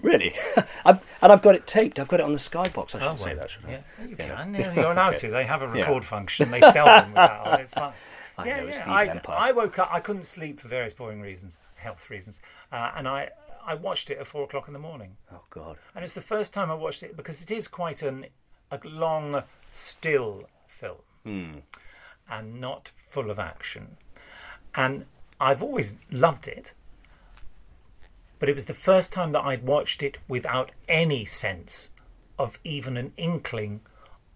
Really? 0.00 0.32
I've, 0.86 1.00
and 1.20 1.32
I've 1.32 1.42
got 1.42 1.54
it 1.56 1.66
taped. 1.66 1.98
I've 1.98 2.06
got 2.08 2.20
it 2.20 2.22
on 2.22 2.32
the 2.32 2.38
Skybox. 2.38 2.94
I 2.94 2.98
should 2.98 3.02
Oh, 3.02 3.16
say 3.16 3.34
that. 3.34 3.50
Should 3.50 3.64
I? 3.66 3.70
Yeah, 3.72 3.80
you 4.08 4.16
can. 4.16 4.54
Yeah, 4.54 4.72
you're 4.72 4.92
allowed 4.92 5.16
to. 5.18 5.28
They 5.28 5.44
have 5.44 5.60
a 5.60 5.66
record 5.68 6.04
function. 6.06 6.50
They 6.52 6.60
sell 6.60 6.86
them 6.86 7.06
with 7.08 7.14
that 7.16 7.40
on. 7.46 7.60
It's 7.60 7.74
fun. 7.74 7.92
I 8.38 8.46
yeah, 8.46 8.60
know 8.60 8.68
yeah. 8.68 8.84
I. 8.86 9.48
I 9.48 9.52
woke 9.52 9.78
up. 9.78 9.88
I 9.92 10.00
couldn't 10.00 10.24
sleep 10.24 10.60
for 10.60 10.68
various 10.68 10.94
boring 10.94 11.20
reasons, 11.20 11.58
health 11.74 12.08
reasons, 12.08 12.38
uh, 12.72 12.92
and 12.96 13.08
I 13.08 13.30
I 13.66 13.74
watched 13.74 14.08
it 14.10 14.18
at 14.18 14.26
four 14.26 14.44
o'clock 14.44 14.68
in 14.68 14.72
the 14.72 14.78
morning. 14.78 15.16
Oh 15.32 15.42
God! 15.50 15.76
And 15.94 16.04
it's 16.04 16.14
the 16.14 16.20
first 16.20 16.54
time 16.54 16.70
I 16.70 16.74
watched 16.74 17.02
it 17.02 17.16
because 17.16 17.42
it 17.42 17.50
is 17.50 17.66
quite 17.68 18.02
an 18.02 18.26
a 18.70 18.78
long, 18.84 19.42
still 19.72 20.44
film 20.68 20.98
Hmm. 21.24 21.58
and 22.30 22.60
not 22.60 22.90
full 23.10 23.30
of 23.30 23.38
action. 23.38 23.96
And 24.74 25.06
I've 25.40 25.62
always 25.62 25.94
loved 26.10 26.46
it, 26.46 26.72
but 28.38 28.48
it 28.48 28.54
was 28.54 28.66
the 28.66 28.74
first 28.74 29.12
time 29.12 29.32
that 29.32 29.44
I'd 29.44 29.64
watched 29.66 30.02
it 30.02 30.18
without 30.28 30.70
any 30.88 31.24
sense 31.24 31.90
of 32.38 32.58
even 32.62 32.96
an 32.96 33.12
inkling 33.16 33.80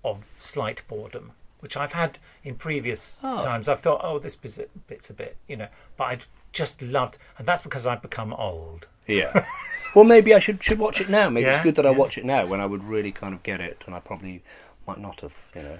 of 0.04 0.24
slight 0.40 0.82
boredom, 0.88 1.32
which 1.62 1.76
I've 1.76 1.92
had 1.92 2.18
in 2.44 2.56
previous 2.56 3.18
Oh. 3.22 3.40
times. 3.40 3.68
I've 3.68 3.80
thought, 3.80 4.00
oh, 4.02 4.18
this 4.18 4.34
bit's 4.36 4.58
a, 4.58 4.66
bit's 4.88 5.08
a 5.08 5.12
bit, 5.14 5.36
you 5.48 5.56
know, 5.56 5.68
but 5.96 6.04
I'd 6.04 6.24
just 6.52 6.82
loved, 6.82 7.16
and 7.38 7.46
that's 7.46 7.62
because 7.62 7.86
I've 7.86 8.02
become 8.02 8.32
old. 8.34 8.88
Yeah. 9.06 9.46
well, 9.94 10.04
maybe 10.04 10.34
I 10.34 10.38
should 10.40 10.62
should 10.62 10.78
watch 10.78 11.00
it 11.00 11.08
now. 11.08 11.30
Maybe 11.30 11.46
Yeah, 11.46 11.54
it's 11.56 11.62
good 11.62 11.76
that 11.76 11.86
I 11.86 11.90
watch 11.90 12.18
it 12.18 12.24
now 12.24 12.44
when 12.46 12.60
I 12.60 12.66
would 12.66 12.84
really 12.84 13.12
kind 13.12 13.32
of 13.32 13.42
get 13.42 13.60
it, 13.60 13.82
and 13.86 13.94
I 13.94 14.00
probably 14.00 14.42
might 14.86 14.98
not 15.00 15.20
have. 15.20 15.32
You 15.54 15.62
know. 15.62 15.78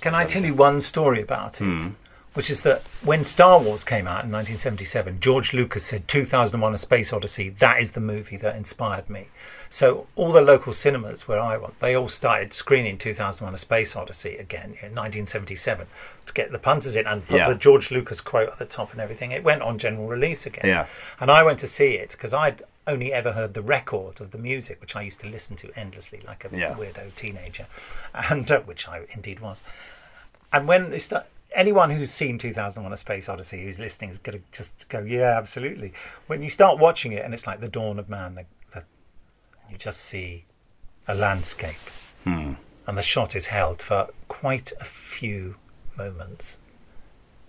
Can 0.00 0.14
I 0.14 0.26
tell 0.26 0.44
you 0.44 0.52
one 0.54 0.80
story 0.80 1.22
about 1.22 1.60
it? 1.60 1.64
Hmm. 1.64 1.88
Which 2.34 2.50
is 2.50 2.62
that 2.62 2.82
when 3.02 3.24
Star 3.24 3.58
Wars 3.60 3.82
came 3.82 4.06
out 4.06 4.24
in 4.24 4.30
1977, 4.30 5.20
George 5.20 5.52
Lucas 5.52 5.84
said 5.84 6.06
2001 6.06 6.74
A 6.74 6.78
Space 6.78 7.12
Odyssey, 7.12 7.48
that 7.58 7.80
is 7.80 7.92
the 7.92 8.00
movie 8.00 8.36
that 8.36 8.54
inspired 8.56 9.08
me. 9.10 9.28
So 9.72 10.08
all 10.16 10.32
the 10.32 10.42
local 10.42 10.72
cinemas 10.72 11.28
where 11.28 11.38
I 11.38 11.56
was, 11.56 11.72
they 11.80 11.94
all 11.94 12.08
started 12.08 12.52
screening 12.52 12.98
2001 12.98 13.54
A 13.54 13.58
Space 13.58 13.94
Odyssey 13.94 14.36
again 14.36 14.70
in 14.82 14.94
1977 14.96 15.86
to 16.26 16.32
get 16.32 16.50
the 16.50 16.58
punters 16.58 16.96
in 16.96 17.06
and 17.06 17.26
put 17.26 17.36
Yeah. 17.38 17.48
the 17.48 17.54
George 17.54 17.92
Lucas 17.92 18.20
quote 18.20 18.48
at 18.48 18.58
the 18.58 18.64
top 18.64 18.90
and 18.92 19.00
everything. 19.00 19.30
It 19.30 19.44
went 19.44 19.62
on 19.62 19.78
general 19.78 20.08
release 20.08 20.44
again. 20.44 20.66
Yeah. 20.66 20.86
And 21.20 21.30
I 21.30 21.44
went 21.44 21.60
to 21.60 21.68
see 21.68 21.94
it 21.94 22.10
because 22.10 22.34
I'd 22.34 22.62
only 22.88 23.12
ever 23.12 23.30
heard 23.32 23.54
the 23.54 23.62
record 23.62 24.20
of 24.20 24.32
the 24.32 24.38
music, 24.38 24.80
which 24.80 24.96
I 24.96 25.02
used 25.02 25.20
to 25.20 25.28
listen 25.28 25.54
to 25.58 25.70
endlessly 25.78 26.20
like 26.26 26.44
a 26.44 26.56
Yeah. 26.56 26.74
weirdo 26.74 27.14
teenager, 27.14 27.66
and 28.14 28.50
uh, 28.50 28.60
which 28.62 28.88
I 28.88 29.02
indeed 29.12 29.38
was. 29.38 29.62
And 30.52 30.66
when 30.66 30.90
they 30.90 30.98
start, 30.98 31.26
anyone 31.54 31.90
who's 31.90 32.10
seen 32.10 32.38
2001: 32.38 32.92
A 32.92 32.96
Space 32.96 33.28
Odyssey 33.28 33.62
who's 33.62 33.78
listening 33.78 34.10
is 34.10 34.18
going 34.18 34.38
to 34.38 34.44
just 34.50 34.88
go, 34.88 34.98
yeah, 34.98 35.38
absolutely. 35.38 35.92
When 36.26 36.42
you 36.42 36.50
start 36.50 36.80
watching 36.80 37.12
it, 37.12 37.24
and 37.24 37.32
it's 37.32 37.46
like 37.46 37.60
the 37.60 37.68
dawn 37.68 38.00
of 38.00 38.08
man, 38.08 38.34
the, 38.34 38.44
you 39.70 39.78
just 39.78 40.00
see 40.00 40.44
a 41.08 41.14
landscape, 41.14 41.76
Hmm. 42.24 42.54
and 42.86 42.98
the 42.98 43.02
shot 43.02 43.34
is 43.36 43.46
held 43.46 43.82
for 43.82 44.08
quite 44.28 44.72
a 44.80 44.84
few 44.84 45.56
moments, 45.96 46.58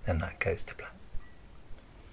then 0.05 0.19
that 0.19 0.39
goes 0.39 0.63
to 0.63 0.75
black. 0.75 0.91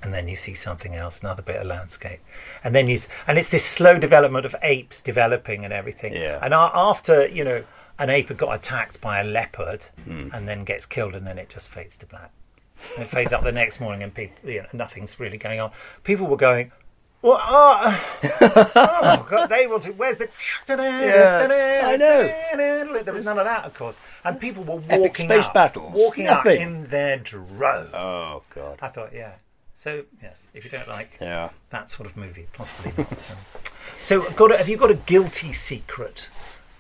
And 0.03 0.15
then 0.15 0.29
you 0.29 0.37
see 0.37 0.55
something 0.55 0.95
else, 0.95 1.21
another 1.21 1.43
bit 1.43 1.57
of 1.57 1.67
landscape, 1.67 2.21
and 2.63 2.75
then 2.75 2.87
you, 2.89 2.95
s- 2.95 3.09
and 3.27 3.37
it's 3.39 3.49
this 3.49 3.65
slow 3.65 3.99
development 3.99 4.47
of 4.47 4.55
apes 4.63 5.01
developing 5.01 5.65
and 5.65 5.73
everything. 5.75 6.13
Yeah. 6.15 6.39
And 6.41 6.55
a- 6.55 6.71
after 6.75 7.27
you 7.29 7.43
know, 7.45 7.65
an 7.99 8.09
ape 8.11 8.29
had 8.29 8.37
got 8.39 8.53
attacked 8.55 9.01
by 9.01 9.21
a 9.21 9.25
leopard, 9.25 9.87
Hmm. 10.05 10.29
and 10.33 10.47
then 10.49 10.63
gets 10.65 10.87
killed, 10.87 11.15
and 11.17 11.27
then 11.27 11.37
it 11.39 11.49
just 11.49 11.69
fades 11.69 11.97
to 11.97 12.07
black. 12.07 12.31
And 12.95 13.03
it 13.05 13.11
fades 13.11 13.33
up 13.33 13.43
the 13.43 13.51
next 13.51 13.81
morning, 13.81 14.05
and 14.05 14.15
people, 14.15 14.49
you 14.49 14.63
know, 14.63 14.69
nothing's 14.73 15.19
really 15.19 15.37
going 15.39 15.59
on. 15.59 15.73
People 16.05 16.29
were 16.29 16.37
going, 16.37 16.71
"Well, 17.23 17.41
oh, 17.43 18.05
oh 18.41 19.27
God, 19.29 19.47
they 19.49 19.65
do- 19.67 19.93
Where's 19.97 20.17
the? 20.19 20.29
I 20.69 21.97
know. 21.97 23.03
There 23.03 23.15
was 23.15 23.25
none 23.25 23.39
of 23.39 23.45
that, 23.47 23.65
of 23.65 23.75
course. 23.75 23.97
And 24.25 24.39
people 24.41 24.65
were 24.65 24.81
Epic 24.89 25.01
walking 25.01 25.27
space 25.29 25.47
up, 25.47 25.55
battles. 25.55 25.93
walking 25.95 26.25
Nothing. 26.25 26.63
up 26.63 26.69
in 26.69 26.87
their 26.91 27.17
droves. 27.19 27.91
Oh 27.95 28.43
God! 28.55 28.79
I 28.83 28.89
thought, 28.89 29.13
yeah. 29.15 29.33
So 29.75 30.05
yes, 30.23 30.39
if 30.55 30.65
you 30.65 30.71
don't 30.71 30.89
like 30.89 31.13
Yeah. 31.21 31.51
that 31.71 31.91
sort 31.91 32.09
of 32.09 32.17
movie, 32.17 32.49
possibly 32.53 32.93
not. 32.99 33.13
um, 33.13 33.37
so, 34.01 34.29
got 34.33 34.51
a, 34.53 34.59
have 34.59 34.69
you 34.69 34.77
got 34.77 34.91
a 34.91 34.95
guilty 34.95 35.53
secret 35.53 36.29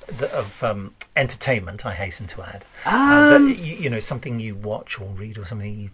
that, 0.09 0.30
of 0.32 0.62
um, 0.64 0.95
entertainment? 1.14 1.86
I 1.86 1.95
hasten 1.95 2.26
to 2.28 2.43
add, 2.43 2.64
uh, 2.84 2.91
Um, 3.36 3.49
that 3.51 3.59
you, 3.59 3.76
you 3.76 3.89
know, 3.91 4.01
something 4.01 4.41
you 4.41 4.57
watch 4.57 5.01
or 5.01 5.07
read 5.11 5.39
or 5.39 5.45
something 5.47 5.72
you 5.78 5.91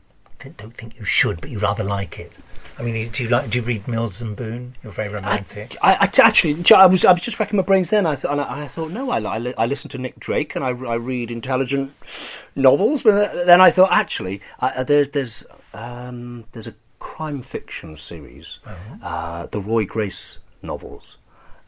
don't 0.51 0.76
think 0.76 0.99
you 0.99 1.05
should, 1.05 1.40
but 1.40 1.51
you 1.51 1.59
rather 1.59 1.84
like 1.84 2.18
it. 2.18 2.32
I 2.78 2.82
mean, 2.82 3.09
do 3.11 3.22
you 3.22 3.28
like? 3.28 3.51
Do 3.51 3.59
you 3.59 3.64
read 3.64 3.86
Mills 3.86 4.20
and 4.20 4.34
Boon? 4.34 4.74
You're 4.82 4.92
very 4.92 5.09
romantic. 5.09 5.76
I, 5.80 6.11
actually, 6.18 6.64
I 6.74 6.86
was 6.86 7.05
I 7.05 7.12
was 7.12 7.20
just 7.20 7.38
racking 7.38 7.57
my 7.57 7.62
brains 7.62 7.90
then. 7.90 8.05
I 8.05 8.16
th- 8.16 8.24
and 8.30 8.40
I, 8.40 8.62
I 8.62 8.68
thought, 8.68 8.90
no, 8.90 9.11
I, 9.11 9.20
li- 9.20 9.55
I, 9.57 9.66
listen 9.66 9.88
to 9.90 9.99
Nick 9.99 10.18
Drake 10.18 10.57
and 10.57 10.64
I, 10.64 10.70
I 10.70 10.95
read 10.95 11.30
intelligent 11.30 11.92
novels. 12.57 13.03
But 13.03 13.47
then 13.47 13.61
I 13.61 13.70
thought, 13.70 13.92
actually, 13.92 14.40
uh, 14.59 14.82
there's 14.82 15.11
there's 15.11 15.45
um, 15.72 16.47
there's 16.51 16.66
a 16.66 16.74
crime 16.99 17.42
fiction 17.42 17.97
series, 17.97 18.59
uh, 19.03 19.47
the 19.47 19.61
Roy 19.61 19.84
Grace 19.84 20.38
novels. 20.61 21.16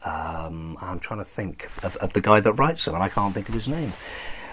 Um, 0.03 0.77
I'm 0.81 0.99
trying 0.99 1.19
to 1.19 1.25
think 1.25 1.69
of, 1.83 1.95
of 1.97 2.13
the 2.13 2.21
guy 2.21 2.41
that 2.41 2.53
writes 2.53 2.85
them, 2.85 2.95
and 2.95 3.03
I 3.03 3.09
can't 3.09 3.33
think 3.33 3.47
of 3.47 3.55
his 3.55 3.67
name. 3.67 3.93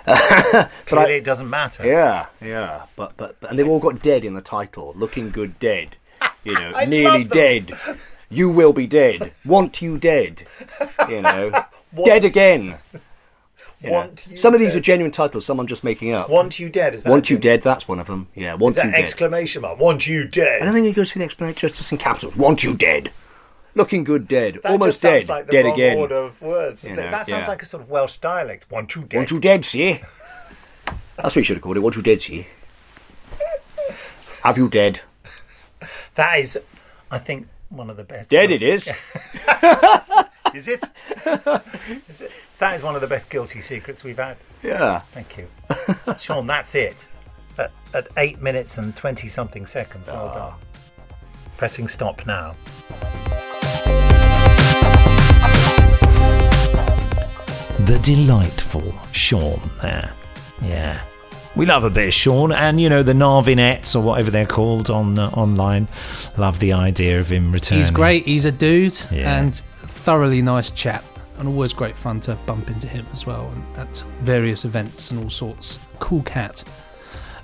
But 0.06 0.70
Clearly, 0.86 1.14
it 1.14 1.24
doesn't 1.24 1.48
matter. 1.48 1.86
Yeah, 1.86 2.26
yeah, 2.40 2.84
but, 2.96 3.16
but 3.16 3.40
but 3.40 3.50
and 3.50 3.58
they've 3.58 3.68
all 3.68 3.80
got 3.80 4.02
dead 4.02 4.24
in 4.24 4.34
the 4.34 4.40
title. 4.40 4.92
Looking 4.96 5.30
good, 5.30 5.58
dead. 5.58 5.96
You 6.44 6.52
know, 6.54 6.72
I 6.74 6.84
nearly 6.84 7.20
love 7.20 7.28
them. 7.30 7.38
dead. 7.38 7.78
You 8.28 8.50
will 8.50 8.74
be 8.74 8.86
dead. 8.86 9.32
Want 9.46 9.80
you 9.80 9.96
dead. 9.96 10.46
You 11.08 11.22
know, 11.22 11.50
Want- 11.92 12.04
dead 12.04 12.22
again. 12.24 12.76
You 13.80 13.90
know. 13.90 13.92
Want 13.92 14.26
you 14.30 14.36
Some 14.36 14.52
of 14.52 14.60
these 14.60 14.72
dead. 14.72 14.76
are 14.78 14.82
genuine 14.82 15.10
titles. 15.10 15.46
Some 15.46 15.58
I'm 15.58 15.66
just 15.66 15.82
making 15.84 16.12
up. 16.12 16.28
Want 16.28 16.58
you 16.58 16.68
dead? 16.68 16.94
Is 16.94 17.02
that 17.04 17.08
Want 17.10 17.30
you 17.30 17.38
dead? 17.38 17.62
That's 17.62 17.88
one 17.88 17.98
of 17.98 18.08
them. 18.08 18.28
Yeah, 18.34 18.54
want 18.54 18.72
Is 18.72 18.76
that 18.76 18.84
you 18.86 18.90
dead. 18.92 19.00
exclamation 19.00 19.62
mark? 19.62 19.78
Want 19.78 20.06
you 20.06 20.26
dead? 20.28 20.60
I 20.60 20.66
don't 20.66 20.74
think 20.74 20.86
it 20.86 20.94
goes 20.94 21.10
through 21.10 21.20
the 21.20 21.24
explanation. 21.24 21.66
It's 21.68 21.78
just 21.78 21.92
in 21.92 21.96
capitals. 21.98 22.36
Want 22.36 22.62
you 22.62 22.74
dead. 22.74 23.10
Looking 23.76 24.04
good, 24.04 24.28
dead. 24.28 24.60
That 24.62 24.72
Almost 24.72 25.02
dead. 25.02 25.28
Like 25.28 25.46
the 25.46 25.52
dead 25.52 25.64
wrong 25.64 25.74
again. 25.74 25.98
order 25.98 26.16
of 26.16 26.40
words. 26.40 26.84
Know, 26.84 26.94
that 26.96 27.26
sounds 27.26 27.42
yeah. 27.42 27.48
like 27.48 27.62
a 27.62 27.66
sort 27.66 27.82
of 27.82 27.90
Welsh 27.90 28.18
dialect. 28.18 28.70
One 28.70 28.86
two 28.86 29.02
dead? 29.02 29.16
One 29.18 29.26
two 29.26 29.40
dead, 29.40 29.64
see? 29.64 30.00
That's 31.16 31.34
what 31.34 31.36
you 31.36 31.42
should 31.44 31.56
have 31.56 31.62
called 31.62 31.76
it. 31.76 31.80
One 31.80 31.92
two 31.92 32.02
dead, 32.02 32.22
see? 32.22 32.46
Have 34.42 34.56
you 34.58 34.68
dead? 34.68 35.00
That 36.14 36.38
is, 36.38 36.58
I 37.10 37.18
think, 37.18 37.48
one 37.70 37.90
of 37.90 37.96
the 37.96 38.04
best. 38.04 38.28
Dead 38.30 38.50
it 38.50 38.62
is. 38.62 38.86
is 40.54 40.68
it? 40.68 40.84
Is 42.08 42.20
it? 42.20 42.30
That 42.58 42.76
is 42.76 42.82
one 42.82 42.94
of 42.94 43.00
the 43.00 43.06
best 43.08 43.28
guilty 43.30 43.60
secrets 43.60 44.04
we've 44.04 44.16
had. 44.18 44.36
Yeah. 44.62 45.00
Thank 45.12 45.36
you, 45.36 45.48
Sean. 46.20 46.46
That's 46.46 46.74
it. 46.74 47.08
At, 47.58 47.72
at 47.92 48.08
eight 48.16 48.40
minutes 48.40 48.78
and 48.78 48.94
twenty 48.96 49.26
something 49.28 49.66
seconds. 49.66 50.06
Well 50.08 50.30
Ah. 50.34 50.50
done. 50.50 50.58
Pressing 51.56 51.88
stop 51.88 52.24
now. 52.26 52.54
The 57.86 57.98
delightful 58.02 58.92
Sean 59.12 59.60
there. 59.82 60.10
Yeah. 60.62 61.00
We 61.54 61.66
love 61.66 61.84
a 61.84 61.90
bit 61.90 62.08
of 62.08 62.14
Sean, 62.14 62.50
and 62.50 62.80
you 62.80 62.88
know 62.88 63.02
the 63.02 63.12
Narvinettes 63.12 63.94
or 63.94 64.00
whatever 64.02 64.30
they're 64.30 64.46
called 64.46 64.90
on 64.90 65.18
uh, 65.18 65.28
online. 65.30 65.88
Love 66.38 66.58
the 66.60 66.72
idea 66.72 67.20
of 67.20 67.28
him 67.30 67.52
returning. 67.52 67.82
He's 67.84 67.90
great. 67.90 68.24
He's 68.24 68.44
a 68.44 68.50
dude 68.50 68.98
Yeah. 69.12 69.38
and 69.38 69.54
thoroughly 69.54 70.40
nice 70.42 70.70
chap, 70.70 71.04
and 71.38 71.46
always 71.46 71.72
great 71.72 71.96
fun 71.96 72.20
to 72.22 72.34
bump 72.46 72.68
into 72.70 72.88
him 72.88 73.06
as 73.12 73.26
well 73.26 73.50
and 73.54 73.78
at 73.78 74.02
various 74.22 74.64
events 74.64 75.10
and 75.10 75.22
all 75.22 75.30
sorts. 75.30 75.78
Cool 76.00 76.22
cat. 76.22 76.64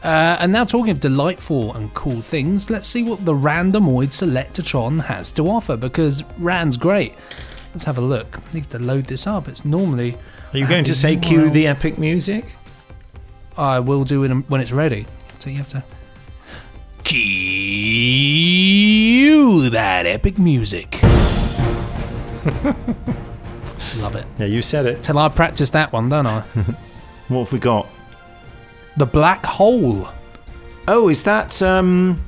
Uh, 0.03 0.39
and 0.41 0.51
now 0.51 0.65
talking 0.65 0.91
of 0.91 0.99
delightful 1.01 1.75
and 1.75 1.93
cool 1.93 2.23
things, 2.23 2.71
let's 2.71 2.89
see 2.89 3.03
what 3.03 3.25
the 3.27 3.35
Randomoid 3.35 4.09
Selectatron 4.09 5.05
has 5.05 5.31
to 5.33 5.47
offer 5.47 5.77
because 5.77 6.25
Rand's 6.39 6.79
great. 6.79 7.15
Let's 7.73 7.85
have 7.85 7.99
a 7.99 8.01
look. 8.01 8.39
I 8.39 8.43
need 8.55 8.69
to 8.71 8.79
load 8.79 9.05
this 9.07 9.27
up. 9.27 9.47
It's 9.49 9.65
normally. 9.65 10.17
Are 10.53 10.59
you 10.59 10.67
going 10.67 10.85
to 10.85 10.95
say 10.95 11.17
cue 11.17 11.51
the 11.51 11.67
epic 11.69 11.99
music? 11.99 12.55
I 13.57 13.79
will 13.81 14.05
do 14.05 14.25
it 14.25 14.31
when 14.49 14.61
it's 14.61 14.73
ready. 14.73 15.07
So 15.39 15.51
you 15.51 15.57
have 15.57 15.69
to 15.69 15.83
cue 18.31 19.71
that 19.71 20.07
epic 20.07 20.39
music. 20.39 21.03
Love 23.97 24.17
it. 24.17 24.25
Yeah, 24.39 24.47
you 24.47 24.63
said 24.63 24.87
it. 24.87 25.03
Till 25.03 25.19
I 25.19 25.29
practice 25.29 25.71
that 25.71 25.93
one, 25.93 26.09
don't 26.09 26.27
I? 26.27 26.43
What 27.29 27.45
have 27.45 27.53
we 27.53 27.61
got? 27.61 27.87
the 28.97 29.07
Black 29.07 29.47
Hole. 29.47 30.09
Oh, 30.89 31.09
is 31.09 31.23
that 31.23 31.63
um 31.63 32.21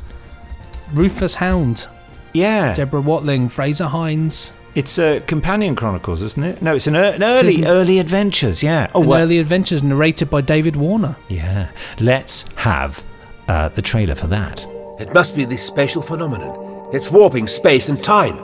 Rufus 0.93 1.35
Hound? 1.35 1.87
Yeah. 2.33 2.73
Deborah 2.75 3.01
Watling, 3.01 3.49
Fraser 3.49 3.87
Hines. 3.89 4.53
It's 4.75 4.99
uh, 4.99 5.21
Companion 5.27 5.77
Chronicles, 5.77 6.23
isn't 6.23 6.43
it? 6.43 6.63
No, 6.63 6.75
it's 6.75 6.87
an, 6.87 6.97
er- 6.97 7.13
an 7.15 7.23
early 7.23 7.49
isn't- 7.51 7.67
early 7.67 7.99
adventures. 7.99 8.63
Yeah. 8.63 8.91
Oh, 8.95 9.01
well- 9.05 9.21
Early 9.23 9.39
Adventures, 9.39 9.83
narrated 9.83 10.31
by 10.31 10.41
David 10.41 10.77
Warner. 10.77 11.17
Yeah. 11.29 11.69
Let's 12.01 12.51
have 12.57 13.05
uh, 13.49 13.69
the 13.69 13.83
trailer 13.83 14.15
for 14.15 14.29
that. 14.29 14.67
It 14.99 15.13
must 15.13 15.37
be 15.37 15.45
this 15.45 15.63
special 15.63 16.01
phenomenon. 16.01 16.89
It's 16.93 17.11
warping 17.11 17.49
space 17.49 17.89
and 17.91 18.03
time. 18.03 18.39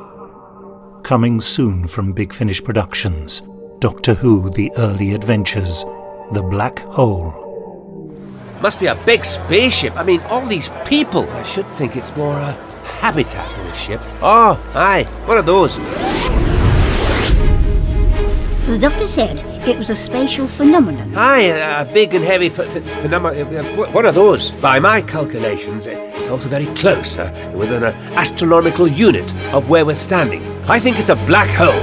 Coming 1.03 1.41
soon 1.41 1.87
from 1.87 2.13
Big 2.13 2.33
Finish 2.35 2.63
Productions 2.63 3.41
Doctor 3.79 4.13
Who 4.15 4.51
The 4.51 4.71
Early 4.77 5.15
Adventures 5.15 5.85
The 6.33 6.43
Black 6.43 6.81
Hole. 6.81 7.33
Must 8.61 8.81
be 8.81 8.87
a 8.87 8.97
big 9.07 9.25
spaceship. 9.25 9.97
I 9.97 10.03
mean, 10.03 10.21
all 10.23 10.45
these 10.45 10.69
people. 10.85 11.31
I 11.31 11.43
should 11.45 11.67
think 11.77 11.97
it's 11.97 12.15
more 12.17 12.37
a 12.37 12.53
habitat 13.01 13.49
than 13.57 13.67
a 13.67 13.75
ship. 13.75 14.01
Oh, 14.23 14.61
aye, 14.75 15.05
one 15.27 15.39
of 15.39 15.47
those. 15.47 15.79
The 18.67 18.79
doctor 18.79 19.07
said 19.07 19.41
it 19.67 19.79
was 19.79 19.89
a 19.89 19.97
spatial 19.97 20.47
phenomenon. 20.47 21.17
Aye, 21.17 21.45
a, 21.45 21.83
a 21.83 21.85
big 21.87 22.15
and 22.15 22.23
heavy 22.25 22.51
ph- 22.51 22.71
ph- 22.71 22.85
phenomenon. 23.01 23.65
One 23.95 24.05
of 24.05 24.15
those. 24.15 24.53
By 24.53 24.79
my 24.79 25.01
calculations, 25.01 25.87
uh, 25.87 25.91
it's 26.15 26.29
also 26.29 26.49
very 26.49 26.67
close, 26.75 27.17
uh, 27.19 27.33
within 27.57 27.83
an 27.83 27.95
uh, 27.95 28.13
astronomical 28.15 28.87
unit 28.87 29.25
of 29.55 29.71
where 29.71 29.87
we're 29.87 29.95
standing. 29.97 30.43
I 30.69 30.79
think 30.79 30.99
it's 30.99 31.09
a 31.09 31.17
black 31.27 31.49
hole. 31.49 31.83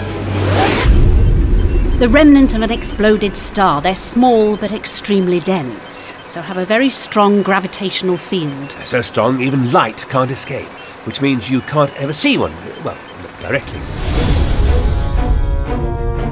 The 1.97 2.09
remnant 2.09 2.53
of 2.53 2.61
an 2.61 2.71
exploded 2.71 3.35
star. 3.37 3.81
They're 3.81 3.95
small 3.95 4.57
but 4.57 4.71
extremely 4.71 5.39
dense, 5.39 6.13
so 6.27 6.41
have 6.41 6.57
a 6.57 6.65
very 6.65 6.89
strong 6.89 7.41
gravitational 7.41 8.17
field. 8.17 8.71
So 8.83 9.01
strong, 9.01 9.41
even 9.41 9.71
light 9.71 10.05
can't 10.09 10.29
escape, 10.29 10.67
which 11.05 11.21
means 11.21 11.49
you 11.49 11.61
can't 11.61 11.93
ever 12.01 12.13
see 12.13 12.37
one. 12.37 12.51
Well, 12.83 12.97
not 13.21 13.41
directly. 13.41 13.79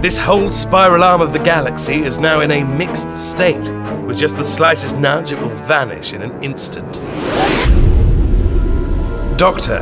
This 0.02 0.18
whole 0.18 0.50
spiral 0.50 1.02
arm 1.02 1.22
of 1.22 1.32
the 1.32 1.40
galaxy 1.40 2.04
is 2.04 2.20
now 2.20 2.42
in 2.42 2.52
a 2.52 2.64
mixed 2.64 3.12
state. 3.14 3.72
With 4.06 4.18
just 4.18 4.36
the 4.36 4.44
slightest 4.44 4.98
nudge, 4.98 5.32
it 5.32 5.40
will 5.40 5.48
vanish 5.50 6.12
in 6.12 6.22
an 6.22 6.44
instant. 6.44 7.00
Doctor, 9.38 9.82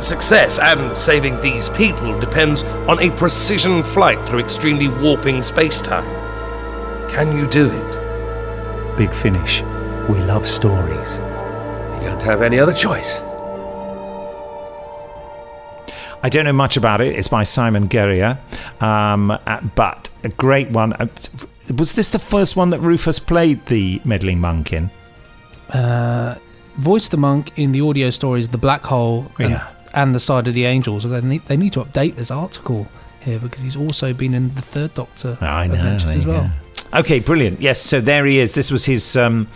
success 0.00 0.58
and 0.58 0.96
saving 0.98 1.40
these 1.40 1.70
people 1.70 2.20
depends 2.20 2.62
on 2.62 3.00
a 3.02 3.10
precision 3.16 3.82
flight 3.82 4.18
through 4.28 4.40
extremely 4.40 4.88
warping 5.02 5.42
space-time. 5.42 6.04
Can 7.10 7.34
you 7.34 7.46
do 7.46 7.70
it? 7.72 8.96
Big 8.98 9.10
Finish. 9.10 9.62
We 10.10 10.18
love 10.24 10.46
stories. 10.46 11.16
You 11.16 12.08
don't 12.08 12.22
have 12.22 12.42
any 12.42 12.58
other 12.58 12.74
choice. 12.74 13.22
I 16.22 16.28
don't 16.28 16.44
know 16.44 16.52
much 16.52 16.76
about 16.76 17.00
it. 17.00 17.14
It's 17.16 17.28
by 17.28 17.44
Simon 17.44 17.86
Guerrier, 17.86 18.38
um, 18.80 19.30
uh, 19.30 19.60
but 19.74 20.10
a 20.24 20.28
great 20.30 20.70
one. 20.70 20.92
Uh, 20.94 21.06
Was 21.76 21.94
this 21.94 22.10
the 22.10 22.18
first 22.18 22.56
one 22.56 22.70
that 22.70 22.80
Rufus 22.80 23.18
played 23.18 23.64
the 23.66 24.00
meddling 24.04 24.40
monk 24.40 24.72
in? 24.72 24.90
Uh, 25.70 26.34
voiced 26.76 27.10
the 27.10 27.16
monk 27.16 27.52
in 27.56 27.72
the 27.72 27.80
audio 27.82 28.10
stories 28.10 28.48
The 28.48 28.58
Black 28.58 28.84
Hole 28.84 29.30
and, 29.38 29.50
Yeah. 29.50 29.68
and 29.94 30.14
The 30.14 30.20
Side 30.20 30.48
of 30.48 30.54
the 30.54 30.64
Angels. 30.64 31.02
So 31.02 31.08
they 31.08 31.20
need, 31.20 31.44
they 31.46 31.56
need 31.56 31.72
to 31.74 31.84
update 31.84 32.16
this 32.16 32.30
article 32.30 32.88
here 33.20 33.38
because 33.38 33.62
he's 33.62 33.76
also 33.76 34.12
been 34.12 34.34
in 34.34 34.54
the 34.54 34.62
Third 34.62 34.94
Doctor 34.94 35.36
I 35.40 35.66
know. 35.66 35.74
adventures 35.74 36.14
as 36.14 36.26
well. 36.26 36.50
go. 36.92 36.98
Okay, 37.00 37.20
brilliant. 37.20 37.60
Yes, 37.60 37.80
so 37.80 38.00
there 38.00 38.24
he 38.26 38.38
is. 38.38 38.54
This 38.54 38.70
was 38.70 38.86
his 38.86 39.16
um, 39.16 39.46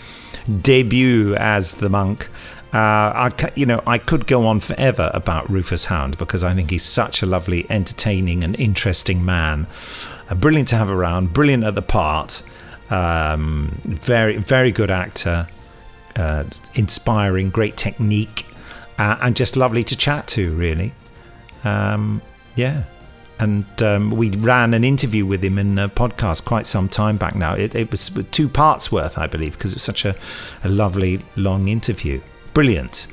debut 0.61 1.35
as 1.37 1.75
the 1.75 1.89
monk. 1.89 2.29
Uh, 2.73 3.29
I, 3.31 3.53
you 3.55 3.67
know, 3.67 3.83
I 3.87 3.99
could 3.99 4.27
go 4.27 4.47
on 4.47 4.61
forever 4.61 5.11
about 5.13 5.51
Rufus 5.51 5.87
Hound 5.87 6.17
because 6.17 6.43
I 6.43 6.55
think 6.55 6.71
he's 6.71 6.83
such 6.83 7.23
a 7.23 7.27
lovely, 7.27 7.67
entertaining, 7.69 8.43
and 8.43 8.59
interesting 8.59 9.25
man. 9.25 9.67
Uh, 10.31 10.35
brilliant 10.35 10.69
to 10.69 10.77
have 10.77 10.91
around. 10.91 11.35
Brilliant 11.35 11.65
at 11.65 11.75
the 11.75 11.83
part. 11.83 12.43
Um, 12.89 13.79
very, 13.85 14.39
very 14.39 14.73
good 14.73 14.91
actor. 14.91 15.47
Uh, 16.17 16.45
inspiring, 16.75 17.51
great 17.51 17.77
technique, 17.77 18.47
uh, 18.99 19.17
and 19.21 19.37
just 19.37 19.57
lovely 19.57 19.85
to 19.85 19.97
chat 19.97 20.27
to. 20.29 20.55
Really, 20.55 20.93
um, 21.65 22.23
yeah. 22.55 22.85
And 23.39 23.83
um, 23.83 24.11
we 24.13 24.31
ran 24.31 24.73
an 24.73 24.85
interview 24.85 25.27
with 25.27 25.43
him 25.43 25.59
in 25.59 25.79
a 25.79 25.89
podcast 25.89 26.45
quite 26.45 26.67
some 26.67 26.89
time 26.89 27.17
back 27.17 27.35
now. 27.35 27.55
It, 27.55 27.75
it 27.75 27.91
was 27.91 28.11
two 28.31 28.49
parts 28.49 28.93
worth, 28.93 29.19
I 29.19 29.27
believe, 29.27 29.53
because 29.53 29.73
it 29.73 29.77
was 29.77 29.83
such 29.83 30.05
a, 30.05 30.15
a 30.63 30.69
lovely 30.69 31.21
long 31.35 31.69
interview. 31.69 32.21
Brilliant. 32.55 33.07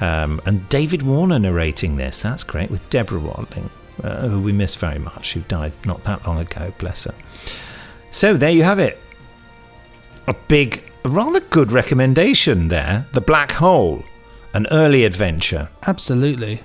Um, 0.00 0.40
and 0.46 0.68
David 0.68 1.02
Warner 1.02 1.38
narrating 1.38 1.96
this. 1.96 2.20
That's 2.20 2.44
great 2.44 2.70
with 2.70 2.88
Deborah 2.88 3.20
Watling, 3.20 3.70
uh, 4.02 4.28
who 4.28 4.40
we 4.40 4.52
miss 4.52 4.74
very 4.74 4.98
much, 4.98 5.34
who 5.34 5.40
died 5.42 5.72
not 5.84 6.02
that 6.04 6.26
long 6.26 6.38
ago. 6.38 6.72
Bless 6.78 7.04
her. 7.04 7.14
So 8.10 8.34
there 8.34 8.50
you 8.50 8.62
have 8.62 8.78
it. 8.78 8.98
A 10.26 10.34
big, 10.48 10.90
rather 11.04 11.40
good 11.40 11.70
recommendation 11.70 12.68
there. 12.68 13.06
The 13.12 13.20
Black 13.20 13.52
Hole, 13.52 14.04
an 14.54 14.66
early 14.72 15.04
adventure. 15.04 15.68
Absolutely. 15.86 16.62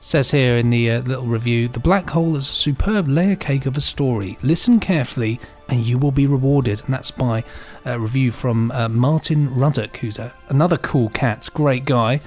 Says 0.00 0.30
here 0.30 0.56
in 0.56 0.70
the 0.70 0.90
uh, 0.90 1.02
little 1.02 1.26
review 1.26 1.68
The 1.68 1.78
Black 1.78 2.08
Hole 2.08 2.34
is 2.36 2.48
a 2.48 2.52
superb 2.54 3.06
layer 3.06 3.36
cake 3.36 3.66
of 3.66 3.76
a 3.76 3.82
story. 3.82 4.38
Listen 4.42 4.80
carefully 4.80 5.38
and 5.70 5.86
you 5.86 5.96
will 5.98 6.10
be 6.12 6.26
rewarded. 6.26 6.80
And 6.84 6.92
that's 6.94 7.10
by 7.10 7.44
a 7.84 7.98
review 7.98 8.32
from 8.32 8.70
uh, 8.72 8.88
Martin 8.88 9.54
Ruddock, 9.54 9.96
who's 9.98 10.18
a, 10.18 10.34
another 10.48 10.76
cool 10.76 11.08
cat, 11.10 11.48
great 11.54 11.84
guy. 11.84 12.20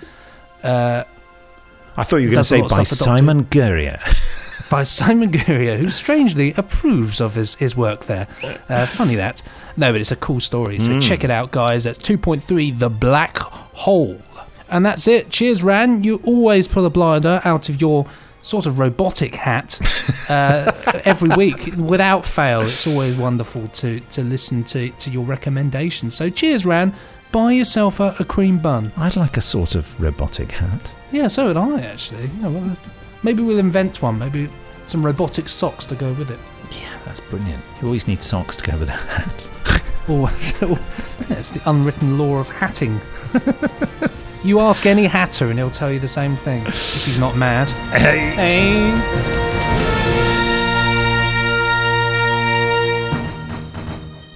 Uh, 0.63 1.03
I 1.97 2.03
thought 2.03 2.17
you 2.17 2.27
were 2.29 2.31
going 2.31 2.43
to 2.43 2.43
say 2.43 2.61
by 2.61 2.67
stuff 2.67 2.77
for 2.87 2.95
Doctor- 2.95 3.03
Simon 3.03 3.43
Guerrier. 3.43 3.99
by 4.71 4.83
Simon 4.83 5.29
Guerrier, 5.31 5.77
who 5.77 5.89
strangely 5.89 6.53
approves 6.57 7.19
of 7.21 7.35
his, 7.35 7.55
his 7.55 7.75
work 7.75 8.05
there. 8.05 8.27
Uh, 8.69 8.85
funny 8.87 9.15
that. 9.15 9.43
No, 9.77 9.91
but 9.91 10.01
it's 10.01 10.11
a 10.11 10.15
cool 10.15 10.39
story. 10.39 10.79
So 10.79 10.91
Mm. 10.91 11.01
check 11.01 11.23
it 11.23 11.29
out, 11.29 11.51
guys. 11.51 11.83
That's 11.83 11.99
2.3 11.99 12.79
The 12.79 12.89
Black 12.89 13.37
Hole. 13.37 14.21
And 14.71 14.83
that's 14.85 15.07
it. 15.07 15.29
Cheers, 15.29 15.61
Ran. 15.61 16.03
You 16.03 16.19
always 16.23 16.67
pull 16.67 16.85
a 16.85 16.89
blinder 16.89 17.41
out 17.45 17.69
of 17.69 17.79
your 17.81 18.07
sort 18.43 18.65
of 18.65 18.77
robotic 18.77 19.33
hat 19.35 19.79
uh, 20.29 20.71
every 21.05 21.35
week 21.35 21.73
without 21.77 22.25
fail. 22.25 22.61
It's 22.61 22.85
always 22.85 23.15
wonderful 23.15 23.67
to, 23.69 23.99
to 23.99 24.23
listen 24.23 24.63
to, 24.65 24.89
to 24.89 25.09
your 25.09 25.25
recommendations. 25.25 26.13
So 26.13 26.29
cheers, 26.29 26.65
Ran. 26.65 26.93
Buy 27.31 27.53
yourself 27.53 27.99
a, 27.99 28.13
a 28.19 28.25
cream 28.25 28.59
bun. 28.59 28.91
I'd 28.95 29.15
like 29.15 29.37
a 29.37 29.41
sort 29.41 29.73
of 29.73 29.99
robotic 29.99 30.51
hat. 30.51 30.93
Yeah, 31.11 31.29
so 31.29 31.47
would 31.47 31.57
I, 31.57 31.81
actually. 31.81 32.27
Yeah, 32.39 32.49
well, 32.49 32.77
maybe 33.23 33.41
we'll 33.41 33.57
invent 33.57 34.03
one. 34.03 34.19
Maybe 34.19 34.49
some 34.83 35.03
robotic 35.03 35.49
socks 35.49 35.87
to 35.87 35.95
go 35.95 36.13
with 36.13 36.29
it. 36.29 36.39
Yeah, 36.79 36.99
that's 37.05 37.21
brilliant. 37.21 37.63
You 37.81 37.87
always 37.87 38.07
need 38.07 38.21
socks 38.21 38.57
to 38.57 38.71
go 38.71 38.77
with 38.77 38.89
a 38.89 38.93
hat. 38.93 39.49
Or, 40.09 40.29
yeah, 40.59 40.77
it's 41.29 41.51
the 41.51 41.61
unwritten 41.65 42.17
law 42.17 42.35
of 42.35 42.49
hatting. 42.49 42.99
you 44.43 44.59
ask 44.59 44.85
any 44.85 45.05
hatter 45.05 45.49
and 45.49 45.57
he'll 45.57 45.71
tell 45.71 45.91
you 45.91 45.99
the 45.99 46.07
same 46.07 46.35
thing 46.35 46.65
if 46.65 47.05
he's 47.05 47.19
not 47.19 47.37
mad. 47.37 47.69
Hey. 47.97 48.91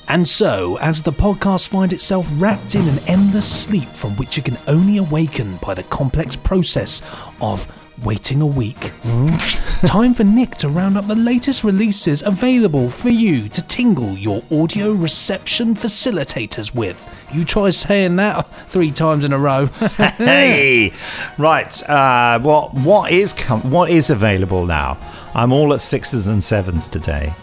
And 0.10 0.26
so, 0.26 0.78
as 0.78 1.02
the 1.02 1.12
podcast 1.12 1.68
finds 1.68 1.94
itself 1.94 2.26
wrapped 2.36 2.76
in 2.76 2.88
an 2.88 2.98
endless 3.08 3.46
sleep 3.46 3.90
from 3.90 4.16
which 4.16 4.38
it 4.38 4.46
can 4.46 4.58
only 4.68 4.98
awaken 4.98 5.58
by 5.58 5.74
the 5.74 5.84
complex 5.84 6.36
process 6.38 7.02
of 7.42 7.68
waiting 8.04 8.42
a 8.42 8.46
week, 8.46 8.94
time 9.86 10.14
for 10.14 10.24
Nick 10.24 10.56
to 10.56 10.70
round 10.70 10.98
up 10.98 11.08
the 11.08 11.16
latest 11.16 11.64
releases 11.64 12.22
available 12.22 12.90
for 12.90 13.10
you 13.10 13.50
to 13.50 13.62
tingle 13.62 14.18
your 14.18 14.44
audio 14.52 14.92
reception 14.92 15.74
facilitators 15.76 16.74
with. 16.74 17.08
You 17.34 17.46
try 17.46 17.70
saying 17.70 18.16
that 18.18 18.44
three 18.68 18.92
times 18.92 19.24
in 19.24 19.34
a 19.34 19.40
row. 19.40 19.66
hey, 20.18 20.92
right. 21.38 21.90
Uh, 21.90 22.40
what 22.40 22.74
what 22.74 23.12
is 23.12 23.34
com- 23.34 23.70
what 23.72 23.90
is 23.90 24.10
available 24.10 24.66
now? 24.66 24.98
I'm 25.34 25.52
all 25.52 25.74
at 25.74 25.82
sixes 25.82 26.28
and 26.28 26.44
sevens 26.44 26.88
today. 26.88 27.34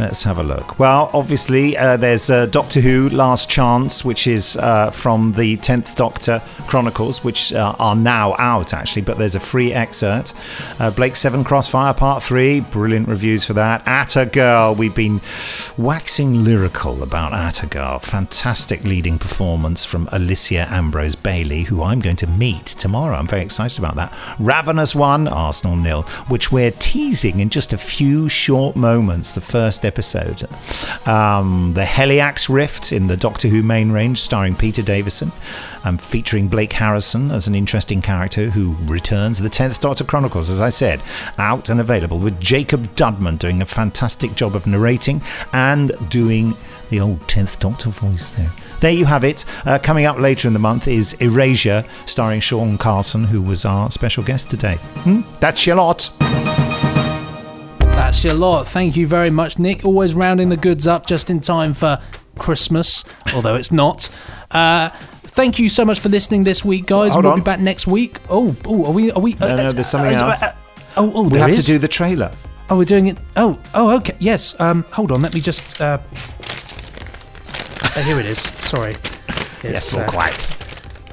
Let's 0.00 0.22
have 0.22 0.38
a 0.38 0.42
look. 0.42 0.78
Well, 0.78 1.10
obviously, 1.12 1.76
uh, 1.76 1.98
there's 1.98 2.30
uh, 2.30 2.46
Doctor 2.46 2.80
Who 2.80 3.10
Last 3.10 3.50
Chance, 3.50 4.02
which 4.02 4.26
is 4.26 4.56
uh, 4.56 4.90
from 4.90 5.32
the 5.32 5.58
10th 5.58 5.94
Doctor 5.94 6.40
Chronicles, 6.68 7.22
which 7.22 7.52
uh, 7.52 7.76
are 7.78 7.94
now 7.94 8.34
out 8.38 8.72
actually, 8.72 9.02
but 9.02 9.18
there's 9.18 9.34
a 9.34 9.40
free 9.40 9.74
excerpt. 9.74 10.32
Uh, 10.78 10.90
Blake 10.90 11.16
7 11.16 11.44
Crossfire 11.44 11.92
Part 11.92 12.22
3, 12.22 12.60
brilliant 12.60 13.08
reviews 13.08 13.44
for 13.44 13.52
that. 13.52 13.86
ATA 13.86 14.24
Girl, 14.24 14.74
we've 14.74 14.94
been 14.94 15.20
waxing 15.76 16.44
lyrical 16.44 17.02
about 17.02 17.34
ATA 17.34 17.66
Girl. 17.66 17.98
Fantastic 17.98 18.82
leading 18.84 19.18
performance 19.18 19.84
from 19.84 20.08
Alicia 20.12 20.66
Ambrose 20.70 21.14
Bailey, 21.14 21.64
who 21.64 21.82
I'm 21.82 22.00
going 22.00 22.16
to 22.16 22.26
meet 22.26 22.64
tomorrow. 22.64 23.16
I'm 23.16 23.26
very 23.26 23.42
excited 23.42 23.78
about 23.78 23.96
that. 23.96 24.16
Ravenous 24.38 24.94
1, 24.94 25.28
Arsenal 25.28 25.76
nil, 25.76 26.04
which 26.28 26.50
we're 26.50 26.70
teasing 26.70 27.40
in 27.40 27.50
just 27.50 27.74
a 27.74 27.78
few 27.78 28.30
short 28.30 28.76
moments, 28.76 29.32
the 29.32 29.42
first. 29.42 29.89
Um, 31.06 31.72
the 31.72 31.84
Helliax 31.84 32.48
Rift 32.48 32.92
in 32.92 33.06
the 33.06 33.16
Doctor 33.16 33.48
Who 33.48 33.62
main 33.62 33.92
range, 33.92 34.18
starring 34.18 34.54
Peter 34.54 34.82
Davison, 34.82 35.32
and 35.84 36.00
featuring 36.00 36.48
Blake 36.48 36.72
Harrison 36.72 37.30
as 37.30 37.48
an 37.48 37.54
interesting 37.54 38.00
character 38.02 38.50
who 38.50 38.76
returns. 38.84 39.38
The 39.38 39.48
10th 39.48 39.80
Doctor 39.80 40.04
Chronicles, 40.04 40.50
as 40.50 40.60
I 40.60 40.68
said, 40.68 41.02
out 41.38 41.68
and 41.68 41.80
available 41.80 42.18
with 42.18 42.40
Jacob 42.40 42.94
Dudman 42.96 43.38
doing 43.38 43.62
a 43.62 43.66
fantastic 43.66 44.34
job 44.34 44.54
of 44.54 44.66
narrating 44.66 45.22
and 45.52 45.92
doing 46.10 46.54
the 46.90 47.00
old 47.00 47.20
10th 47.22 47.58
Doctor 47.60 47.90
voice 47.90 48.30
there. 48.32 48.50
There 48.80 48.92
you 48.92 49.04
have 49.04 49.24
it. 49.24 49.44
Uh, 49.64 49.78
coming 49.78 50.06
up 50.06 50.18
later 50.18 50.48
in 50.48 50.54
the 50.54 50.60
month 50.60 50.88
is 50.88 51.14
Erasure, 51.14 51.84
starring 52.06 52.40
Sean 52.40 52.78
Carlsen, 52.78 53.24
who 53.24 53.40
was 53.40 53.64
our 53.64 53.90
special 53.90 54.24
guest 54.24 54.50
today. 54.50 54.76
Hmm? 55.04 55.22
That's 55.38 55.66
your 55.66 55.76
lot. 55.76 56.10
That's 57.92 58.24
your 58.24 58.34
lot. 58.34 58.68
Thank 58.68 58.96
you 58.96 59.06
very 59.06 59.30
much, 59.30 59.58
Nick. 59.58 59.84
Always 59.84 60.14
rounding 60.14 60.48
the 60.48 60.56
goods 60.56 60.86
up 60.86 61.06
just 61.06 61.30
in 61.30 61.40
time 61.40 61.74
for 61.74 62.00
Christmas, 62.38 63.04
although 63.34 63.54
it's 63.54 63.70
not. 63.70 64.08
Uh, 64.50 64.88
thank 65.22 65.58
you 65.58 65.68
so 65.68 65.84
much 65.84 66.00
for 66.00 66.08
listening 66.08 66.44
this 66.44 66.64
week, 66.64 66.86
guys. 66.86 67.12
Hold 67.12 67.24
we'll 67.24 67.34
on. 67.34 67.40
be 67.40 67.44
back 67.44 67.60
next 67.60 67.86
week. 67.86 68.16
Oh, 68.28 68.56
oh, 68.64 68.86
are 68.86 68.92
we? 68.92 69.10
Are 69.12 69.20
we? 69.20 69.34
No, 69.34 69.56
no, 69.56 69.70
there's 69.70 69.88
something 69.88 70.12
else. 70.14 70.42
oh, 70.96 71.12
oh, 71.14 71.28
we 71.28 71.38
have 71.38 71.54
to 71.54 71.62
do 71.62 71.78
the 71.78 71.88
trailer. 71.88 72.32
Oh, 72.68 72.78
we're 72.78 72.84
doing 72.84 73.08
it. 73.08 73.20
Oh, 73.36 73.58
oh, 73.74 73.96
okay. 73.96 74.14
Yes. 74.20 74.58
Um, 74.60 74.84
hold 74.92 75.12
on. 75.12 75.22
Let 75.22 75.34
me 75.34 75.40
just. 75.40 75.80
Uh, 75.80 75.98
uh, 77.82 78.02
here 78.02 78.18
it 78.18 78.26
is. 78.26 78.38
Sorry. 78.40 78.96
Yes, 79.62 79.94
we're 79.94 80.06
quite. 80.06 80.56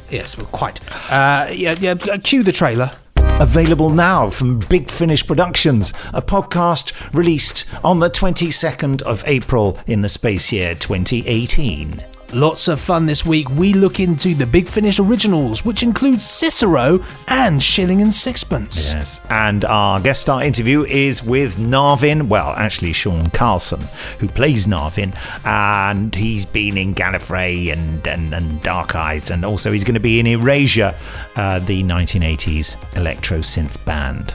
Yes, 0.09 0.37
we're 0.37 0.45
quite. 0.45 0.79
Uh, 1.11 1.49
yeah, 1.51 1.75
yeah. 1.81 1.95
uh, 2.09 2.17
Cue 2.23 2.43
the 2.43 2.53
trailer. 2.53 2.91
Available 3.39 3.91
now 3.91 4.31
from 4.31 4.57
Big 4.57 4.89
Finish 4.89 5.25
Productions, 5.25 5.91
a 6.11 6.23
podcast 6.23 7.13
released 7.13 7.65
on 7.83 7.99
the 7.99 8.09
22nd 8.09 9.03
of 9.03 9.23
April 9.27 9.77
in 9.85 10.01
the 10.01 10.09
space 10.09 10.51
year 10.51 10.73
2018. 10.73 12.16
Lots 12.33 12.67
of 12.67 12.81
fun 12.81 13.05
this 13.05 13.25
week. 13.25 13.49
We 13.51 13.71
look 13.71 14.01
into 14.01 14.35
the 14.35 14.45
Big 14.45 14.67
Finish 14.67 14.99
originals, 14.99 15.63
which 15.63 15.81
includes 15.81 16.25
Cicero 16.25 16.99
and 17.29 17.63
Shilling 17.63 18.01
and 18.01 18.13
Sixpence. 18.13 18.91
Yes, 18.91 19.25
and 19.31 19.63
our 19.63 20.01
guest 20.01 20.23
star 20.23 20.43
interview 20.43 20.83
is 20.83 21.23
with 21.23 21.57
Narvin, 21.57 22.27
well, 22.27 22.49
actually 22.57 22.91
Sean 22.91 23.27
Carlsen, 23.27 23.79
who 24.19 24.27
plays 24.27 24.67
Narvin, 24.67 25.15
and 25.45 26.13
he's 26.13 26.43
been 26.43 26.77
in 26.77 26.93
Gallifrey 26.93 27.71
and, 27.71 28.05
and, 28.05 28.33
and 28.33 28.61
Dark 28.61 28.95
Eyes, 28.95 29.31
and 29.31 29.45
also 29.45 29.71
he's 29.71 29.85
going 29.85 29.93
to 29.93 30.01
be 30.01 30.19
in 30.19 30.27
Erasure, 30.27 30.93
uh, 31.37 31.59
the 31.59 31.81
1980s 31.81 32.97
electro 32.97 33.39
synth 33.39 33.83
band. 33.85 34.33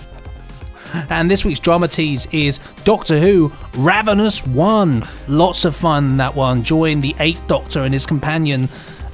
And 1.10 1.30
this 1.30 1.44
week's 1.44 1.60
drama 1.60 1.88
tease 1.88 2.26
is 2.32 2.58
Doctor 2.84 3.18
Who 3.18 3.50
Ravenous 3.74 4.46
One. 4.46 5.06
Lots 5.28 5.64
of 5.64 5.76
fun 5.76 6.16
that 6.18 6.34
one. 6.34 6.62
Join 6.62 7.00
the 7.00 7.14
Eighth 7.20 7.46
Doctor 7.46 7.82
and 7.84 7.92
his 7.92 8.06
companion. 8.06 8.68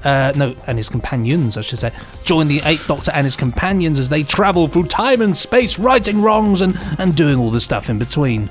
Uh, 0.04 0.32
no, 0.34 0.54
and 0.66 0.78
his 0.78 0.88
companions, 0.88 1.56
I 1.56 1.60
should 1.60 1.78
say. 1.78 1.92
Join 2.24 2.48
the 2.48 2.60
Eighth 2.64 2.88
Doctor 2.88 3.12
and 3.12 3.24
his 3.24 3.36
companions 3.36 3.98
as 3.98 4.08
they 4.08 4.22
travel 4.22 4.66
through 4.66 4.84
time 4.84 5.22
and 5.22 5.36
space, 5.36 5.78
righting 5.78 6.20
wrongs 6.20 6.60
and, 6.60 6.76
and 6.98 7.16
doing 7.16 7.38
all 7.38 7.50
the 7.50 7.60
stuff 7.60 7.88
in 7.88 7.98
between. 7.98 8.48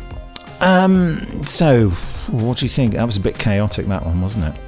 Um, 0.62 1.18
so, 1.46 1.90
what 2.30 2.60
do 2.60 2.66
you 2.66 2.70
think? 2.70 2.94
That 2.94 3.06
was 3.06 3.18
a 3.18 3.22
bit 3.22 3.38
chaotic, 3.38 3.86
that 3.88 4.06
one, 4.06 4.22
wasn't 4.22 4.56
it? 4.56 4.62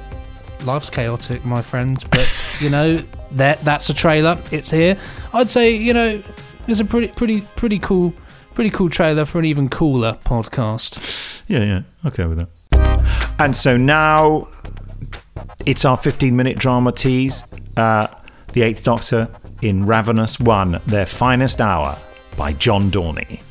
Life's 0.66 0.90
chaotic, 0.90 1.44
my 1.44 1.62
friend, 1.62 2.02
but 2.10 2.56
you 2.60 2.70
know 2.70 2.98
that 3.32 3.60
that's 3.64 3.88
a 3.88 3.94
trailer. 3.94 4.38
It's 4.50 4.70
here. 4.70 4.98
I'd 5.32 5.50
say 5.50 5.74
you 5.74 5.94
know 5.94 6.22
it's 6.66 6.80
a 6.80 6.84
pretty 6.84 7.08
pretty 7.08 7.42
pretty 7.56 7.78
cool 7.78 8.14
pretty 8.54 8.70
cool 8.70 8.88
trailer 8.88 9.24
for 9.24 9.38
an 9.38 9.44
even 9.44 9.68
cooler 9.68 10.16
podcast. 10.24 11.42
Yeah, 11.48 11.64
yeah, 11.64 11.82
okay 12.06 12.26
with 12.26 12.38
that. 12.38 13.34
And 13.38 13.54
so 13.54 13.76
now 13.76 14.48
it's 15.66 15.84
our 15.84 15.96
15 15.96 16.36
minute 16.36 16.58
drama 16.58 16.92
tease. 16.92 17.44
Uh, 17.76 18.06
the 18.52 18.62
Eighth 18.62 18.84
Doctor 18.84 19.28
in 19.62 19.84
Ravenous 19.84 20.38
One, 20.38 20.80
Their 20.86 21.06
Finest 21.06 21.60
Hour 21.60 21.98
by 22.36 22.52
John 22.52 22.90
Dorney. 22.90 23.42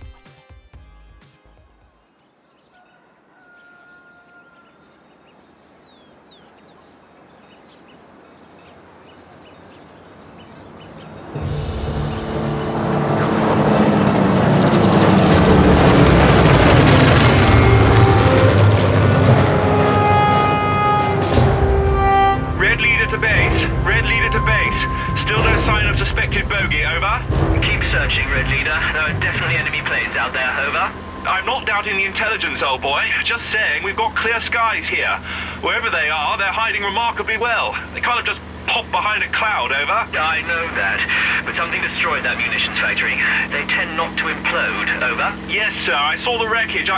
Skies 34.73 34.87
here. 34.87 35.17
Wherever 35.61 35.89
they 35.89 36.09
are, 36.09 36.37
they're 36.37 36.51
hiding 36.51 36.83
remarkably 36.83 37.37
well. 37.37 37.73
They 37.93 38.01
can't 38.01 38.17
have 38.17 38.25
just 38.25 38.41
popped 38.65 38.89
behind 38.91 39.23
a 39.23 39.27
cloud, 39.29 39.71
over. 39.71 40.01
I 40.17 40.41
know 40.41 40.65
that, 40.73 41.43
but 41.45 41.53
something 41.53 41.81
destroyed 41.81 42.23
that 42.23 42.37
munitions 42.37 42.77
factory. 42.79 43.21
They 43.53 43.65
tend 43.69 43.95
not 43.95 44.17
to 44.17 44.33
implode, 44.33 44.89
over. 45.03 45.29
Yes, 45.51 45.75
sir. 45.75 45.93
I 45.93 46.15
saw 46.15 46.39
the 46.39 46.47
wreckage. 46.47 46.89
I... 46.89 46.97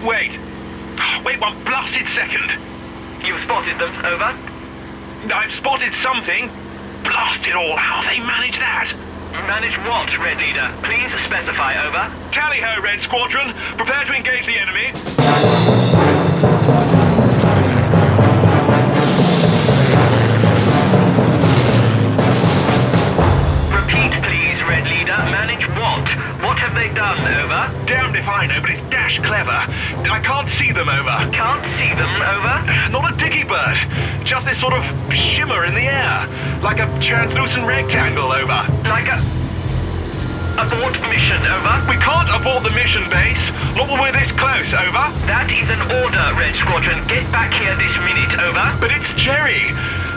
Wait. 0.00 0.38
Wait 1.24 1.40
one 1.40 1.62
blasted 1.64 2.08
second. 2.08 2.48
You've 3.20 3.40
spotted 3.40 3.76
them, 3.76 3.92
over? 4.04 4.32
I've 5.28 5.52
spotted 5.52 5.92
something. 5.92 6.48
Blast 7.02 7.46
it 7.46 7.54
all, 7.54 7.76
how 7.76 8.00
they 8.08 8.18
manage 8.20 8.58
that? 8.58 8.92
Manage 9.44 9.76
what, 9.84 10.08
Red 10.16 10.38
Leader? 10.38 10.72
Please 10.80 11.12
specify, 11.20 11.76
over. 11.84 12.08
Tally 12.32 12.60
ho, 12.60 12.80
Red 12.80 13.00
Squadron. 13.00 13.52
Prepare 13.76 14.04
to 14.04 14.14
engage 14.14 14.46
the 14.46 14.56
enemy. 14.56 16.03
Damned 27.86 28.16
if 28.16 28.26
I 28.28 28.46
know, 28.46 28.60
but 28.60 28.70
it's 28.70 28.80
dash 28.88 29.20
clever. 29.20 29.60
I 30.08 30.20
can't 30.24 30.48
see 30.48 30.72
them, 30.72 30.88
over. 30.88 31.16
Can't 31.36 31.64
see 31.76 31.92
them, 31.92 32.08
over? 32.24 32.64
Not 32.88 33.12
a 33.12 33.14
dicky 33.20 33.44
bird. 33.44 33.76
Just 34.24 34.46
this 34.46 34.58
sort 34.58 34.72
of 34.72 34.82
shimmer 35.12 35.64
in 35.64 35.74
the 35.74 35.84
air. 35.84 36.24
Like 36.64 36.80
a 36.80 36.88
translucent 37.00 37.68
rectangle, 37.68 38.32
over. 38.32 38.64
Like 38.88 39.12
a... 39.12 39.20
Abort 40.56 40.96
mission, 41.12 41.42
over. 41.44 41.74
We 41.90 42.00
can't 42.00 42.30
abort 42.32 42.64
the 42.64 42.72
mission 42.72 43.04
base. 43.12 43.52
Not 43.76 43.90
when 43.90 44.00
we're 44.00 44.16
this 44.16 44.32
close, 44.32 44.72
over. 44.72 45.04
That 45.28 45.52
is 45.52 45.68
an 45.68 45.82
order, 46.00 46.24
Red 46.40 46.56
Squadron. 46.56 47.04
Get 47.04 47.26
back 47.28 47.52
here 47.52 47.74
this 47.76 47.92
minute, 48.00 48.32
over. 48.40 48.64
But 48.80 48.96
it's 48.96 49.12
Jerry. 49.18 49.68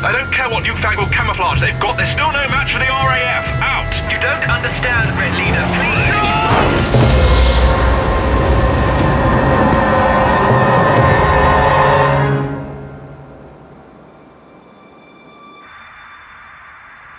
I 0.05 0.15
don't 0.15 0.31
care 0.31 0.47
what 0.47 0.63
newfangled 0.63 1.11
camouflage 1.11 1.59
they've 1.59 1.79
got. 1.81 1.97
There's 1.97 2.13
still 2.15 2.31
no 2.31 2.47
match 2.47 2.71
for 2.71 2.79
the 2.79 2.87
RAF. 2.87 3.43
Out. 3.59 3.91
You 4.07 4.21
don't 4.23 4.45
understand, 4.45 5.11
Red 5.19 5.33
Leader. 5.35 5.65
Please. 5.75 7.16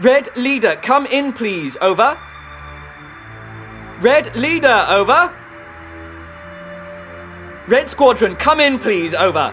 Red 0.00 0.36
Leader, 0.36 0.76
come 0.76 1.06
in, 1.06 1.32
please. 1.32 1.76
Over. 1.80 2.16
Red 4.00 4.36
Leader, 4.36 4.86
over. 4.88 5.34
Red 7.66 7.88
Squadron, 7.88 8.36
come 8.36 8.60
in, 8.60 8.78
please. 8.78 9.12
Over. 9.12 9.52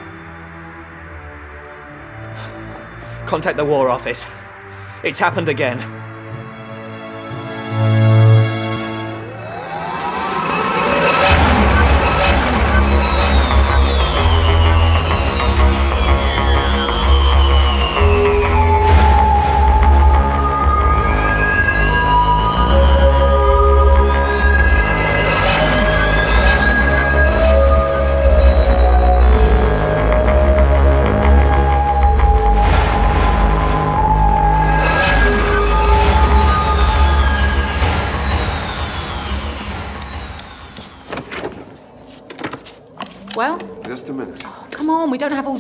Contact 3.26 3.58
the 3.58 3.66
War 3.66 3.90
Office. 3.90 4.28
It's 5.04 5.18
happened 5.18 5.50
again. 5.50 6.05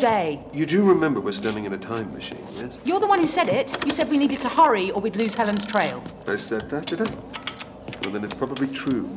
Day. 0.06 0.40
You 0.54 0.68
do 0.68 0.84
remember 0.84 1.20
we're 1.20 1.32
standing 1.32 1.66
in 1.66 1.74
a 1.74 1.78
time 1.78 2.14
machine, 2.14 2.46
yes? 2.58 2.78
You're 2.86 3.00
the 3.00 3.08
one 3.08 3.20
who 3.20 3.28
said 3.28 3.50
it. 3.50 3.76
You 3.86 3.92
said 3.92 4.08
we 4.08 4.20
needed 4.20 4.40
to 4.42 4.50
hurry 4.50 4.92
or 4.92 5.02
we'd 5.02 5.16
lose 5.16 5.34
Helen's 5.34 5.66
trail. 5.66 6.04
I 6.28 6.36
said 6.36 6.70
that, 6.70 6.86
did 6.86 7.02
I? 7.02 7.12
Well, 8.04 8.14
then 8.14 8.24
it's 8.24 8.36
probably 8.36 8.68
true. 8.68 9.10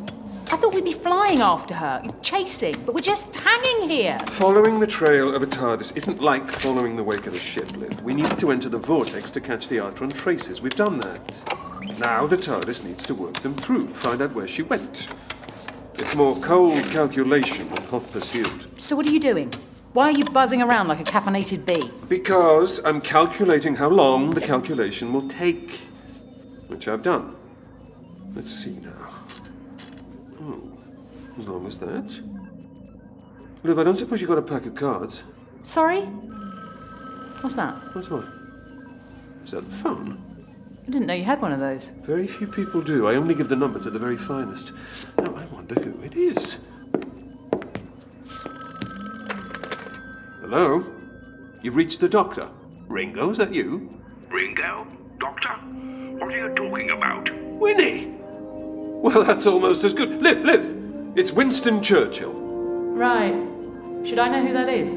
I 0.50 0.56
thought 0.56 0.72
we'd 0.72 0.84
be 0.84 0.94
flying 0.94 1.40
after 1.42 1.74
her, 1.74 2.02
chasing, 2.22 2.74
but 2.86 2.94
we're 2.94 3.02
just 3.02 3.36
hanging 3.36 3.90
here. 3.90 4.18
Following 4.30 4.80
the 4.80 4.86
trail 4.86 5.34
of 5.34 5.42
a 5.42 5.46
TARDIS 5.46 5.94
isn't 5.94 6.22
like 6.22 6.48
following 6.48 6.96
the 6.96 7.04
wake 7.04 7.26
of 7.26 7.36
a 7.36 7.40
ship, 7.40 7.70
Liv. 7.76 8.02
We 8.02 8.14
need 8.14 8.38
to 8.40 8.50
enter 8.50 8.70
the 8.70 8.78
vortex 8.78 9.30
to 9.32 9.42
catch 9.42 9.68
the 9.68 9.76
Artron 9.76 10.10
traces. 10.10 10.62
We've 10.62 10.74
done 10.74 11.00
that. 11.00 11.44
Now 11.98 12.26
the 12.26 12.38
TARDIS 12.38 12.82
needs 12.82 13.04
to 13.04 13.14
work 13.14 13.40
them 13.40 13.56
through, 13.56 13.88
find 13.88 14.22
out 14.22 14.32
where 14.32 14.48
she 14.48 14.62
went. 14.62 15.14
It's 15.96 16.16
more 16.16 16.34
cold 16.36 16.82
calculation 16.84 17.68
than 17.68 17.84
hot 17.84 18.10
pursuit. 18.10 18.80
So 18.80 18.96
what 18.96 19.06
are 19.06 19.12
you 19.12 19.20
doing? 19.20 19.52
Why 19.94 20.04
are 20.08 20.12
you 20.12 20.24
buzzing 20.24 20.60
around 20.60 20.88
like 20.88 21.00
a 21.00 21.04
caffeinated 21.04 21.64
bee? 21.66 21.90
Because 22.08 22.84
I'm 22.84 23.00
calculating 23.00 23.74
how 23.74 23.88
long 23.88 24.30
the 24.30 24.40
calculation 24.40 25.12
will 25.12 25.26
take. 25.28 25.80
Which 26.66 26.88
I've 26.88 27.02
done. 27.02 27.34
Let's 28.34 28.52
see 28.54 28.78
now. 28.80 29.10
Oh, 30.40 30.62
as 31.38 31.48
long 31.48 31.66
as 31.66 31.78
that. 31.78 32.20
Liv, 33.62 33.78
I 33.78 33.84
don't 33.84 33.96
suppose 33.96 34.20
you've 34.20 34.28
got 34.28 34.38
a 34.38 34.42
pack 34.42 34.66
of 34.66 34.74
cards. 34.74 35.24
Sorry? 35.62 36.02
What's 37.40 37.54
that? 37.56 37.74
What's 37.94 38.10
what? 38.10 38.24
Is 39.44 39.52
that 39.52 39.68
the 39.68 39.76
phone? 39.76 40.22
I 40.86 40.90
didn't 40.90 41.06
know 41.06 41.14
you 41.14 41.24
had 41.24 41.40
one 41.40 41.52
of 41.52 41.60
those. 41.60 41.86
Very 42.02 42.26
few 42.26 42.46
people 42.46 42.82
do. 42.82 43.08
I 43.08 43.14
only 43.14 43.34
give 43.34 43.48
the 43.48 43.56
number 43.56 43.82
to 43.82 43.90
the 43.90 43.98
very 43.98 44.16
finest. 44.16 44.72
Now, 45.16 45.34
I 45.34 45.46
wonder 45.46 45.74
who 45.80 46.02
it 46.02 46.14
is. 46.14 46.58
Hello? 50.50 50.82
You've 51.60 51.76
reached 51.76 52.00
the 52.00 52.08
doctor. 52.08 52.48
Ringo, 52.86 53.28
is 53.28 53.36
that 53.36 53.52
you? 53.52 54.00
Ringo? 54.30 54.86
Doctor? 55.20 55.50
What 55.50 56.32
are 56.32 56.48
you 56.48 56.54
talking 56.54 56.88
about? 56.88 57.28
Winnie! 57.60 58.06
Well, 58.22 59.24
that's 59.24 59.46
almost 59.46 59.84
as 59.84 59.92
good. 59.92 60.22
Liv, 60.22 60.42
Liv! 60.42 60.74
It's 61.16 61.32
Winston 61.32 61.82
Churchill. 61.82 62.32
Right. 62.32 63.34
Should 64.06 64.18
I 64.18 64.28
know 64.28 64.42
who 64.42 64.54
that 64.54 64.70
is? 64.70 64.90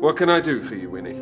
What 0.00 0.16
can 0.16 0.30
I 0.30 0.40
do 0.40 0.62
for 0.62 0.74
you, 0.74 0.88
Winnie? 0.88 1.20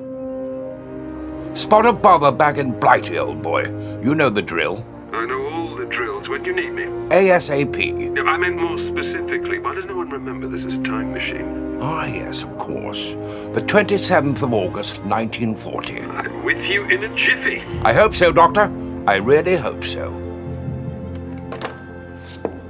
Spot 1.59 1.87
a 1.87 1.93
bother 1.93 2.31
back 2.31 2.59
in 2.59 2.79
Blighty, 2.79 3.19
old 3.19 3.43
boy. 3.43 3.65
You 4.01 4.15
know 4.15 4.31
the 4.31 4.43
drill. 4.43 4.87
I 5.11 5.27
know 5.27 5.45
all 5.45 5.75
the 5.75 5.87
drills. 5.87 6.29
When 6.29 6.45
do 6.45 6.51
you 6.51 6.55
need 6.57 6.71
me? 6.71 6.85
ASAP. 7.09 8.13
No, 8.13 8.27
I 8.27 8.37
meant 8.37 8.61
more 8.61 8.79
specifically. 8.79 9.59
Why 9.59 9.75
does 9.75 9.87
no 9.87 9.97
one 9.97 10.11
remember 10.11 10.47
this 10.47 10.65
is 10.65 10.75
a 10.75 10.83
time 10.85 11.13
machine? 11.13 11.66
Ah, 11.81 12.07
yes, 12.07 12.43
of 12.43 12.59
course. 12.59 13.11
The 13.53 13.63
27th 13.63 14.43
of 14.43 14.55
August, 14.55 14.99
1940. 15.03 16.01
I'm 16.01 16.43
with 16.45 16.67
you 16.67 16.85
in 16.85 17.05
a 17.05 17.15
jiffy. 17.15 17.63
I 17.83 17.93
hope 17.93 18.15
so, 18.15 18.33
Doctor. 18.33 18.73
I 19.07 19.17
really 19.17 19.57
hope 19.57 19.85
so. 19.85 20.09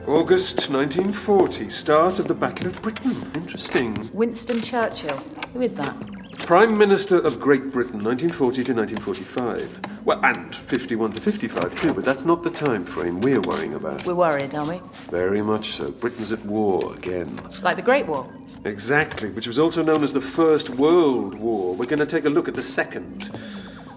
August 0.07 0.71
1940, 0.71 1.69
start 1.71 2.19
of 2.19 2.29
the 2.29 2.35
Battle 2.35 2.69
of 2.69 2.81
Britain. 2.83 3.13
Interesting. 3.35 4.09
Winston 4.13 4.61
Churchill. 4.61 5.17
Who 5.53 5.63
is 5.63 5.75
that? 5.77 5.95
Prime 6.39 6.77
Minister 6.77 7.19
of 7.19 7.41
Great 7.41 7.73
Britain, 7.73 8.03
1940 8.03 8.65
to 8.65 8.75
1945. 8.75 10.05
Well, 10.05 10.25
and 10.25 10.55
51 10.55 11.13
to 11.13 11.21
55 11.21 11.81
too, 11.81 11.93
but 11.93 12.05
that's 12.05 12.25
not 12.25 12.45
the 12.45 12.51
time 12.51 12.85
frame 12.85 13.21
we're 13.21 13.41
worrying 13.41 13.75
about. 13.75 14.07
We're 14.07 14.15
worried, 14.15 14.55
aren't 14.55 14.71
we? 14.71 14.81
Very 15.11 15.43
much 15.43 15.73
so. 15.73 15.91
Britain's 15.91 16.33
at 16.33 16.45
war 16.45 16.95
again. 16.95 17.35
Like 17.63 17.75
the 17.75 17.83
Great 17.83 18.07
War. 18.07 18.29
Exactly, 18.67 19.31
which 19.31 19.47
was 19.47 19.61
also 19.61 19.81
known 19.81 20.03
as 20.03 20.13
the 20.13 20.21
First 20.21 20.71
World 20.71 21.35
War. 21.37 21.75
We're 21.77 21.87
going 21.87 22.01
to 22.01 22.07
take 22.07 22.25
a 22.25 22.31
look 22.31 22.49
at 22.49 22.55
the 22.55 22.63
Second. 22.63 23.31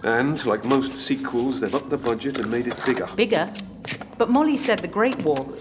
And, 0.03 0.45
like 0.45 0.63
most 0.63 0.95
sequels, 0.95 1.59
they've 1.59 1.74
upped 1.74 1.89
the 1.89 1.97
budget 1.97 2.38
and 2.38 2.51
made 2.51 2.67
it 2.67 2.86
bigger. 2.86 3.09
Bigger? 3.15 3.51
But 4.20 4.30
Molly 4.30 4.57
said 4.57 4.80
the 4.80 4.88
Great 4.88 5.24
War. 5.24 5.53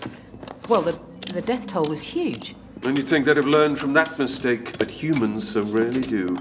Well, 0.68 0.82
the, 0.82 1.00
the 1.32 1.40
death 1.40 1.66
toll 1.66 1.86
was 1.86 2.02
huge. 2.02 2.54
And 2.84 2.98
you'd 2.98 3.08
think 3.08 3.24
they'd 3.24 3.38
have 3.38 3.46
learned 3.46 3.78
from 3.78 3.94
that 3.94 4.18
mistake, 4.18 4.76
but 4.76 4.90
humans 4.90 5.48
so 5.48 5.62
rarely 5.62 6.02
do. 6.02 6.36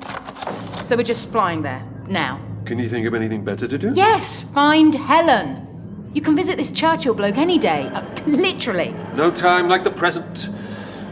So 0.83 0.97
we're 0.97 1.03
just 1.03 1.31
flying 1.31 1.61
there, 1.61 1.83
now. 2.07 2.41
Can 2.65 2.79
you 2.79 2.89
think 2.89 3.07
of 3.07 3.13
anything 3.13 3.45
better 3.45 3.67
to 3.67 3.77
do? 3.77 3.93
Yes, 3.95 4.41
find 4.41 4.93
Helen. 4.93 6.11
You 6.13 6.21
can 6.21 6.35
visit 6.35 6.57
this 6.57 6.69
Churchill 6.69 7.13
bloke 7.13 7.37
any 7.37 7.57
day. 7.57 7.83
Uh, 7.93 8.03
literally. 8.25 8.93
No 9.15 9.31
time 9.31 9.69
like 9.69 9.85
the 9.85 9.91
present. 9.91 10.49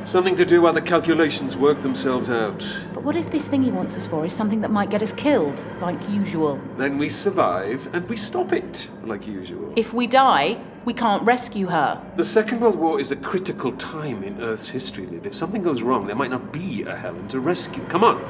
Something 0.05 0.35
to 0.35 0.45
do 0.45 0.61
while 0.61 0.73
the 0.73 0.83
calculations 0.83 1.57
work 1.57 1.79
themselves 1.79 2.29
out. 2.29 2.63
But 2.93 3.01
what 3.03 3.15
if 3.15 3.31
this 3.31 3.47
thing 3.47 3.63
he 3.63 3.71
wants 3.71 3.97
us 3.97 4.05
for 4.05 4.23
is 4.23 4.31
something 4.31 4.61
that 4.61 4.69
might 4.69 4.91
get 4.91 5.01
us 5.01 5.11
killed, 5.11 5.65
like 5.81 5.97
usual? 6.07 6.59
Then 6.77 6.99
we 6.99 7.09
survive 7.09 7.89
and 7.91 8.07
we 8.07 8.15
stop 8.15 8.53
it, 8.53 8.87
like 9.03 9.25
usual. 9.25 9.73
If 9.75 9.95
we 9.95 10.05
die, 10.05 10.61
we 10.85 10.93
can't 10.93 11.23
rescue 11.23 11.65
her. 11.67 11.99
The 12.17 12.23
Second 12.23 12.61
World 12.61 12.75
War 12.75 12.99
is 12.99 13.09
a 13.09 13.15
critical 13.15 13.71
time 13.71 14.23
in 14.23 14.39
Earth's 14.43 14.69
history, 14.69 15.07
Liv. 15.07 15.25
If 15.25 15.35
something 15.35 15.63
goes 15.63 15.81
wrong, 15.81 16.05
there 16.05 16.15
might 16.15 16.29
not 16.29 16.53
be 16.53 16.83
a 16.83 16.95
Helen 16.95 17.27
to 17.29 17.39
rescue. 17.39 17.83
Come 17.85 18.03
on. 18.03 18.23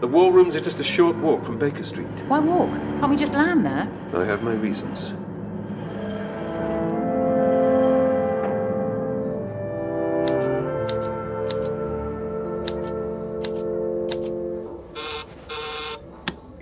The 0.00 0.08
war 0.08 0.32
rooms 0.32 0.56
are 0.56 0.60
just 0.60 0.80
a 0.80 0.84
short 0.84 1.14
walk 1.16 1.44
from 1.44 1.58
Baker 1.58 1.84
Street. 1.84 2.08
Why 2.26 2.38
walk? 2.38 2.70
Can't 2.70 3.10
we 3.10 3.16
just 3.16 3.34
land 3.34 3.66
there? 3.66 3.86
I 4.14 4.24
have 4.24 4.42
my 4.42 4.54
reasons. 4.54 5.12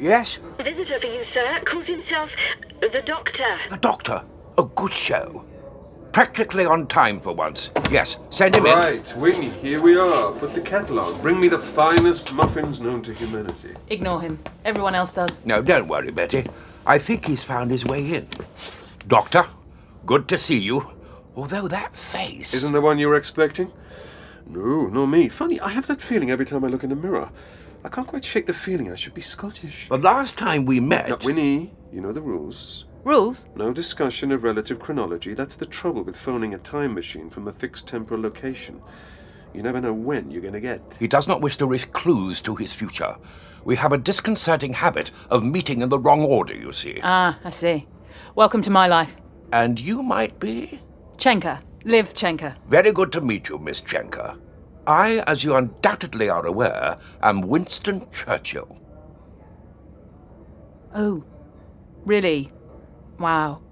Yes? 0.04 0.38
A 0.58 0.62
visitor 0.62 1.00
for 1.00 1.06
you, 1.06 1.24
sir. 1.24 1.62
Calls 1.64 1.86
himself 1.86 2.30
the 2.78 3.02
Doctor. 3.06 3.58
The 3.70 3.78
Doctor. 3.78 4.22
A 4.58 4.62
good 4.62 4.92
show. 4.92 5.46
Practically 6.12 6.66
on 6.66 6.88
time 6.88 7.18
for 7.18 7.32
once. 7.32 7.70
Yes, 7.90 8.18
send 8.28 8.54
him 8.54 8.66
in. 8.66 8.76
Right, 8.76 9.16
Winnie, 9.16 9.48
here 9.48 9.80
we 9.80 9.96
are. 9.96 10.32
Put 10.32 10.52
the 10.52 10.60
kettle 10.60 11.00
on. 11.00 11.18
Bring 11.22 11.40
me 11.40 11.48
the 11.48 11.58
finest 11.58 12.34
muffins 12.34 12.82
known 12.82 13.02
to 13.04 13.14
humanity. 13.14 13.70
Ignore 13.88 14.20
him. 14.20 14.40
Everyone 14.66 14.94
else 14.94 15.14
does. 15.14 15.42
No, 15.46 15.62
don't 15.62 15.88
worry, 15.88 16.10
Betty. 16.10 16.44
I 16.86 16.98
think 16.98 17.24
he's 17.24 17.42
found 17.42 17.70
his 17.70 17.86
way 17.86 18.06
in. 18.12 18.28
Doctor, 19.08 19.46
good 20.04 20.28
to 20.28 20.36
see 20.36 20.58
you. 20.58 20.92
Although 21.34 21.66
that 21.68 21.96
face. 21.96 22.52
Isn't 22.52 22.72
the 22.72 22.82
one 22.82 22.98
you 22.98 23.08
were 23.08 23.16
expecting? 23.16 23.72
No, 24.46 24.86
nor 24.86 25.08
me. 25.08 25.30
Funny, 25.30 25.58
I 25.60 25.70
have 25.70 25.86
that 25.86 26.02
feeling 26.02 26.30
every 26.30 26.44
time 26.44 26.62
I 26.62 26.68
look 26.68 26.84
in 26.84 26.90
the 26.90 26.96
mirror. 26.96 27.30
I 27.84 27.90
can't 27.90 28.06
quite 28.06 28.24
shake 28.24 28.46
the 28.46 28.54
feeling 28.54 28.90
I 28.90 28.94
should 28.94 29.12
be 29.12 29.20
Scottish. 29.20 29.88
The 29.90 29.98
last 29.98 30.38
time 30.38 30.64
we 30.64 30.80
met. 30.80 31.10
Now, 31.10 31.18
Winnie, 31.22 31.74
you 31.92 32.00
know 32.00 32.12
the 32.12 32.22
rules. 32.22 32.86
Rules? 33.04 33.46
No 33.54 33.74
discussion 33.74 34.32
of 34.32 34.42
relative 34.42 34.78
chronology. 34.80 35.34
That's 35.34 35.56
the 35.56 35.66
trouble 35.66 36.02
with 36.02 36.16
phoning 36.16 36.54
a 36.54 36.58
time 36.58 36.94
machine 36.94 37.28
from 37.28 37.46
a 37.46 37.52
fixed 37.52 37.86
temporal 37.86 38.22
location. 38.22 38.80
You 39.52 39.62
never 39.62 39.82
know 39.82 39.92
when 39.92 40.30
you're 40.30 40.40
going 40.40 40.54
to 40.54 40.60
get. 40.60 40.80
He 40.98 41.06
does 41.06 41.28
not 41.28 41.42
wish 41.42 41.58
to 41.58 41.66
risk 41.66 41.92
clues 41.92 42.40
to 42.40 42.56
his 42.56 42.72
future. 42.72 43.16
We 43.64 43.76
have 43.76 43.92
a 43.92 43.98
disconcerting 43.98 44.72
habit 44.72 45.10
of 45.28 45.44
meeting 45.44 45.82
in 45.82 45.90
the 45.90 45.98
wrong 45.98 46.24
order, 46.24 46.54
you 46.54 46.72
see. 46.72 47.00
Ah, 47.02 47.38
I 47.44 47.50
see. 47.50 47.86
Welcome 48.34 48.62
to 48.62 48.70
my 48.70 48.86
life. 48.86 49.14
And 49.52 49.78
you 49.78 50.02
might 50.02 50.40
be? 50.40 50.80
Chenka. 51.18 51.60
Liv 51.84 52.14
Chenka. 52.14 52.56
Very 52.66 52.92
good 52.92 53.12
to 53.12 53.20
meet 53.20 53.50
you, 53.50 53.58
Miss 53.58 53.82
Chenka. 53.82 54.38
I, 54.86 55.22
as 55.26 55.44
you 55.44 55.54
undoubtedly 55.54 56.28
are 56.28 56.46
aware, 56.46 56.96
am 57.22 57.42
Winston 57.42 58.06
Churchill. 58.12 58.78
Oh, 60.94 61.24
really? 62.04 62.52
Wow. 63.18 63.62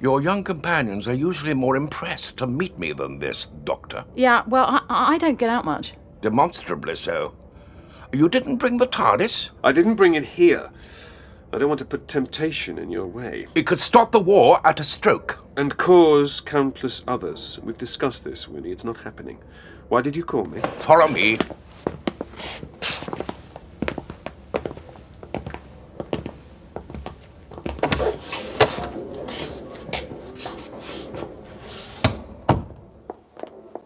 Your 0.00 0.22
young 0.22 0.42
companions 0.44 1.06
are 1.06 1.14
usually 1.14 1.54
more 1.54 1.76
impressed 1.76 2.38
to 2.38 2.46
meet 2.46 2.78
me 2.78 2.92
than 2.92 3.18
this, 3.18 3.46
Doctor. 3.64 4.04
Yeah, 4.14 4.42
well, 4.46 4.66
I, 4.66 4.82
I 4.88 5.18
don't 5.18 5.38
get 5.38 5.50
out 5.50 5.64
much. 5.64 5.94
Demonstrably 6.20 6.94
so. 6.94 7.34
You 8.12 8.28
didn't 8.28 8.56
bring 8.56 8.78
the 8.78 8.86
TARDIS? 8.86 9.50
I 9.62 9.72
didn't 9.72 9.94
bring 9.94 10.14
it 10.14 10.24
here. 10.24 10.70
I 11.52 11.58
don't 11.58 11.68
want 11.68 11.80
to 11.80 11.84
put 11.84 12.08
temptation 12.08 12.78
in 12.78 12.90
your 12.90 13.06
way. 13.06 13.46
It 13.54 13.66
could 13.66 13.78
stop 13.78 14.12
the 14.12 14.20
war 14.20 14.60
at 14.64 14.80
a 14.80 14.84
stroke. 14.84 15.44
And 15.56 15.76
cause 15.76 16.40
countless 16.40 17.02
others. 17.06 17.58
We've 17.62 17.76
discussed 17.76 18.24
this, 18.24 18.48
Winnie. 18.48 18.70
It's 18.70 18.84
not 18.84 18.98
happening. 18.98 19.38
Why 19.90 20.02
did 20.02 20.14
you 20.14 20.22
call 20.22 20.44
me? 20.44 20.60
Follow 20.78 21.08
me. 21.08 21.36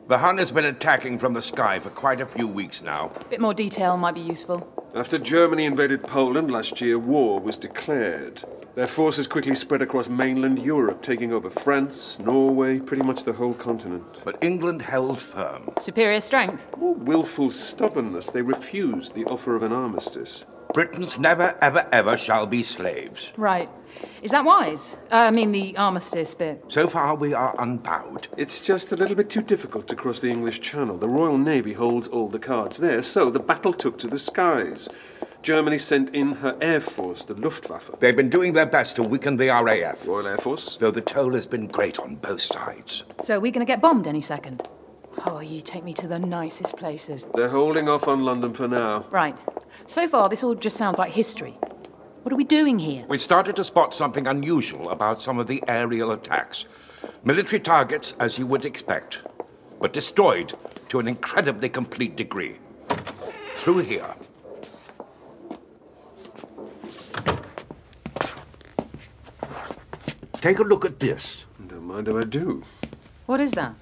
The 0.08 0.18
Hun 0.18 0.36
has 0.36 0.50
been 0.50 0.66
attacking 0.66 1.18
from 1.18 1.32
the 1.32 1.40
sky 1.40 1.78
for 1.78 1.88
quite 1.88 2.20
a 2.20 2.26
few 2.26 2.46
weeks 2.46 2.82
now. 2.82 3.10
A 3.18 3.24
bit 3.24 3.40
more 3.40 3.54
detail 3.54 3.96
might 3.96 4.14
be 4.14 4.20
useful. 4.20 4.84
After 4.94 5.16
Germany 5.16 5.64
invaded 5.64 6.02
Poland 6.02 6.50
last 6.50 6.82
year, 6.82 6.98
war 6.98 7.40
was 7.40 7.56
declared. 7.56 8.44
Their 8.74 8.88
forces 8.88 9.28
quickly 9.28 9.54
spread 9.54 9.82
across 9.82 10.08
mainland 10.08 10.58
Europe, 10.58 11.00
taking 11.00 11.32
over 11.32 11.48
France, 11.48 12.18
Norway, 12.18 12.80
pretty 12.80 13.04
much 13.04 13.22
the 13.22 13.32
whole 13.32 13.54
continent. 13.54 14.04
But 14.24 14.42
England 14.42 14.82
held 14.82 15.22
firm. 15.22 15.70
Superior 15.78 16.20
strength. 16.20 16.66
Or 16.80 16.94
willful 16.94 17.50
stubbornness, 17.50 18.30
they 18.32 18.42
refused 18.42 19.14
the 19.14 19.26
offer 19.26 19.54
of 19.54 19.62
an 19.62 19.72
armistice. 19.72 20.44
Britons 20.72 21.20
never, 21.20 21.56
ever, 21.62 21.88
ever 21.92 22.18
shall 22.18 22.48
be 22.48 22.64
slaves. 22.64 23.32
Right. 23.36 23.68
Is 24.22 24.32
that 24.32 24.44
wise? 24.44 24.96
Uh, 25.04 25.18
I 25.18 25.30
mean, 25.30 25.52
the 25.52 25.76
armistice 25.76 26.34
bit. 26.34 26.64
So 26.66 26.88
far, 26.88 27.14
we 27.14 27.32
are 27.32 27.54
unbowed. 27.60 28.26
It's 28.36 28.60
just 28.60 28.90
a 28.90 28.96
little 28.96 29.14
bit 29.14 29.30
too 29.30 29.42
difficult 29.42 29.86
to 29.86 29.94
cross 29.94 30.18
the 30.18 30.30
English 30.30 30.60
Channel. 30.62 30.98
The 30.98 31.08
Royal 31.08 31.38
Navy 31.38 31.74
holds 31.74 32.08
all 32.08 32.28
the 32.28 32.40
cards 32.40 32.78
there, 32.78 33.04
so 33.04 33.30
the 33.30 33.38
battle 33.38 33.72
took 33.72 34.00
to 34.00 34.08
the 34.08 34.18
skies. 34.18 34.88
Germany 35.44 35.76
sent 35.76 36.14
in 36.14 36.32
her 36.32 36.56
air 36.62 36.80
force, 36.80 37.26
the 37.26 37.34
Luftwaffe. 37.34 37.90
They've 38.00 38.16
been 38.16 38.30
doing 38.30 38.54
their 38.54 38.64
best 38.64 38.96
to 38.96 39.02
weaken 39.02 39.36
the 39.36 39.48
RAF. 39.48 40.06
Royal 40.06 40.26
Air 40.26 40.38
Force? 40.38 40.76
Though 40.76 40.90
the 40.90 41.02
toll 41.02 41.34
has 41.34 41.46
been 41.46 41.66
great 41.66 41.98
on 41.98 42.14
both 42.16 42.40
sides. 42.40 43.04
So 43.20 43.34
we're 43.34 43.42
we 43.42 43.50
going 43.50 43.66
to 43.66 43.70
get 43.70 43.82
bombed 43.82 44.06
any 44.06 44.22
second? 44.22 44.66
Oh, 45.26 45.40
you 45.40 45.60
take 45.60 45.84
me 45.84 45.92
to 45.94 46.08
the 46.08 46.18
nicest 46.18 46.78
places. 46.78 47.28
They're 47.34 47.50
holding 47.50 47.90
off 47.90 48.08
on 48.08 48.24
London 48.24 48.54
for 48.54 48.66
now. 48.66 49.04
Right. 49.10 49.36
So 49.86 50.08
far, 50.08 50.30
this 50.30 50.42
all 50.42 50.54
just 50.54 50.78
sounds 50.78 50.96
like 50.96 51.12
history. 51.12 51.58
What 52.22 52.32
are 52.32 52.36
we 52.36 52.44
doing 52.44 52.78
here? 52.78 53.04
We 53.06 53.18
started 53.18 53.54
to 53.56 53.64
spot 53.64 53.92
something 53.92 54.26
unusual 54.26 54.88
about 54.88 55.20
some 55.20 55.38
of 55.38 55.46
the 55.46 55.62
aerial 55.68 56.12
attacks. 56.12 56.64
Military 57.22 57.60
targets, 57.60 58.14
as 58.18 58.38
you 58.38 58.46
would 58.46 58.64
expect, 58.64 59.18
but 59.78 59.92
destroyed 59.92 60.54
to 60.88 61.00
an 61.00 61.06
incredibly 61.06 61.68
complete 61.68 62.16
degree. 62.16 62.56
Through 63.56 63.80
here. 63.80 64.14
Take 70.44 70.58
a 70.58 70.62
look 70.62 70.84
at 70.84 71.00
this. 71.00 71.46
Don't 71.68 71.84
mind 71.84 72.06
if 72.06 72.14
I 72.14 72.24
do. 72.24 72.62
What 73.24 73.40
is 73.40 73.52
that? 73.52 73.74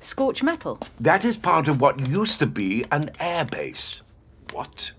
Scorch 0.00 0.42
metal? 0.42 0.78
That 1.00 1.24
is 1.24 1.38
part 1.38 1.66
of 1.66 1.80
what 1.80 2.10
used 2.10 2.40
to 2.40 2.46
be 2.46 2.84
an 2.92 3.10
air 3.18 3.46
base. 3.46 4.02
What? 4.52 4.92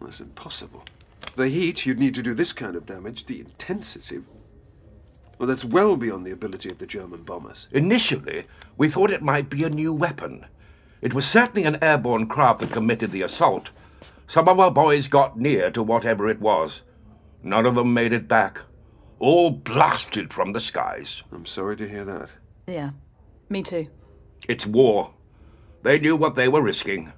That's 0.00 0.20
impossible. 0.20 0.82
The 1.36 1.46
heat 1.46 1.86
you'd 1.86 2.00
need 2.00 2.16
to 2.16 2.24
do 2.24 2.34
this 2.34 2.52
kind 2.52 2.74
of 2.74 2.86
damage, 2.86 3.26
the 3.26 3.38
intensity. 3.38 4.24
Well, 5.38 5.46
that's 5.46 5.64
well 5.64 5.96
beyond 5.96 6.26
the 6.26 6.32
ability 6.32 6.70
of 6.70 6.80
the 6.80 6.88
German 6.88 7.22
bombers. 7.22 7.68
Initially, 7.70 8.46
we 8.76 8.88
thought 8.88 9.12
it 9.12 9.22
might 9.22 9.48
be 9.48 9.62
a 9.62 9.70
new 9.70 9.92
weapon. 9.92 10.44
It 11.02 11.14
was 11.14 11.24
certainly 11.24 11.68
an 11.68 11.78
airborne 11.80 12.26
craft 12.26 12.62
that 12.62 12.72
committed 12.72 13.12
the 13.12 13.22
assault. 13.22 13.70
Some 14.26 14.48
of 14.48 14.58
our 14.58 14.72
boys 14.72 15.06
got 15.06 15.38
near 15.38 15.70
to 15.70 15.84
whatever 15.84 16.28
it 16.28 16.40
was. 16.40 16.82
None 17.44 17.64
of 17.64 17.76
them 17.76 17.94
made 17.94 18.12
it 18.12 18.26
back. 18.26 18.62
All 19.18 19.50
blasted 19.50 20.32
from 20.32 20.52
the 20.52 20.60
skies. 20.60 21.22
I'm 21.32 21.46
sorry 21.46 21.76
to 21.76 21.88
hear 21.88 22.04
that. 22.04 22.28
Yeah, 22.66 22.90
me 23.48 23.62
too. 23.62 23.88
It's 24.48 24.66
war. 24.66 25.14
They 25.82 25.98
knew 25.98 26.16
what 26.16 26.34
they 26.34 26.48
were 26.48 26.62
risking. 26.62 27.12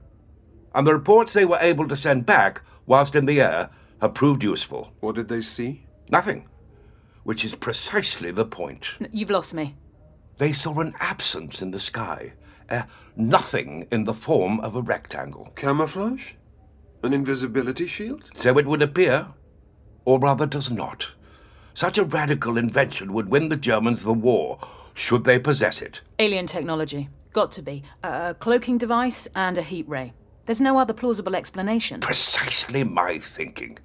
And 0.75 0.87
the 0.87 0.95
reports 0.95 1.33
they 1.33 1.45
were 1.45 1.59
able 1.61 1.89
to 1.89 1.97
send 1.97 2.27
back 2.27 2.63
whilst 2.87 3.15
in 3.17 3.27
the 3.27 3.41
air 3.41 3.71
have 4.01 4.15
proved 4.15 4.43
useful. 4.45 4.93
What 5.01 5.17
did 5.17 5.29
they 5.29 5.41
see? 5.41 5.87
Nothing. 6.11 6.49
Which 7.25 7.45
is 7.45 7.55
precisely 7.55 8.31
the 8.31 8.45
point. 8.47 8.95
N- 9.01 9.09
You've 9.13 9.31
lost 9.31 9.55
me. 9.55 9.75
They 10.39 10.53
saw 10.53 10.79
an 10.79 10.95
absence 11.01 11.61
in 11.63 11.73
the 11.73 11.81
sky, 11.81 12.35
a 12.71 12.87
nothing 13.17 13.89
in 13.91 14.05
the 14.05 14.15
form 14.15 14.61
of 14.61 14.77
a 14.77 14.83
rectangle. 14.83 15.51
Camouflage? 15.57 16.35
An 17.03 17.13
invisibility 17.13 17.87
shield? 17.89 18.31
So 18.35 18.57
it 18.59 18.67
would 18.67 18.83
appear, 18.83 19.29
or 20.05 20.19
rather 20.21 20.47
does 20.47 20.71
not. 20.71 21.11
Such 21.79 21.97
a 21.97 22.03
radical 22.03 22.59
invention 22.59 23.13
would 23.13 23.29
win 23.29 23.51
the 23.51 23.57
Germans 23.57 24.03
the 24.03 24.13
war, 24.13 24.59
should 24.95 25.23
they 25.23 25.39
possess 25.39 25.81
it. 25.81 26.01
Alien 26.19 26.49
technology. 26.49 27.09
Got 27.33 27.53
to 27.53 27.63
be. 27.63 27.85
A 28.03 28.35
cloaking 28.35 28.79
device 28.79 29.29
and 29.37 29.57
a 29.57 29.63
heat 29.63 29.89
ray. 29.89 30.13
There's 30.47 30.61
no 30.61 30.81
other 30.81 30.93
plausible 30.93 31.37
explanation. 31.37 32.01
Precisely 32.01 32.83
my 32.83 33.19
thinking. 33.19 33.79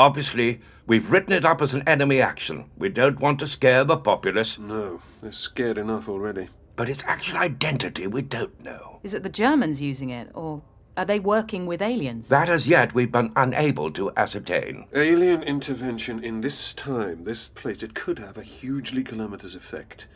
Obviously, 0.00 0.62
we've 0.88 1.08
written 1.12 1.32
it 1.32 1.44
up 1.44 1.62
as 1.62 1.74
an 1.74 1.84
enemy 1.86 2.20
action. 2.20 2.68
We 2.76 2.88
don't 2.88 3.20
want 3.20 3.38
to 3.38 3.46
scare 3.46 3.84
the 3.84 3.98
populace. 3.98 4.58
No, 4.58 5.00
they're 5.20 5.30
scared 5.30 5.78
enough 5.78 6.08
already. 6.08 6.48
But 6.74 6.88
its 6.88 7.04
actual 7.06 7.38
identity 7.38 8.08
we 8.08 8.22
don't 8.22 8.60
know. 8.64 8.98
Is 9.04 9.14
it 9.14 9.22
the 9.22 9.28
Germans 9.28 9.80
using 9.80 10.10
it, 10.10 10.28
or 10.34 10.60
are 10.96 11.04
they 11.04 11.18
working 11.18 11.66
with 11.66 11.80
aliens? 11.80 12.28
That 12.28 12.48
as 12.48 12.68
yet 12.68 12.94
we've 12.94 13.12
been 13.12 13.32
unable 13.36 13.90
to 13.92 14.12
ascertain. 14.16 14.86
Alien 14.94 15.42
intervention 15.42 16.22
in 16.22 16.40
this 16.40 16.74
time, 16.74 17.24
this 17.24 17.48
place, 17.48 17.82
it 17.82 17.94
could 17.94 18.18
have 18.18 18.36
a 18.36 18.42
hugely 18.42 19.02
calamitous 19.02 19.54
effect. 19.54 20.06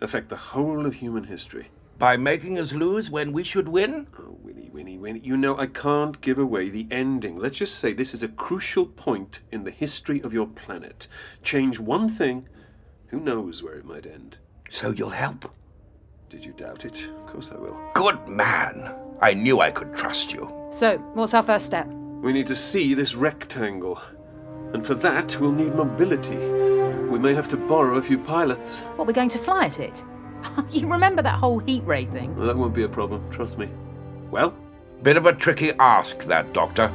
Affect 0.00 0.28
the 0.28 0.36
whole 0.36 0.86
of 0.86 0.94
human 0.94 1.24
history. 1.24 1.68
By 1.98 2.16
making 2.16 2.58
us 2.58 2.72
lose 2.72 3.10
when 3.10 3.32
we 3.32 3.44
should 3.44 3.68
win? 3.68 4.08
Oh, 4.18 4.36
Winnie, 4.42 4.70
Winnie, 4.72 4.98
Winnie. 4.98 5.20
You 5.20 5.36
know, 5.36 5.56
I 5.56 5.66
can't 5.66 6.20
give 6.20 6.38
away 6.38 6.68
the 6.68 6.88
ending. 6.90 7.38
Let's 7.38 7.58
just 7.58 7.78
say 7.78 7.92
this 7.92 8.14
is 8.14 8.22
a 8.22 8.28
crucial 8.28 8.86
point 8.86 9.40
in 9.52 9.64
the 9.64 9.70
history 9.70 10.20
of 10.22 10.32
your 10.32 10.46
planet. 10.46 11.06
Change 11.42 11.78
one 11.78 12.08
thing, 12.08 12.48
who 13.08 13.20
knows 13.20 13.62
where 13.62 13.74
it 13.74 13.84
might 13.84 14.06
end. 14.06 14.38
So 14.70 14.90
you'll 14.90 15.10
help? 15.10 15.54
Did 16.34 16.44
you 16.44 16.52
doubt 16.52 16.84
it? 16.84 17.00
Of 17.00 17.26
course 17.26 17.52
I 17.52 17.58
will. 17.58 17.78
Good 17.94 18.26
man. 18.26 18.92
I 19.20 19.34
knew 19.34 19.60
I 19.60 19.70
could 19.70 19.94
trust 19.94 20.32
you. 20.32 20.52
So, 20.72 20.98
what's 21.14 21.32
our 21.32 21.44
first 21.44 21.64
step? 21.64 21.86
We 21.86 22.32
need 22.32 22.48
to 22.48 22.56
see 22.56 22.92
this 22.92 23.14
rectangle. 23.14 24.02
And 24.72 24.84
for 24.84 24.94
that, 24.96 25.38
we'll 25.38 25.52
need 25.52 25.76
mobility. 25.76 26.36
We 27.06 27.20
may 27.20 27.34
have 27.34 27.46
to 27.50 27.56
borrow 27.56 27.98
a 27.98 28.02
few 28.02 28.18
pilots. 28.18 28.80
What, 28.96 29.06
we're 29.06 29.12
going 29.12 29.28
to 29.28 29.38
fly 29.38 29.66
at 29.66 29.78
it? 29.78 30.02
you 30.72 30.88
remember 30.88 31.22
that 31.22 31.38
whole 31.38 31.60
heat 31.60 31.84
ray 31.84 32.06
thing? 32.06 32.34
Well, 32.34 32.48
that 32.48 32.56
won't 32.56 32.74
be 32.74 32.82
a 32.82 32.88
problem, 32.88 33.30
trust 33.30 33.56
me. 33.56 33.68
Well? 34.32 34.56
Bit 35.04 35.16
of 35.16 35.26
a 35.26 35.34
tricky 35.34 35.70
ask, 35.78 36.24
that, 36.24 36.52
Doctor. 36.52 36.92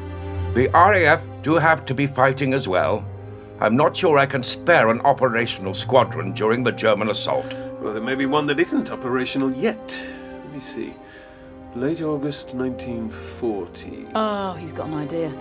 The 0.53 0.67
RAF 0.73 1.23
do 1.43 1.55
have 1.55 1.85
to 1.85 1.93
be 1.93 2.07
fighting 2.07 2.53
as 2.53 2.67
well. 2.67 3.07
I'm 3.61 3.77
not 3.77 3.95
sure 3.95 4.17
I 4.17 4.25
can 4.25 4.43
spare 4.43 4.89
an 4.89 4.99
operational 5.01 5.73
squadron 5.73 6.33
during 6.33 6.61
the 6.61 6.73
German 6.73 7.09
assault. 7.09 7.55
Well, 7.81 7.93
there 7.93 8.03
may 8.03 8.15
be 8.15 8.25
one 8.25 8.45
that 8.47 8.59
isn't 8.59 8.91
operational 8.91 9.53
yet. 9.53 9.97
Let 10.43 10.53
me 10.53 10.59
see. 10.59 10.93
Late 11.75 12.01
August 12.01 12.53
1940. 12.53 14.07
Oh, 14.15 14.53
he's 14.53 14.73
got 14.73 14.87
an 14.87 14.95
idea. 14.95 15.31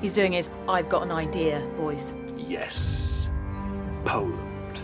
He's 0.00 0.14
doing 0.14 0.32
his 0.32 0.48
I've 0.68 0.88
got 0.88 1.02
an 1.02 1.10
idea 1.10 1.66
voice. 1.74 2.14
Yes. 2.36 3.28
Poland. 4.04 4.82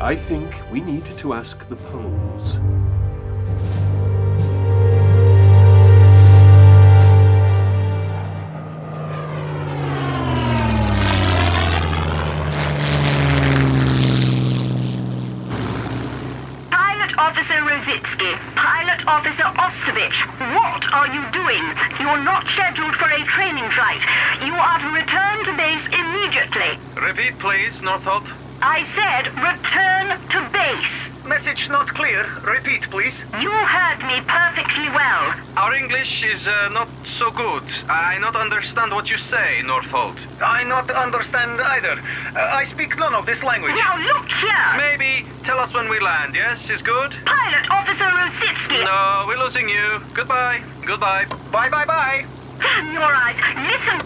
I 0.00 0.14
think 0.14 0.56
we 0.70 0.80
need 0.80 1.04
to 1.18 1.34
ask 1.34 1.68
the 1.68 1.76
Poles. 1.76 2.60
Rositsky, 17.80 18.36
Pilot 18.56 19.06
Officer 19.06 19.48
Ostovich, 19.56 20.20
what 20.52 20.92
are 20.92 21.06
you 21.08 21.24
doing? 21.32 21.64
You're 21.98 22.22
not 22.22 22.46
scheduled 22.46 22.94
for 22.94 23.08
a 23.08 23.24
training 23.24 23.64
flight. 23.70 24.04
You 24.44 24.52
are 24.52 24.78
to 24.80 24.88
return 24.92 25.44
to 25.46 25.56
base 25.56 25.86
immediately. 25.88 26.76
Repeat, 27.00 27.38
please, 27.38 27.80
Northolt. 27.80 28.28
I 28.60 28.82
said 28.84 29.32
return 29.40 30.20
to 30.28 30.52
base. 30.52 31.24
Message 31.24 31.70
not 31.70 31.88
clear. 31.88 32.28
Repeat, 32.44 32.82
please. 32.90 33.24
You 33.40 33.48
heard 33.48 34.04
me 34.04 34.20
perfectly 34.28 34.90
well. 34.92 35.29
Our 35.60 35.74
English 35.74 36.22
is 36.24 36.48
uh, 36.48 36.70
not 36.72 36.88
so 37.04 37.30
good. 37.30 37.62
I 37.86 38.16
not 38.18 38.34
understand 38.34 38.92
what 38.92 39.10
you 39.10 39.18
say, 39.18 39.60
Northolt. 39.62 40.16
I 40.40 40.64
not 40.64 40.90
understand 40.90 41.60
either. 41.60 42.00
Uh, 42.34 42.60
I 42.60 42.64
speak 42.64 42.96
none 42.98 43.14
of 43.14 43.26
this 43.26 43.42
language. 43.42 43.74
Now 43.74 43.98
look 43.98 44.26
here. 44.26 44.72
Maybe 44.78 45.26
tell 45.44 45.58
us 45.58 45.74
when 45.74 45.90
we 45.90 46.00
land, 46.00 46.34
yes? 46.34 46.70
Is 46.70 46.80
good? 46.80 47.10
Pilot 47.26 47.70
Officer 47.70 48.04
Rositsky. 48.04 48.82
No, 48.86 49.26
we're 49.28 49.36
losing 49.36 49.68
you. 49.68 50.00
Goodbye. 50.14 50.62
Goodbye. 50.86 51.26
Bye 51.52 51.68
bye 51.68 51.84
bye. 51.84 52.24
Damn 52.58 52.94
your 52.94 53.12
eyes. 53.12 53.36
Listen. 53.70 54.00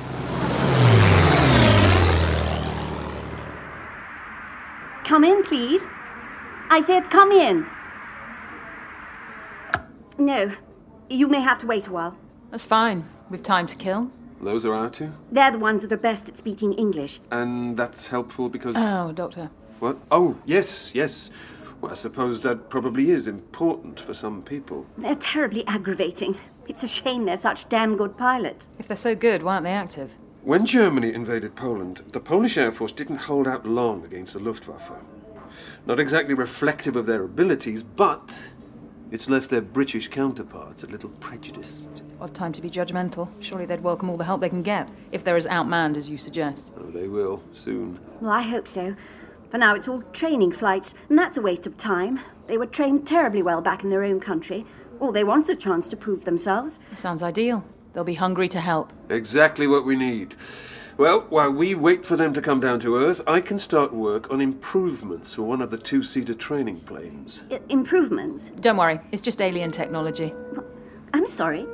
Come 5.04 5.22
in, 5.22 5.44
please. 5.44 5.86
I 6.68 6.80
said 6.80 7.10
come 7.10 7.30
in. 7.30 7.64
No, 10.18 10.52
you 11.14 11.28
may 11.28 11.40
have 11.40 11.58
to 11.58 11.66
wait 11.66 11.86
a 11.86 11.92
while. 11.92 12.16
That's 12.50 12.66
fine. 12.66 13.08
We've 13.30 13.42
time 13.42 13.66
to 13.68 13.76
kill. 13.76 14.10
Those 14.40 14.66
are 14.66 14.74
our 14.74 14.90
two? 14.90 15.12
They're 15.32 15.50
the 15.50 15.58
ones 15.58 15.82
that 15.82 15.92
are 15.92 15.96
best 15.96 16.28
at 16.28 16.36
speaking 16.36 16.74
English. 16.74 17.20
And 17.30 17.76
that's 17.76 18.08
helpful 18.08 18.48
because. 18.48 18.76
Oh, 18.76 19.12
Doctor. 19.12 19.50
What? 19.78 19.98
Oh, 20.10 20.38
yes, 20.44 20.94
yes. 20.94 21.30
Well, 21.80 21.92
I 21.92 21.94
suppose 21.94 22.42
that 22.42 22.68
probably 22.68 23.10
is 23.10 23.26
important 23.26 24.00
for 24.00 24.14
some 24.14 24.42
people. 24.42 24.86
They're 24.96 25.14
terribly 25.14 25.66
aggravating. 25.66 26.36
It's 26.66 26.82
a 26.82 26.88
shame 26.88 27.24
they're 27.24 27.36
such 27.36 27.68
damn 27.68 27.96
good 27.96 28.16
pilots. 28.16 28.70
If 28.78 28.88
they're 28.88 28.96
so 28.96 29.14
good, 29.14 29.42
why 29.42 29.54
aren't 29.54 29.64
they 29.64 29.72
active? 29.72 30.12
When 30.42 30.66
Germany 30.66 31.12
invaded 31.12 31.56
Poland, 31.56 32.02
the 32.12 32.20
Polish 32.20 32.58
Air 32.58 32.72
Force 32.72 32.92
didn't 32.92 33.16
hold 33.16 33.48
out 33.48 33.66
long 33.66 34.04
against 34.04 34.34
the 34.34 34.40
Luftwaffe. 34.40 34.92
Not 35.86 36.00
exactly 36.00 36.34
reflective 36.34 36.96
of 36.96 37.06
their 37.06 37.22
abilities, 37.22 37.82
but 37.82 38.38
it's 39.14 39.28
left 39.28 39.48
their 39.48 39.62
British 39.62 40.08
counterparts 40.08 40.82
a 40.82 40.88
little 40.88 41.10
prejudiced. 41.20 42.02
Odd 42.20 42.34
time 42.34 42.50
to 42.50 42.60
be 42.60 42.68
judgmental. 42.68 43.30
Surely 43.38 43.64
they'd 43.64 43.80
welcome 43.80 44.10
all 44.10 44.16
the 44.16 44.24
help 44.24 44.40
they 44.40 44.48
can 44.48 44.64
get, 44.64 44.88
if 45.12 45.22
they're 45.22 45.36
as 45.36 45.46
outmanned 45.46 45.96
as 45.96 46.08
you 46.08 46.18
suggest. 46.18 46.72
Oh, 46.76 46.90
they 46.90 47.06
will, 47.06 47.40
soon. 47.52 48.00
Well, 48.20 48.32
I 48.32 48.42
hope 48.42 48.66
so. 48.66 48.96
For 49.52 49.58
now, 49.58 49.76
it's 49.76 49.86
all 49.86 50.02
training 50.12 50.50
flights, 50.50 50.96
and 51.08 51.16
that's 51.16 51.36
a 51.36 51.42
waste 51.42 51.64
of 51.64 51.76
time. 51.76 52.18
They 52.46 52.58
were 52.58 52.66
trained 52.66 53.06
terribly 53.06 53.40
well 53.40 53.62
back 53.62 53.84
in 53.84 53.90
their 53.90 54.02
own 54.02 54.18
country. 54.18 54.66
All 54.98 55.12
they 55.12 55.22
want 55.22 55.44
is 55.44 55.50
a 55.50 55.54
chance 55.54 55.86
to 55.88 55.96
prove 55.96 56.24
themselves. 56.24 56.80
Sounds 56.96 57.22
ideal. 57.22 57.64
They'll 57.92 58.02
be 58.02 58.14
hungry 58.14 58.48
to 58.48 58.58
help. 58.58 58.92
Exactly 59.08 59.68
what 59.68 59.84
we 59.84 59.94
need. 59.94 60.34
Well, 60.96 61.22
while 61.28 61.50
we 61.50 61.74
wait 61.74 62.06
for 62.06 62.16
them 62.16 62.32
to 62.34 62.40
come 62.40 62.60
down 62.60 62.78
to 62.80 62.94
Earth, 62.96 63.20
I 63.26 63.40
can 63.40 63.58
start 63.58 63.92
work 63.92 64.30
on 64.30 64.40
improvements 64.40 65.34
for 65.34 65.42
one 65.42 65.60
of 65.60 65.70
the 65.70 65.78
two 65.78 66.04
seater 66.04 66.34
training 66.34 66.80
planes. 66.82 67.42
I- 67.50 67.60
improvements? 67.68 68.50
Don't 68.60 68.76
worry, 68.76 69.00
it's 69.10 69.22
just 69.22 69.40
alien 69.40 69.72
technology. 69.72 70.32
I'm 71.12 71.26
sorry. 71.26 71.66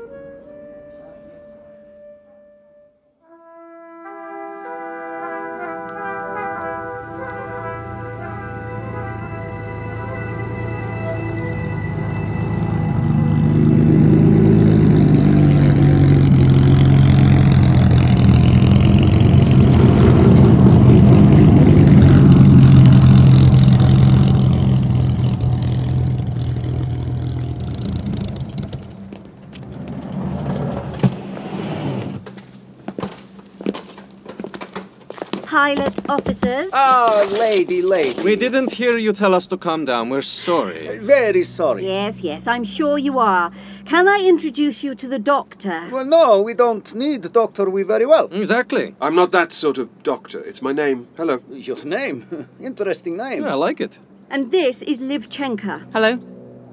Pilot 35.50 35.98
officers. 36.08 36.70
Ah, 36.72 37.26
lady, 37.32 37.82
lady. 37.82 38.22
We 38.22 38.36
didn't 38.36 38.70
hear 38.70 38.96
you 38.96 39.12
tell 39.12 39.34
us 39.34 39.48
to 39.48 39.56
calm 39.56 39.84
down. 39.84 40.08
We're 40.08 40.22
sorry. 40.22 40.98
Very 40.98 41.42
sorry. 41.42 41.84
Yes, 41.84 42.22
yes, 42.22 42.46
I'm 42.46 42.62
sure 42.62 42.96
you 42.96 43.18
are. 43.18 43.50
Can 43.84 44.06
I 44.06 44.24
introduce 44.24 44.84
you 44.84 44.94
to 44.94 45.08
the 45.08 45.18
doctor? 45.18 45.88
Well, 45.90 46.04
no, 46.04 46.40
we 46.40 46.54
don't 46.54 46.94
need 46.94 47.22
the 47.22 47.28
doctor. 47.28 47.68
We 47.68 47.82
very 47.82 48.06
well. 48.06 48.28
Exactly. 48.30 48.94
I'm 49.00 49.16
not 49.16 49.32
that 49.32 49.52
sort 49.52 49.78
of 49.78 49.88
doctor. 50.04 50.40
It's 50.40 50.62
my 50.62 50.70
name. 50.70 51.08
Hello. 51.16 51.40
Your 51.50 51.84
name? 51.84 52.46
Interesting 52.60 53.16
name. 53.16 53.42
Yeah, 53.42 53.50
I 53.50 53.54
like 53.54 53.80
it. 53.80 53.98
And 54.30 54.52
this 54.52 54.82
is 54.82 55.00
Liv 55.00 55.28
Chenka. 55.30 55.84
Hello? 55.92 56.20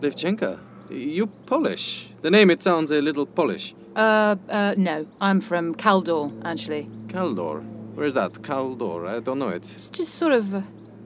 Liv 0.03 0.13
Chenka. 0.13 0.59
You 0.91 1.25
Polish. 1.47 2.09
The 2.21 2.29
name, 2.29 2.51
it 2.51 2.61
sounds 2.61 2.91
a 2.91 3.01
little 3.01 3.25
Polish. 3.25 3.73
Uh, 3.95 4.35
uh, 4.47 4.75
no. 4.77 5.07
I'm 5.19 5.41
from 5.41 5.73
Kaldor, 5.73 6.31
actually. 6.45 6.87
Kaldor. 7.07 7.76
Where's 7.97 8.13
that? 8.13 8.33
Kaldor. 8.43 9.07
I 9.07 9.19
don't 9.21 9.39
know 9.39 9.49
it. 9.49 9.63
It's 9.75 9.89
just 9.89 10.13
sort 10.13 10.33
of, 10.33 10.63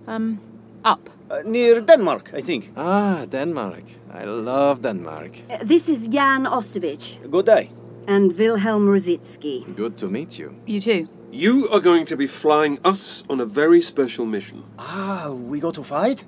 um, 0.08 0.42
up. 0.84 1.10
Uh, 1.30 1.42
near 1.46 1.80
Denmark, 1.80 2.32
I 2.34 2.42
think. 2.42 2.70
Ah, 2.76 3.26
Denmark. 3.30 3.84
I 4.14 4.26
love 4.26 4.82
Denmark. 4.82 5.32
Uh, 5.50 5.60
this 5.64 5.88
is 5.88 6.06
Jan 6.08 6.44
Ostovich. 6.44 7.18
Good 7.32 7.46
day. 7.46 7.70
And 8.08 8.38
Wilhelm 8.38 8.90
Rositsky. 8.90 9.74
Good 9.74 9.96
to 10.00 10.08
meet 10.10 10.38
you. 10.38 10.54
You 10.66 10.82
too. 10.82 11.08
You 11.32 11.70
are 11.70 11.80
going 11.80 12.06
to 12.08 12.18
be 12.18 12.28
flying 12.28 12.78
us 12.84 13.24
on 13.30 13.40
a 13.40 13.46
very 13.46 13.82
special 13.82 14.26
mission. 14.26 14.66
Ah, 14.78 15.30
we 15.32 15.62
go 15.62 15.72
to 15.72 15.84
fight? 15.84 16.26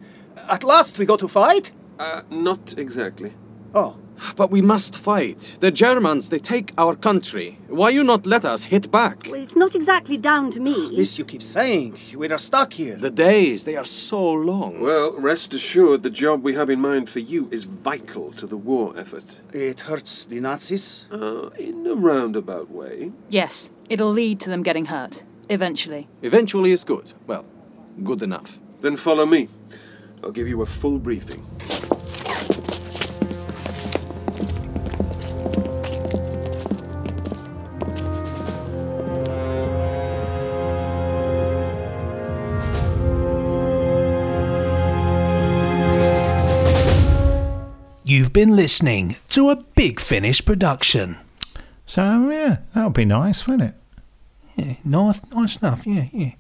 At 0.48 0.64
last 0.64 0.98
we 0.98 1.06
go 1.06 1.18
to 1.18 1.28
fight? 1.28 1.74
Uh, 2.00 2.22
not 2.30 2.78
exactly. 2.78 3.34
Oh. 3.76 3.96
But 4.36 4.52
we 4.52 4.62
must 4.62 4.96
fight. 4.96 5.58
The 5.60 5.72
Germans, 5.72 6.30
they 6.30 6.40
take 6.40 6.74
our 6.78 6.96
country. 6.96 7.58
Why 7.68 7.90
you 7.90 8.04
not 8.04 8.26
let 8.26 8.46
us 8.46 8.66
hit 8.66 8.92
back? 8.92 9.28
Well, 9.30 9.42
it's 9.42 9.56
not 9.56 9.76
exactly 9.76 10.18
down 10.18 10.52
to 10.52 10.60
me. 10.60 10.96
This 10.96 11.18
you 11.18 11.26
keep 11.26 11.44
saying. 11.44 11.98
We 12.16 12.30
are 12.30 12.38
stuck 12.38 12.74
here. 12.74 12.96
The 12.96 13.10
days, 13.10 13.66
they 13.66 13.76
are 13.76 13.84
so 13.86 14.32
long. 14.32 14.80
Well, 14.80 15.16
rest 15.20 15.54
assured, 15.54 16.04
the 16.04 16.10
job 16.10 16.44
we 16.44 16.54
have 16.56 16.70
in 16.70 16.80
mind 16.80 17.10
for 17.10 17.20
you 17.20 17.48
is 17.52 17.64
vital 17.66 18.32
to 18.34 18.48
the 18.48 18.58
war 18.58 18.94
effort. 18.98 19.24
It 19.52 19.82
hurts 19.82 20.26
the 20.26 20.40
Nazis? 20.40 21.06
Uh, 21.12 21.50
in 21.58 21.86
a 21.88 21.96
roundabout 21.96 22.70
way. 22.72 23.12
Yes, 23.30 23.70
it'll 23.90 24.12
lead 24.12 24.40
to 24.42 24.50
them 24.50 24.64
getting 24.64 24.86
hurt. 24.86 25.24
Eventually. 25.50 26.08
Eventually 26.22 26.72
is 26.72 26.84
good. 26.84 27.14
Well, 27.28 27.46
good 28.04 28.24
enough. 28.24 28.60
Then 28.82 28.96
follow 28.98 29.26
me. 29.26 29.50
I'll 30.24 30.32
give 30.32 30.48
you 30.48 30.62
a 30.62 30.66
full 30.66 31.00
briefing. 31.00 31.46
You've 48.36 48.48
been 48.48 48.56
listening 48.56 49.18
to 49.30 49.52
a 49.52 49.58
Big 49.58 50.00
Finish 50.00 50.44
production. 50.44 51.18
So, 51.86 52.32
yeah, 52.32 52.58
that 52.74 52.84
would 52.84 52.94
be 52.94 53.06
nice, 53.06 53.46
wouldn't 53.46 53.70
it? 53.70 53.76
Yeah, 54.56 54.76
nice, 54.84 55.22
nice 55.32 55.58
enough, 55.58 55.86
yeah, 55.86 56.08
yeah. 56.12 56.32